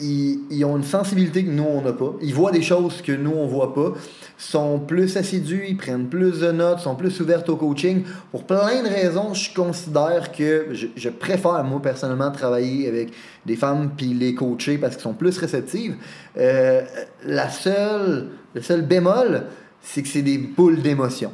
Ils, 0.00 0.40
ils 0.50 0.64
ont 0.64 0.76
une 0.76 0.84
sensibilité 0.84 1.44
que 1.44 1.50
nous 1.50 1.64
on 1.64 1.82
n'a 1.82 1.92
pas. 1.92 2.14
Ils 2.22 2.34
voient 2.34 2.52
des 2.52 2.62
choses 2.62 3.02
que 3.02 3.12
nous 3.12 3.32
on 3.32 3.46
voit 3.46 3.74
pas. 3.74 3.94
sont 4.36 4.78
plus 4.78 5.16
assidus, 5.16 5.64
ils 5.68 5.76
prennent 5.76 6.08
plus 6.08 6.40
de 6.40 6.52
notes, 6.52 6.78
sont 6.78 6.94
plus 6.94 7.20
ouvertes 7.20 7.48
au 7.48 7.56
coaching. 7.56 8.04
Pour 8.30 8.44
plein 8.44 8.82
de 8.82 8.88
raisons, 8.88 9.34
je 9.34 9.52
considère 9.52 10.30
que 10.32 10.68
je, 10.72 10.86
je 10.94 11.08
préfère, 11.08 11.64
moi, 11.64 11.82
personnellement, 11.82 12.30
travailler 12.30 12.88
avec 12.88 13.12
des 13.44 13.56
femmes 13.56 13.90
puis 13.96 14.14
les 14.14 14.34
coacher 14.34 14.78
parce 14.78 14.94
qu'elles 14.94 15.02
sont 15.02 15.14
plus 15.14 15.36
réceptives. 15.38 15.96
Euh, 16.36 16.82
la 17.24 17.48
seule, 17.48 18.28
le 18.54 18.62
seul 18.62 18.82
bémol, 18.82 19.46
c'est 19.80 20.02
que 20.02 20.08
c'est 20.08 20.22
des 20.22 20.38
boules 20.38 20.80
d'émotion. 20.80 21.32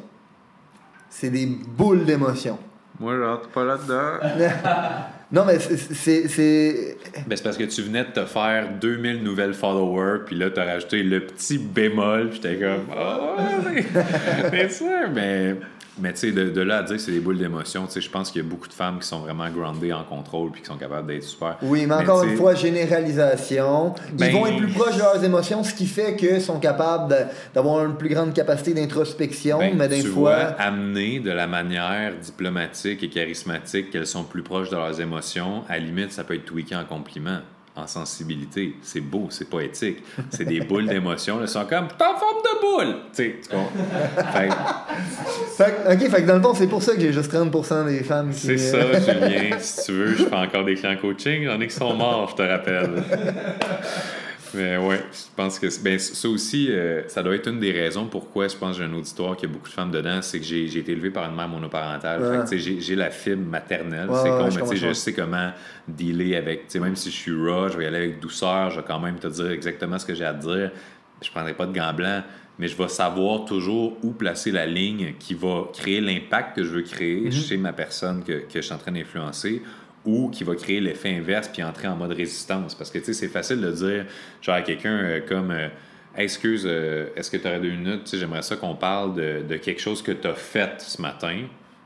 C'est 1.11 1.31
des 1.31 1.47
boules 1.47 2.05
d'émotion. 2.05 2.59
Moi, 2.99 3.17
je 3.17 3.23
rentre 3.23 3.49
pas 3.49 3.65
là-dedans. 3.65 4.19
non, 5.35 5.45
mais 5.45 5.59
c'est- 5.59 6.97
Ben, 7.27 7.37
c'est 7.37 7.43
parce 7.43 7.57
que 7.57 7.65
tu 7.65 7.83
venais 7.83 8.05
de 8.05 8.11
te 8.21 8.25
faire 8.25 8.69
2000 8.81 9.23
nouvelles 9.23 9.55
followers, 9.55 10.21
puis 10.27 10.37
là, 10.37 10.51
t'as 10.51 10.65
rajouté 10.65 11.03
le 11.03 11.21
petit 11.21 11.59
bémol, 11.59 12.31
puis 12.31 12.41
j'étais 12.43 12.57
comme, 12.59 12.87
ah 12.97 13.19
ouais, 13.67 13.85
c'est 14.51 14.73
sûr, 14.73 15.11
mais, 15.15 15.57
mais 15.99 16.13
tu 16.13 16.19
sais, 16.21 16.33
de, 16.33 16.51
de 16.51 16.61
là 16.61 16.79
à 16.79 16.83
dire 16.83 16.97
que 16.97 17.03
c'est 17.03 17.13
des 17.13 17.21
boules 17.21 17.39
d'émotion, 17.39 17.87
tu 17.87 17.93
sais, 17.93 18.01
je 18.01 18.11
pense 18.11 18.31
qu'il 18.31 18.43
y 18.43 18.45
a 18.45 18.49
beaucoup 18.49 18.69
de 18.69 18.73
femmes 18.73 18.99
qui 18.99 19.07
sont 19.07 19.21
vraiment 19.21 19.49
groundées 19.51 19.93
en 19.93 20.05
contrôle, 20.05 20.51
puis 20.51 20.61
qui 20.63 20.67
sont 20.69 20.77
capables 20.77 21.07
d'être 21.07 21.23
super. 21.23 21.57
Oui, 21.63 21.87
mais 21.87 21.95
encore 21.95 22.25
une 22.25 22.37
fois, 22.37 22.55
généralisation. 22.55 23.95
Ils 24.13 24.17
Ben- 24.17 24.33
vont 24.33 24.47
être 24.47 24.57
plus 24.57 24.73
proches 24.73 24.95
de 24.95 25.01
leurs 25.01 25.23
émotions, 25.25 25.63
ce 25.63 25.75
qui 25.75 25.87
fait 25.87 26.17
qu'ils 26.17 26.41
sont 26.41 26.59
capables 26.59 27.29
d'avoir 27.55 27.85
une 27.85 27.97
plus 27.97 28.09
grande 28.09 28.33
capacité 28.33 28.75
d'introspection, 28.75 29.59
ben, 29.59 29.77
mais 29.77 29.89
des 29.89 30.03
tu 30.03 30.09
fois. 30.09 30.35
vois, 30.37 30.55
amener 30.61 31.21
de 31.21 31.31
la 31.31 31.47
manière 31.47 32.15
diplomatique 32.17 33.03
et 33.03 33.09
charismatique 33.09 33.91
qu'elles 33.91 34.07
sont 34.07 34.25
plus 34.25 34.43
proches 34.43 34.71
de 34.71 34.77
leurs 34.77 35.01
émotions, 35.01 35.63
à 35.69 35.75
la 35.79 35.85
limite, 35.85 36.13
ça 36.13 36.25
peut 36.25 36.35
être 36.35 36.45
tweaké 36.45 36.75
en 36.77 36.85
compliment. 36.85 37.39
En 37.77 37.89
sensibilité, 37.89 38.77
c'est 38.83 39.01
beau, 39.01 39.27
c'est 39.31 39.51
poétique. 39.51 39.99
C'est 40.31 40.45
des 40.45 40.61
boules 40.61 40.87
d'émotions. 40.87 41.41
Elles 41.41 41.49
sont 41.49 41.65
comme 41.65 41.89
t'es 41.89 42.05
en 42.05 42.17
forme 42.17 42.41
de 42.45 42.61
boule. 42.61 42.97
Tu 43.13 43.25
sais, 43.25 43.41
tu? 43.43 43.57
Fait 44.33 44.49
que 44.49 44.55
Fait 45.57 45.93
ok, 45.93 46.11
fait 46.11 46.23
que 46.23 46.27
dans 46.29 46.37
le 46.37 46.43
fond, 46.43 46.55
c'est 46.55 46.69
pour 46.69 46.83
ça 46.85 46.95
que 46.95 47.01
j'ai 47.01 47.13
juste 47.13 47.35
30% 47.35 47.87
des 47.87 48.05
femmes 48.05 48.31
qui. 48.31 48.39
C'est 48.39 48.59
ça, 48.59 48.79
Julien. 49.01 49.59
Si 49.59 49.87
tu 49.87 49.93
veux, 49.93 50.15
je 50.15 50.25
fais 50.25 50.37
encore 50.37 50.65
des 50.65 50.77
clients 50.77 50.97
coaching. 51.01 51.47
J'en 51.47 51.61
ai 51.61 51.67
qui 51.67 51.75
sont 51.75 51.95
morts, 51.95 52.31
je 52.31 52.37
te 52.37 52.49
rappelle. 52.49 53.03
Mais 54.55 54.77
ouais, 54.77 55.01
je 55.13 55.35
pense 55.37 55.59
que 55.59 55.67
ben, 55.83 55.99
ça 55.99 56.29
aussi, 56.29 56.69
euh, 56.71 57.07
ça 57.09 57.23
doit 57.23 57.35
être 57.35 57.49
une 57.49 57.61
des 57.61 57.73
raisons 57.73 58.07
pourquoi 58.07 58.49
je 58.49 58.57
pense 58.57 58.77
que 58.77 58.83
j'ai 58.83 58.89
un 58.89 58.93
auditoire 58.95 59.37
qui 59.37 59.47
a 59.47 59.49
beaucoup 59.49 59.69
de 59.69 59.75
femmes 59.75 59.91
dedans. 59.91 60.21
C'est 60.23 60.39
que 60.39 60.45
j'ai 60.45 60.79
été 60.79 60.93
élevé 60.93 61.11
par 61.11 61.29
une 61.29 61.37
mère 61.37 61.49
monoparentale. 61.49 62.47
Ouais. 62.49 62.59
j'ai 62.59 62.97
la 62.97 63.11
fibre 63.11 63.45
maternelle. 63.45 64.09
Ouais, 64.09 64.19
c'est 64.23 64.29
con, 64.29 64.51
je 64.51 64.55
mais 64.57 64.61
comprends. 64.61 64.77
je 64.77 64.93
sais 64.93 65.13
comment 65.13 65.51
dealer 65.89 66.37
avec. 66.37 66.75
Même 66.75 66.97
si 66.97 67.11
je 67.11 67.17
suis 67.17 67.33
raw, 67.33 67.69
je 67.69 67.79
vais 67.79 67.85
y 67.85 67.87
aller 67.87 67.99
avec 67.99 68.21
douceur. 68.21 68.71
Je 68.71 68.81
vais 68.81 68.87
quand 68.87 69.01
même 69.01 69.19
te 69.19 69.27
dire 69.27 69.51
exactement 69.51 69.99
ce 69.99 70.07
que 70.07 70.15
j'ai 70.15 70.25
à 70.25 70.35
te 70.35 70.47
dire. 70.47 70.71
Je 71.23 71.31
prendrai 71.31 71.55
pas 71.55 71.67
de 71.67 71.73
gants 71.73 71.95
blancs. 71.95 72.25
Mais 72.57 72.69
je 72.69 72.77
vais 72.77 72.87
savoir 72.87 73.45
toujours 73.47 73.97
où 74.05 74.13
placer 74.13 74.53
la 74.53 74.65
ligne 74.65 75.15
qui 75.19 75.35
va 75.35 75.65
créer 75.73 76.01
l'impact 76.01 76.55
que 76.55 76.63
je 76.63 76.69
veux 76.69 76.83
créer 76.83 77.29
chez 77.33 77.57
ma 77.57 77.73
personne 77.73 78.23
que, 78.23 78.45
que 78.45 78.55
je 78.55 78.61
suis 78.61 78.73
en 78.73 78.79
train 78.79 78.93
d'influencer 78.93 79.61
ou 80.07 80.29
qui 80.31 80.45
va 80.45 80.55
créer 80.55 80.81
l'effet 80.81 81.17
inverse 81.17 81.49
puis 81.49 81.63
entrer 81.63 81.89
en 81.89 81.97
mode 81.97 82.13
résistance. 82.13 82.75
Parce 82.75 82.91
que, 82.91 82.99
tu 82.99 83.07
sais, 83.07 83.13
c'est 83.15 83.29
facile 83.29 83.61
de 83.61 83.71
dire, 83.71 84.07
genre, 84.43 84.55
à 84.57 84.63
quelqu'un 84.63 84.97
euh, 84.97 85.21
comme... 85.27 85.51
euh, 85.51 85.69
Hey, 86.17 86.25
excuse, 86.27 86.63
euh, 86.65 87.09
est-ce 87.17 87.29
que 87.29 87.37
tu 87.37 87.49
aurais 87.49 87.59
deux 87.59 87.73
minutes? 87.73 88.15
J'aimerais 88.17 88.43
ça 88.43 88.55
qu'on 88.55 88.77
parle 88.77 89.15
de, 89.17 89.43
de 89.49 89.57
quelque 89.57 89.81
chose 89.81 90.01
que 90.01 90.13
tu 90.13 90.29
as 90.29 90.35
fait 90.35 90.75
ce 90.81 91.03
matin. 91.03 91.39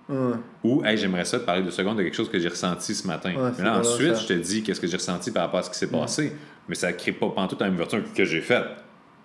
Ouais. 0.07 0.35
Ou, 0.64 0.85
hey, 0.85 0.98
j'aimerais 0.98 1.24
ça 1.24 1.38
te 1.38 1.44
parler 1.46 1.62
deux 1.62 1.70
secondes 1.70 1.96
de 1.96 2.02
quelque 2.02 2.14
chose 2.14 2.28
que 2.31 2.38
j'ai 2.38 2.48
ressenti 2.48 2.94
ce 2.94 3.07
matin. 3.07 3.33
Ouais, 3.35 3.50
Mais 3.57 3.64
là, 3.64 3.78
ensuite, 3.78 4.16
ça. 4.16 4.20
je 4.20 4.26
te 4.26 4.33
dis 4.35 4.62
qu'est-ce 4.62 4.83
que 4.83 4.87
j'ai 4.87 4.98
ressenti 4.98 5.31
par 5.31 5.44
rapport 5.44 5.61
à 5.61 5.62
ce 5.62 5.70
qui 5.70 5.78
s'est 5.78 5.87
passé. 5.90 6.35
Mais 6.68 6.74
ça 6.74 6.88
ne 6.92 6.96
crée 6.98 7.12
pas 7.12 7.31
pantoute 7.31 7.59
la 7.61 7.68
même 7.68 7.76
ouverture 7.76 8.02
que 8.14 8.24
j'ai 8.26 8.42
faite. 8.42 8.66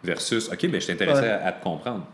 Versus, 0.05 0.49
OK, 0.49 0.67
ben, 0.69 0.79
je 0.79 0.87
Ouais. 0.93 1.29
à, 1.29 1.47
à 1.47 1.51
te 1.51 1.61
comprendre. 1.63 2.05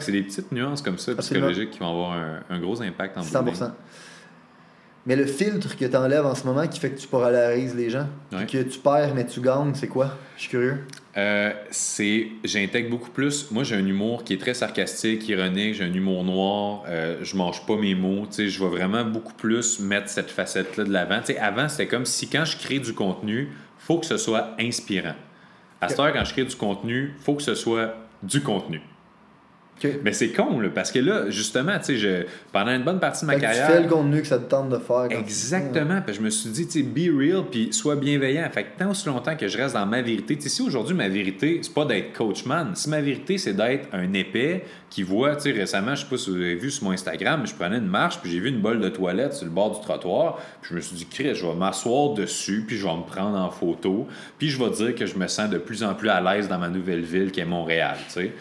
C'est 0.00 0.12
des 0.12 0.22
petites 0.22 0.52
nuances 0.52 0.82
comme 0.82 0.98
ça, 0.98 1.12
Absolument. 1.12 1.46
psychologiques, 1.48 1.70
qui 1.72 1.78
vont 1.78 1.90
avoir 1.90 2.12
un, 2.12 2.40
un 2.50 2.58
gros 2.60 2.82
impact 2.82 3.16
en 3.16 3.20
bout 3.22 3.50
de 3.50 3.50
100%. 3.56 3.70
Mais 5.06 5.14
le 5.16 5.24
filtre 5.26 5.76
que 5.76 5.84
tu 5.84 5.96
enlèves 5.96 6.26
en 6.26 6.34
ce 6.34 6.44
moment 6.44 6.66
qui 6.66 6.80
fait 6.80 6.90
que 6.90 6.98
tu 7.00 7.06
polarises 7.06 7.74
les 7.76 7.90
gens, 7.90 8.08
Ouais. 8.32 8.44
que 8.46 8.62
tu 8.62 8.78
perds 8.80 9.14
mais 9.14 9.24
tu 9.26 9.40
gagnes, 9.40 9.72
c'est 9.74 9.86
quoi? 9.88 10.10
Je 10.36 10.42
suis 10.42 10.50
curieux. 10.50 10.78
Euh, 11.16 11.52
c'est 11.70 12.26
j'intègre 12.44 12.90
beaucoup 12.90 13.08
plus 13.10 13.50
moi 13.50 13.64
j'ai 13.64 13.74
un 13.76 13.86
humour 13.86 14.22
qui 14.22 14.34
est 14.34 14.38
très 14.38 14.52
sarcastique 14.52 15.26
ironique 15.30 15.72
j'ai 15.72 15.84
un 15.84 15.94
humour 15.94 16.22
noir 16.24 16.82
euh, 16.88 17.16
je 17.22 17.34
mange 17.38 17.64
pas 17.64 17.76
mes 17.76 17.94
mots 17.94 18.26
tu 18.26 18.32
sais 18.34 18.48
je 18.48 18.62
vais 18.62 18.68
vraiment 18.68 19.02
beaucoup 19.02 19.32
plus 19.32 19.80
mettre 19.80 20.10
cette 20.10 20.30
facette 20.30 20.76
là 20.76 20.84
de 20.84 20.92
l'avant 20.92 21.20
tu 21.20 21.32
sais 21.32 21.38
avant 21.38 21.70
c'était 21.70 21.86
comme 21.86 22.04
si 22.04 22.28
quand 22.28 22.44
je 22.44 22.58
crée 22.58 22.80
du 22.80 22.92
contenu 22.92 23.48
faut 23.78 23.98
que 23.98 24.04
ce 24.04 24.18
soit 24.18 24.50
inspirant 24.60 25.14
À 25.80 25.88
cette 25.88 25.98
heure, 26.00 26.12
quand 26.12 26.24
je 26.26 26.32
crée 26.34 26.44
du 26.44 26.54
contenu, 26.54 27.14
faut 27.24 27.34
que 27.34 27.42
ce 27.42 27.54
soit 27.54 27.94
du 28.22 28.42
contenu. 28.42 28.82
Mais 30.02 30.12
c'est 30.12 30.30
con, 30.30 30.58
là, 30.58 30.68
parce 30.74 30.90
que 30.90 30.98
là, 30.98 31.28
justement, 31.30 31.78
tu 31.78 31.84
sais, 31.84 31.96
je- 31.98 32.26
pendant 32.52 32.72
une 32.72 32.82
bonne 32.82 32.98
partie 32.98 33.22
de 33.22 33.26
ma 33.26 33.34
Fait 33.34 33.40
que 33.40 33.44
tu 33.44 33.52
carrière. 33.52 33.66
fais 33.70 33.82
le 33.82 33.88
contenu 33.88 34.20
que 34.22 34.26
ça 34.26 34.38
te 34.38 34.48
tente 34.48 34.70
de 34.70 34.78
faire. 34.78 35.06
Exactement. 35.10 36.00
Puis 36.04 36.14
je 36.14 36.20
me 36.22 36.30
suis 36.30 36.48
dit, 36.50 36.66
tu 36.66 36.80
sais, 36.80 36.82
be 36.82 37.14
real, 37.14 37.44
puis 37.50 37.72
sois 37.72 37.94
bienveillant. 37.96 38.48
Fait 38.50 38.64
que 38.64 38.78
tant 38.78 38.90
aussi 38.90 39.06
longtemps 39.06 39.36
que 39.36 39.48
je 39.48 39.58
reste 39.58 39.74
dans 39.74 39.84
ma 39.86 40.00
vérité, 40.02 40.36
tu 40.36 40.42
sais, 40.42 40.48
si 40.48 40.62
aujourd'hui 40.62 40.94
ma 40.94 41.08
vérité, 41.08 41.60
c'est 41.62 41.74
pas 41.74 41.84
d'être 41.84 42.12
coachman, 42.14 42.74
si 42.74 42.88
ma 42.88 43.00
vérité, 43.02 43.36
c'est 43.38 43.52
d'être 43.52 43.88
un 43.92 44.12
épais 44.14 44.64
qui 44.88 45.02
voit, 45.02 45.36
tu 45.36 45.42
sais, 45.42 45.52
récemment, 45.52 45.94
je 45.94 46.02
sais 46.02 46.06
pas 46.08 46.16
si 46.16 46.30
vous 46.30 46.36
avez 46.36 46.54
vu 46.54 46.70
sur 46.70 46.84
mon 46.84 46.92
Instagram, 46.92 47.40
mais 47.42 47.46
je 47.46 47.54
prenais 47.54 47.76
une 47.76 47.86
marche, 47.86 48.18
puis 48.22 48.30
j'ai 48.30 48.40
vu 48.40 48.48
une 48.48 48.60
bolle 48.62 48.80
de 48.80 48.88
toilette 48.88 49.34
sur 49.34 49.44
le 49.44 49.50
bord 49.52 49.78
du 49.78 49.84
trottoir, 49.84 50.38
puis 50.62 50.70
je 50.70 50.74
me 50.76 50.80
suis 50.80 50.96
dit, 50.96 51.06
Chris, 51.06 51.34
je 51.34 51.44
vais 51.44 51.54
m'asseoir 51.54 52.14
dessus, 52.14 52.64
puis 52.66 52.76
je 52.78 52.86
vais 52.86 52.94
me 52.96 53.02
prendre 53.02 53.36
en 53.36 53.50
photo, 53.50 54.06
puis 54.38 54.48
je 54.48 54.58
vais 54.62 54.70
dire 54.70 54.94
que 54.94 55.04
je 55.04 55.16
me 55.18 55.26
sens 55.26 55.50
de 55.50 55.58
plus 55.58 55.82
en 55.84 55.94
plus 55.94 56.08
à 56.08 56.20
l'aise 56.22 56.48
dans 56.48 56.58
ma 56.58 56.68
nouvelle 56.68 57.02
ville 57.02 57.30
qui 57.30 57.40
est 57.40 57.44
Montréal, 57.44 57.96
tu 58.06 58.12
sais. 58.14 58.32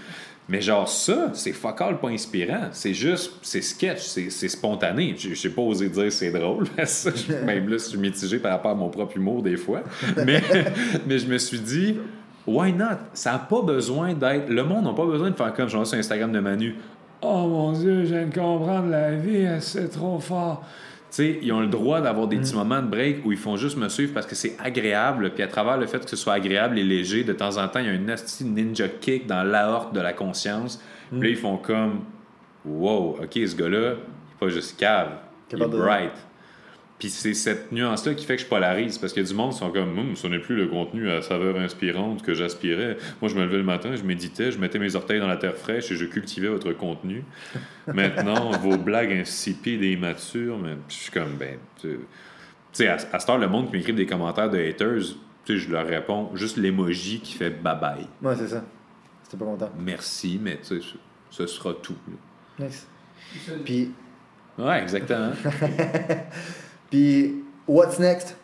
Mais 0.48 0.62
genre 0.62 0.88
ça, 0.88 1.32
c'est 1.34 1.54
fuck 1.54 1.82
all 1.82 2.00
pas 2.00 2.10
inspirant. 2.10 2.68
C'est 2.72 2.94
juste, 2.94 3.32
c'est 3.42 3.62
sketch, 3.62 4.02
c'est 4.02 4.48
spontané. 4.48 5.16
Je 5.18 5.34
j'ai 5.34 5.50
pas 5.50 5.64
osé 5.64 5.90
dire 5.90 6.12
c'est 6.12 6.30
drôle. 6.32 6.68
Ça, 6.86 7.10
je- 7.16 7.34
Même 7.44 7.68
là, 7.68 7.78
je 7.78 7.84
suis 7.90 7.98
mitigé 7.98 8.38
par 8.38 8.52
rapport 8.52 8.72
à 8.72 8.76
mon 8.76 8.90
propre 8.90 9.18
humour 9.18 9.42
des 9.42 9.58
fois. 9.58 9.82
Mais, 10.26 10.42
mais 11.08 11.18
je 11.18 11.26
me 11.28 11.40
suis 11.40 11.60
dit, 11.60 11.98
why 12.46 12.72
not? 12.74 12.98
Ça 13.14 13.32
n'a 13.32 13.40
pas 13.40 13.64
besoin 13.64 14.14
d'être... 14.14 14.48
Le 14.50 14.64
monde 14.64 14.86
n'a 14.86 14.94
pas 14.94 15.06
besoin 15.08 15.32
de 15.32 15.36
faire 15.36 15.52
comme 15.54 15.68
je 15.68 15.76
vois 15.78 15.86
sur 15.86 15.98
Instagram 15.98 16.32
de 16.32 16.40
Manu. 16.40 16.76
Oh 17.24 17.48
mon 17.48 17.72
Dieu, 17.72 18.06
je 18.06 18.14
viens 18.14 18.28
de 18.28 18.34
comprendre 18.36 18.90
la 18.90 19.16
vie, 19.16 19.48
c'est 19.62 19.90
trop 19.90 20.20
fort. 20.20 20.64
Sais, 21.16 21.40
ils 21.42 21.54
ont 21.54 21.62
le 21.62 21.68
droit 21.68 22.02
d'avoir 22.02 22.28
des 22.28 22.36
petits 22.36 22.54
moments 22.54 22.82
de 22.82 22.88
break 22.88 23.26
où 23.26 23.32
ils 23.32 23.38
font 23.38 23.56
juste 23.56 23.78
me 23.78 23.88
suivre 23.88 24.14
parce 24.14 24.26
que 24.26 24.36
c'est 24.36 24.58
agréable. 24.62 25.32
Puis 25.34 25.44
à 25.44 25.48
travers 25.48 25.78
le 25.78 25.86
fait 25.86 26.04
que 26.04 26.10
ce 26.10 26.18
soit 26.18 26.34
agréable 26.34 26.78
et 26.78 26.84
léger, 26.84 27.24
de 27.24 27.32
temps 27.32 27.56
en 27.56 27.70
temps, 27.70 27.80
il 27.80 27.86
y 27.86 27.90
a 27.90 27.94
un 27.94 28.00
nasty 28.00 28.44
ninja 28.44 28.90
kick 28.90 29.26
dans 29.26 29.42
l'aorte 29.42 29.94
de 29.94 30.02
la 30.02 30.12
conscience. 30.12 30.84
Puis 31.12 31.22
là, 31.22 31.30
ils 31.30 31.38
font 31.38 31.56
comme 31.56 32.02
Wow, 32.66 33.20
OK, 33.24 33.32
ce 33.34 33.56
gars-là, 33.56 33.78
il 33.80 33.94
est 33.94 34.40
pas 34.42 34.50
juste 34.50 34.78
cave, 34.78 35.12
il 35.54 35.62
est 35.62 35.68
bright. 35.68 36.12
Puis 36.98 37.10
c'est 37.10 37.34
cette 37.34 37.74
nuance-là 37.74 38.14
qui 38.14 38.26
fait 38.26 38.38
que 38.38 38.42
je 38.42 38.48
polarise, 38.48 38.98
parce 38.98 39.12
que 39.12 39.20
du 39.20 39.34
monde 39.34 39.52
sont 39.52 39.70
comme, 39.70 39.98
Hum, 40.00 40.16
ce 40.16 40.28
n'est 40.28 40.40
plus 40.40 40.56
le 40.56 40.68
contenu 40.68 41.10
à 41.10 41.22
saveur 41.22 41.58
inspirante 41.58 42.22
que 42.24 42.34
j'aspirais. 42.34 42.96
Moi, 43.22 43.30
je 43.30 43.36
me 43.36 43.44
levais 43.44 43.58
le 43.58 43.64
matin, 43.64 43.96
je 43.96 44.04
méditais, 44.04 44.52
je 44.52 44.60
mettais 44.60 44.80
mes 44.80 44.96
orteils 44.96 45.20
dans 45.20 45.28
la 45.28 45.36
terre 45.38 45.56
fraîche 45.58 45.92
et 45.92 45.96
je 45.98 46.06
cultivais 46.06 46.48
votre 46.48 46.72
contenu. 46.72 47.24
Maintenant, 47.94 48.52
vos 48.52 48.78
blagues 48.78 49.12
insipides 49.12 49.84
et 49.84 49.92
immatures, 49.92 50.58
mais 50.58 50.78
je 50.88 50.94
suis 50.94 51.12
comme, 51.12 51.36
ben, 51.38 51.58
tu 51.82 51.88
tu 51.90 52.84
sais, 52.84 52.88
à, 52.88 52.96
à 53.14 53.20
cette 53.20 53.30
heure, 53.30 53.38
le 53.38 53.48
monde 53.48 53.68
qui 53.70 53.74
m'écrit 53.78 53.94
des 53.94 54.06
commentaires 54.06 54.50
de 54.50 54.58
haters, 54.58 55.00
tu 55.46 55.54
sais, 55.54 55.58
je 55.58 55.72
leur 55.72 55.86
réponds 55.88 56.30
juste 56.36 56.58
l'emoji 56.58 57.20
qui 57.20 57.34
fait 57.34 57.50
bye 57.50 57.78
bye. 57.80 58.08
Ouais, 58.22 58.36
c'est 58.38 58.48
ça. 58.48 58.64
C'était 59.24 59.38
pas 59.38 59.46
content. 59.46 59.70
Merci, 59.80 60.40
mais 60.42 60.58
tu 60.58 60.80
sais, 60.80 60.80
ce 60.82 60.96
ce 61.30 61.48
sera 61.48 61.74
tout. 61.74 61.96
là. 62.60 62.66
Nice. 62.68 62.88
Puis, 63.66 63.92
Ouais, 64.58 64.82
exactement. 64.82 65.32
puis, 66.90 67.44
what's 67.68 68.00
next? 68.00 68.36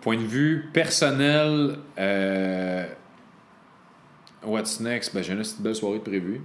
Point 0.00 0.18
de 0.18 0.26
vue 0.26 0.68
personnel, 0.72 1.78
euh, 1.98 2.86
what's 4.44 4.80
next? 4.80 5.14
Ben, 5.14 5.22
j'ai 5.22 5.32
une 5.32 5.40
petite 5.40 5.60
belle 5.60 5.74
soirée 5.74 5.98
de 5.98 6.04
prévue. 6.04 6.40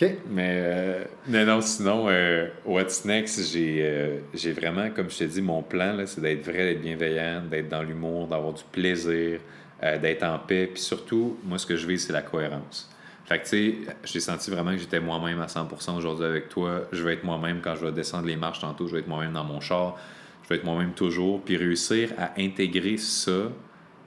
OK. 0.00 0.10
Mais 0.28 0.60
euh, 0.62 1.04
non, 1.28 1.46
non, 1.46 1.60
sinon, 1.60 2.06
euh, 2.08 2.48
what's 2.64 3.04
next, 3.04 3.52
j'ai 3.52 4.20
j'ai 4.34 4.52
vraiment, 4.52 4.90
comme 4.90 5.08
je 5.08 5.18
te 5.18 5.24
dis, 5.24 5.40
mon 5.40 5.62
plan, 5.62 5.94
là, 5.94 6.06
c'est 6.06 6.20
d'être 6.20 6.44
vrai, 6.44 6.74
d'être 6.74 6.82
bienveillant, 6.82 7.42
d'être 7.50 7.68
dans 7.68 7.82
l'humour, 7.82 8.26
d'avoir 8.26 8.52
du 8.52 8.64
plaisir, 8.72 9.40
d'être 9.80 10.22
en 10.24 10.38
paix. 10.38 10.66
Puis 10.66 10.82
surtout, 10.82 11.38
moi, 11.44 11.58
ce 11.58 11.66
que 11.66 11.76
je 11.76 11.86
vis, 11.86 12.00
c'est 12.00 12.12
la 12.12 12.22
cohérence. 12.22 12.90
Fait 13.26 13.40
que, 13.40 13.44
tu 13.44 13.48
sais, 13.48 13.96
j'ai 14.04 14.20
senti 14.20 14.50
vraiment 14.50 14.70
que 14.70 14.78
j'étais 14.78 15.00
moi-même 15.00 15.40
à 15.40 15.46
100% 15.46 15.96
aujourd'hui 15.96 16.24
avec 16.24 16.48
toi. 16.48 16.82
Je 16.92 17.02
vais 17.02 17.14
être 17.14 17.24
moi-même 17.24 17.60
quand 17.60 17.74
je 17.74 17.84
vais 17.84 17.92
descendre 17.92 18.26
les 18.26 18.36
marches 18.36 18.60
tantôt. 18.60 18.86
Je 18.86 18.92
vais 18.92 19.00
être 19.00 19.08
moi-même 19.08 19.32
dans 19.32 19.44
mon 19.44 19.60
char. 19.60 19.96
Je 20.44 20.48
vais 20.48 20.56
être 20.56 20.64
moi-même 20.64 20.92
toujours. 20.92 21.42
Puis 21.42 21.56
réussir 21.56 22.12
à 22.18 22.32
intégrer 22.38 22.96
ça 22.98 23.50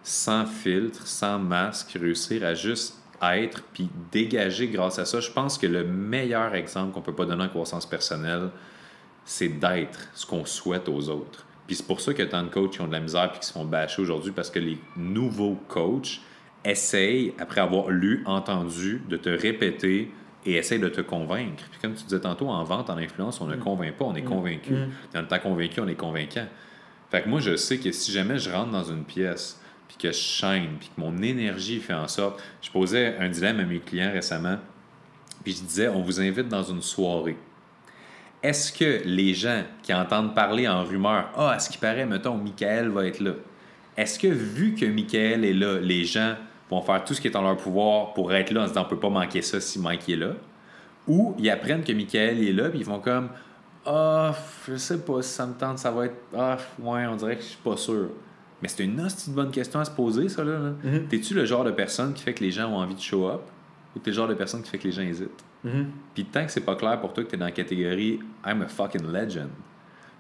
sans 0.04 0.46
filtre, 0.46 1.06
sans 1.06 1.38
masque, 1.38 1.98
réussir 2.00 2.46
à 2.46 2.54
juste 2.54 2.96
être 3.22 3.62
puis 3.74 3.90
dégager 4.12 4.68
grâce 4.68 5.00
à 5.00 5.06
ça. 5.06 5.20
Je 5.20 5.32
pense 5.32 5.58
que 5.58 5.68
le 5.68 5.84
meilleur 5.84 6.56
exemple 6.56 6.94
qu'on 6.94 7.02
peut 7.02 7.14
pas 7.14 7.26
donner 7.26 7.44
en 7.44 7.50
croissance 7.50 7.86
personnelle, 7.86 8.50
c'est 9.26 9.50
d'être 9.50 10.08
ce 10.14 10.26
qu'on 10.26 10.46
souhaite 10.46 10.88
aux 10.88 11.10
autres. 11.10 11.46
Puis 11.68 11.76
c'est 11.76 11.86
pour 11.86 12.00
ça 12.00 12.12
a 12.18 12.26
tant 12.26 12.44
de 12.44 12.50
coachs 12.50 12.72
qui 12.72 12.82
ont 12.82 12.88
de 12.88 12.94
la 12.94 13.02
misère 13.02 13.32
puis 13.32 13.42
qui 13.42 13.48
se 13.48 13.54
font 13.54 13.66
bâcher 13.66 14.02
aujourd'hui 14.02 14.32
parce 14.32 14.50
que 14.50 14.60
les 14.60 14.80
nouveaux 14.96 15.58
coachs 15.68 16.22
essayent, 16.66 17.34
après 17.40 17.62
avoir 17.62 17.90
lu, 17.90 18.24
entendu, 18.26 19.02
de 19.08 19.18
te 19.18 19.30
répéter 19.30 20.12
et 20.46 20.56
essayent 20.56 20.80
de 20.80 20.90
te 20.90 21.02
convaincre. 21.02 21.64
Puis 21.72 21.80
comme 21.82 21.94
tu 21.94 22.04
disais 22.04 22.20
tantôt, 22.20 22.50
en 22.50 22.64
vente, 22.64 22.90
en 22.90 22.98
influence, 22.98 23.42
on 23.42 23.48
ne 23.48 23.56
convainc 23.56 23.96
pas, 23.96 24.06
on 24.06 24.16
est 24.16 24.24
convaincu. 24.24 24.74
Mm. 24.74 24.90
Dans 25.14 25.22
le 25.22 25.28
temps 25.28 25.40
convaincu, 25.40 25.80
on 25.80 25.88
est 25.88 25.96
convaincant. 25.96 26.46
Fait 27.12 27.22
que 27.22 27.30
moi, 27.30 27.40
je 27.40 27.56
sais 27.56 27.78
que 27.78 27.92
si 27.92 28.12
jamais 28.12 28.38
je 28.38 28.50
rentre 28.50 28.72
dans 28.72 28.84
une 28.84 29.04
pièce, 29.04 29.62
puis 29.88 29.98
que 29.98 30.12
je 30.12 30.18
shine, 30.18 30.78
puis 30.80 30.90
que 30.96 31.02
mon 31.02 31.18
énergie 31.22 31.80
fait 31.80 31.94
en 31.94 32.08
sorte... 32.08 32.42
Je 32.62 32.70
posais 32.70 33.18
un 33.18 33.30
dilemme 33.30 33.60
à 33.60 33.64
mes 33.64 33.80
clients 33.80 34.12
récemment, 34.12 34.58
puis 35.44 35.54
je 35.54 35.64
disais, 35.64 35.88
on 35.88 36.02
vous 36.02 36.22
invite 36.22 36.48
dans 36.48 36.64
une 36.64 36.82
soirée. 36.82 37.38
Est-ce 38.44 38.72
que 38.72 39.02
les 39.06 39.34
gens 39.34 39.64
qui 39.82 39.94
entendent 39.94 40.36
parler 40.36 40.68
en 40.68 40.84
rumeur, 40.84 41.30
ah, 41.36 41.52
à 41.52 41.60
ce 41.60 41.70
qui 41.70 41.78
paraît, 41.78 42.06
mettons, 42.06 42.38
Michael 42.38 42.90
va 42.90 43.06
être 43.06 43.20
là, 43.20 43.34
est-ce 43.98 44.18
que 44.18 44.28
vu 44.28 44.76
que 44.76 44.86
Michael 44.86 45.44
est 45.44 45.54
là, 45.54 45.80
les 45.80 46.06
gens 46.06 46.36
vont 46.70 46.82
faire 46.82 47.04
tout 47.04 47.14
ce 47.14 47.22
qui 47.22 47.28
est 47.28 47.36
en 47.36 47.42
leur 47.42 47.58
pouvoir 47.58 48.14
pour 48.14 48.34
être 48.34 48.52
là 48.52 48.62
en 48.62 48.64
se 48.66 48.70
disant, 48.70 48.84
on 48.86 48.90
peut 48.90 49.00
pas 49.00 49.10
manquer 49.10 49.42
ça 49.42 49.60
si 49.60 49.80
Mike 49.80 50.08
est 50.10 50.16
là? 50.16 50.34
Ou 51.08 51.36
ils 51.40 51.50
apprennent 51.50 51.84
que 51.84 51.92
Michael 51.92 52.44
est 52.44 52.54
là, 52.54 52.70
puis 52.70 52.80
ils 52.80 52.86
font 52.86 53.00
comme, 53.00 53.30
ah, 53.86 54.36
je 54.68 54.76
sais 54.76 55.00
pas 55.00 55.22
si 55.22 55.30
ça 55.30 55.48
me 55.48 55.54
tente, 55.54 55.80
ça 55.80 55.92
va 55.92 56.06
être, 56.06 56.18
ah, 56.38 56.58
ouais, 56.80 57.06
on 57.08 57.16
dirait 57.16 57.36
que 57.36 57.42
je 57.42 57.48
suis 57.48 57.58
pas 57.64 57.78
sûr. 57.78 58.10
Mais 58.62 58.68
c'est 58.68 58.84
une 58.84 59.00
hostie 59.00 59.30
de 59.32 59.36
bonne 59.36 59.52
question 59.52 59.80
à 59.80 59.86
se 59.86 59.92
poser, 59.92 60.30
ça, 60.30 60.44
là. 60.44 60.60
là. 60.60 60.74
Mhm. 60.84 61.08
T'es-tu 61.08 61.34
le 61.34 61.46
genre 61.46 61.64
de 61.64 61.72
personne 61.72 62.14
qui 62.14 62.24
fait 62.24 62.34
que 62.34 62.44
les 62.44 62.52
gens 62.52 62.70
ont 62.70 62.78
envie 62.78 62.96
de 62.96 63.00
show 63.00 63.28
up? 63.28 63.42
Ou 63.96 64.00
t'es 64.00 64.12
le 64.12 64.16
genre 64.16 64.28
de 64.28 64.34
personne 64.34 64.62
qui 64.62 64.70
fait 64.70 64.78
que 64.78 64.84
les 64.84 64.92
gens 64.92 65.02
hésitent? 65.02 65.44
Mhm. 65.64 65.88
Puis 66.14 66.26
tant 66.26 66.46
que 66.46 66.52
c'est 66.52 66.62
pas 66.62 66.76
clair 66.76 67.00
pour 67.00 67.14
toi 67.14 67.24
que 67.24 67.30
t'es 67.30 67.38
dans 67.38 67.46
la 67.46 67.52
catégorie 67.52 68.20
I'm 68.46 68.62
a 68.62 68.68
fucking 68.68 69.12
legend. 69.12 69.50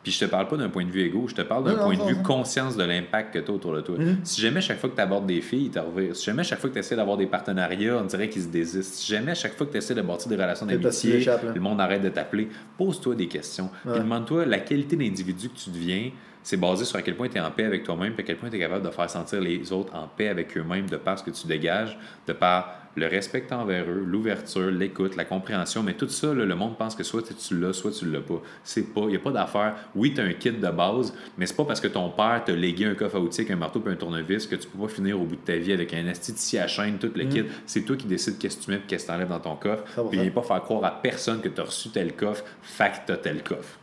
Puis 0.03 0.13
je 0.13 0.19
te 0.19 0.25
parle 0.25 0.47
pas 0.47 0.55
d'un 0.55 0.69
point 0.69 0.85
de 0.85 0.91
vue 0.91 1.01
égo, 1.01 1.27
je 1.27 1.35
te 1.35 1.41
parle 1.41 1.65
d'un 1.65 1.75
non, 1.75 1.83
point 1.83 1.93
de 1.93 1.99
non, 1.99 2.05
vue 2.05 2.15
non. 2.15 2.23
conscience 2.23 2.77
de 2.77 2.83
l'impact 2.83 3.33
que 3.33 3.39
tu 3.39 3.51
as 3.51 3.53
autour 3.53 3.73
de 3.73 3.81
toi. 3.81 3.97
Mhm. 3.97 4.19
Si 4.23 4.41
jamais 4.41 4.61
chaque 4.61 4.79
fois 4.79 4.89
que 4.89 4.95
tu 4.95 5.01
abordes 5.01 5.25
des 5.25 5.41
filles, 5.41 5.65
ils 5.65 5.71
te 5.71 5.79
revirent. 5.79 6.15
Si 6.15 6.25
jamais 6.25 6.43
chaque 6.43 6.59
fois 6.59 6.69
que 6.69 6.75
tu 6.75 6.79
essaies 6.79 6.95
d'avoir 6.95 7.17
des 7.17 7.27
partenariats, 7.27 7.97
on 7.97 8.05
dirait 8.05 8.29
qu'ils 8.29 8.43
se 8.43 8.47
désistent. 8.47 8.93
Si 8.93 9.11
jamais 9.11 9.35
chaque 9.35 9.55
fois 9.55 9.67
que 9.67 9.73
tu 9.73 9.77
essaies 9.77 9.95
de 9.95 10.01
bâtir 10.01 10.29
des 10.29 10.35
relations 10.35 10.65
d'amitié, 10.65 11.25
le 11.53 11.59
monde 11.59 11.81
arrête 11.81 12.01
de 12.01 12.09
t'appeler, 12.09 12.47
pose-toi 12.77 13.15
des 13.15 13.27
questions. 13.27 13.69
Ouais. 13.85 13.93
Puis 13.93 14.01
demande-toi 14.01 14.45
la 14.45 14.59
qualité 14.59 14.95
d'individu 14.95 15.49
que 15.49 15.57
tu 15.57 15.69
deviens. 15.69 16.11
C'est 16.41 16.57
basé 16.57 16.85
sur 16.85 16.97
à 16.97 17.01
quel 17.01 17.15
point 17.15 17.27
tu 17.27 17.37
es 17.37 17.41
en 17.41 17.51
paix 17.51 17.65
avec 17.65 17.83
toi-même, 17.83 18.13
puis 18.13 18.23
à 18.23 18.25
quel 18.25 18.37
point 18.37 18.49
tu 18.49 18.55
es 18.55 18.59
capable 18.59 18.85
de 18.85 18.89
faire 18.91 19.09
sentir 19.09 19.41
les 19.41 19.71
autres 19.73 19.93
en 19.93 20.07
paix 20.07 20.29
avec 20.29 20.57
eux-mêmes 20.57 20.89
de 20.89 20.95
par 20.95 21.19
ce 21.19 21.23
que 21.23 21.31
tu 21.31 21.45
dégages, 21.45 21.99
de 22.25 22.33
par 22.33 22.78
le 22.99 23.07
respect 23.07 23.45
envers 23.51 23.89
eux, 23.89 24.03
l'ouverture, 24.05 24.69
l'écoute, 24.69 25.15
la 25.15 25.25
compréhension. 25.25 25.81
Mais 25.83 25.93
tout 25.93 26.07
ça, 26.09 26.33
là, 26.33 26.45
le 26.45 26.55
monde 26.55 26.77
pense 26.77 26.95
que 26.95 27.03
soit 27.03 27.23
tu 27.23 27.59
l'as, 27.59 27.73
soit 27.73 27.91
tu 27.91 28.05
l'as 28.09 28.21
pas. 28.21 28.41
C'est 28.63 28.93
pas, 28.93 29.01
il 29.01 29.09
n'y 29.09 29.15
a 29.15 29.19
pas 29.19 29.31
d'affaire. 29.31 29.75
Oui, 29.95 30.13
tu 30.13 30.21
as 30.21 30.25
un 30.25 30.33
kit 30.33 30.51
de 30.51 30.69
base, 30.69 31.13
mais 31.37 31.45
c'est 31.45 31.55
pas 31.55 31.65
parce 31.65 31.79
que 31.79 31.87
ton 31.87 32.09
père 32.09 32.43
t'a 32.45 32.53
légué 32.53 32.85
un 32.85 32.95
coffre 32.95 33.15
à 33.15 33.19
outils 33.19 33.45
un 33.49 33.55
marteau 33.55 33.81
et 33.87 33.89
un 33.89 33.95
tournevis 33.95 34.45
que 34.45 34.55
tu 34.55 34.67
peux 34.67 34.85
pas 34.85 34.93
finir 34.93 35.19
au 35.19 35.23
bout 35.23 35.35
de 35.35 35.41
ta 35.41 35.55
vie 35.55 35.71
avec 35.71 35.93
un 35.93 36.05
ici 36.05 36.57
à 36.57 36.67
chaîne, 36.67 36.97
tout 36.97 37.11
le 37.15 37.25
kit. 37.25 37.45
C'est 37.65 37.81
toi 37.81 37.95
qui 37.95 38.05
décides 38.05 38.37
qu'est-ce 38.37 38.57
que 38.57 38.63
tu 38.65 38.71
mets 38.71 38.77
et 38.77 38.81
qu'est-ce 38.87 39.05
que 39.05 39.11
tu 39.11 39.15
enlèves 39.15 39.29
dans 39.29 39.39
ton 39.39 39.55
coffre. 39.55 39.83
100%. 39.97 40.09
Puis 40.09 40.19
viens 40.19 40.29
pas 40.31 40.43
faire 40.43 40.61
croire 40.61 40.83
à 40.83 40.91
personne 41.01 41.41
que 41.41 41.49
tu 41.49 41.61
as 41.61 41.63
reçu 41.63 41.89
tel 41.89 42.13
coffre, 42.15 42.43
que 42.43 42.83
t'as 43.07 43.17
tel 43.17 43.43
coffre. 43.43 43.79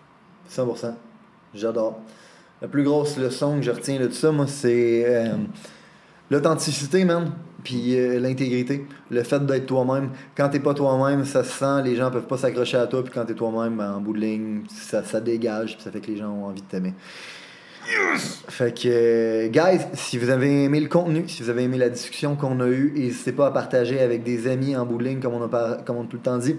100%. 0.50 0.94
J'adore. 1.54 2.00
La 2.60 2.68
plus 2.68 2.84
grosse 2.84 3.18
leçon 3.18 3.56
que 3.56 3.62
je 3.62 3.70
retiens 3.70 4.00
de 4.00 4.06
tout 4.06 4.14
ça, 4.14 4.32
moi, 4.32 4.46
c'est 4.46 5.04
euh, 5.06 5.36
l'authenticité, 6.30 7.04
man. 7.04 7.32
Puis 7.66 7.98
euh, 7.98 8.20
l'intégrité. 8.20 8.86
Le 9.10 9.24
fait 9.24 9.44
d'être 9.44 9.66
toi-même. 9.66 10.10
Quand 10.36 10.48
t'es 10.48 10.60
pas 10.60 10.72
toi-même, 10.72 11.24
ça 11.24 11.42
se 11.42 11.50
sent, 11.50 11.82
les 11.84 11.96
gens 11.96 12.12
peuvent 12.12 12.28
pas 12.28 12.38
s'accrocher 12.38 12.76
à 12.76 12.86
toi. 12.86 13.02
Puis 13.02 13.12
quand 13.12 13.24
t'es 13.24 13.34
toi-même, 13.34 13.76
ben, 13.76 13.94
en 13.94 14.00
bout 14.00 14.12
de 14.12 14.20
ligne, 14.20 14.60
ça, 14.68 15.02
ça 15.02 15.20
dégage. 15.20 15.74
Puis 15.74 15.82
ça 15.82 15.90
fait 15.90 15.98
que 15.98 16.06
les 16.06 16.16
gens 16.16 16.30
ont 16.30 16.44
envie 16.44 16.62
de 16.62 16.66
t'aimer. 16.66 16.94
Fait 18.48 18.72
que, 18.72 18.86
euh, 18.86 19.48
guys, 19.48 19.80
si 19.94 20.16
vous 20.16 20.30
avez 20.30 20.62
aimé 20.64 20.78
le 20.78 20.86
contenu, 20.88 21.24
si 21.26 21.42
vous 21.42 21.50
avez 21.50 21.64
aimé 21.64 21.76
la 21.76 21.88
discussion 21.88 22.36
qu'on 22.36 22.60
a 22.60 22.68
eue, 22.68 22.92
n'hésitez 22.96 23.32
pas 23.32 23.48
à 23.48 23.50
partager 23.50 23.98
avec 23.98 24.22
des 24.22 24.46
amis 24.46 24.76
en 24.76 24.86
bout 24.86 24.98
de 24.98 25.04
ligne, 25.04 25.18
comme 25.18 25.34
on 25.34 25.42
a, 25.42 25.48
par- 25.48 25.84
comme 25.84 25.96
on 25.96 26.02
a 26.04 26.06
tout 26.06 26.18
le 26.18 26.22
temps 26.22 26.38
dit. 26.38 26.54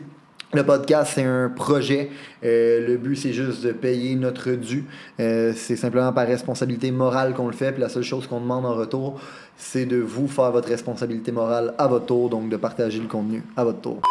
Le 0.53 0.63
podcast, 0.63 1.11
c'est 1.15 1.25
un 1.25 1.49
projet. 1.49 2.09
Euh, 2.45 2.87
le 2.87 2.95
but, 2.95 3.17
c'est 3.17 3.33
juste 3.33 3.65
de 3.65 3.73
payer 3.73 4.15
notre 4.15 4.51
dû. 4.51 4.85
Euh, 5.19 5.51
c'est 5.53 5.75
simplement 5.75 6.13
par 6.13 6.25
responsabilité 6.25 6.89
morale 6.89 7.33
qu'on 7.33 7.47
le 7.47 7.53
fait. 7.53 7.73
Puis 7.73 7.81
la 7.81 7.89
seule 7.89 8.03
chose 8.03 8.27
qu'on 8.27 8.39
demande 8.39 8.65
en 8.65 8.73
retour, 8.73 9.19
c'est 9.57 9.85
de 9.85 9.97
vous 9.97 10.29
faire 10.29 10.51
votre 10.51 10.69
responsabilité 10.69 11.33
morale 11.33 11.73
à 11.77 11.87
votre 11.87 12.05
tour, 12.05 12.29
donc 12.29 12.47
de 12.47 12.55
partager 12.55 12.99
le 12.99 13.07
contenu 13.07 13.43
à 13.57 13.65
votre 13.65 13.81
tour. 13.81 14.01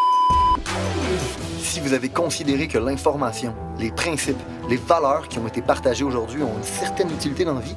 Si 1.58 1.80
vous 1.80 1.94
avez 1.94 2.10
considéré 2.10 2.68
que 2.68 2.78
l'information, 2.78 3.54
les 3.80 3.90
principes, 3.90 4.36
les 4.68 4.76
valeurs 4.76 5.28
qui 5.28 5.38
ont 5.38 5.46
été 5.46 5.62
partagées 5.62 6.04
aujourd'hui 6.04 6.42
ont 6.42 6.56
une 6.58 6.62
certaine 6.62 7.10
utilité 7.10 7.46
dans 7.46 7.54
la 7.54 7.60
vie, 7.60 7.76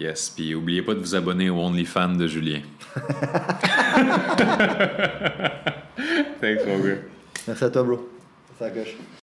Yes, 0.00 0.32
puis 0.34 0.54
oubliez 0.54 0.80
pas 0.80 0.94
de 0.94 1.00
vous 1.00 1.14
abonner 1.14 1.50
au 1.50 1.58
OnlyFans 1.58 2.14
de 2.16 2.26
Julien. 2.26 2.62
Thanks, 6.40 6.66
mon 6.66 6.78
gars. 6.78 6.96
Merci 7.46 7.64
à 7.64 7.68
toi, 7.68 7.82
bro. 7.82 8.08
Ça 8.58 8.70
coche. 8.70 8.96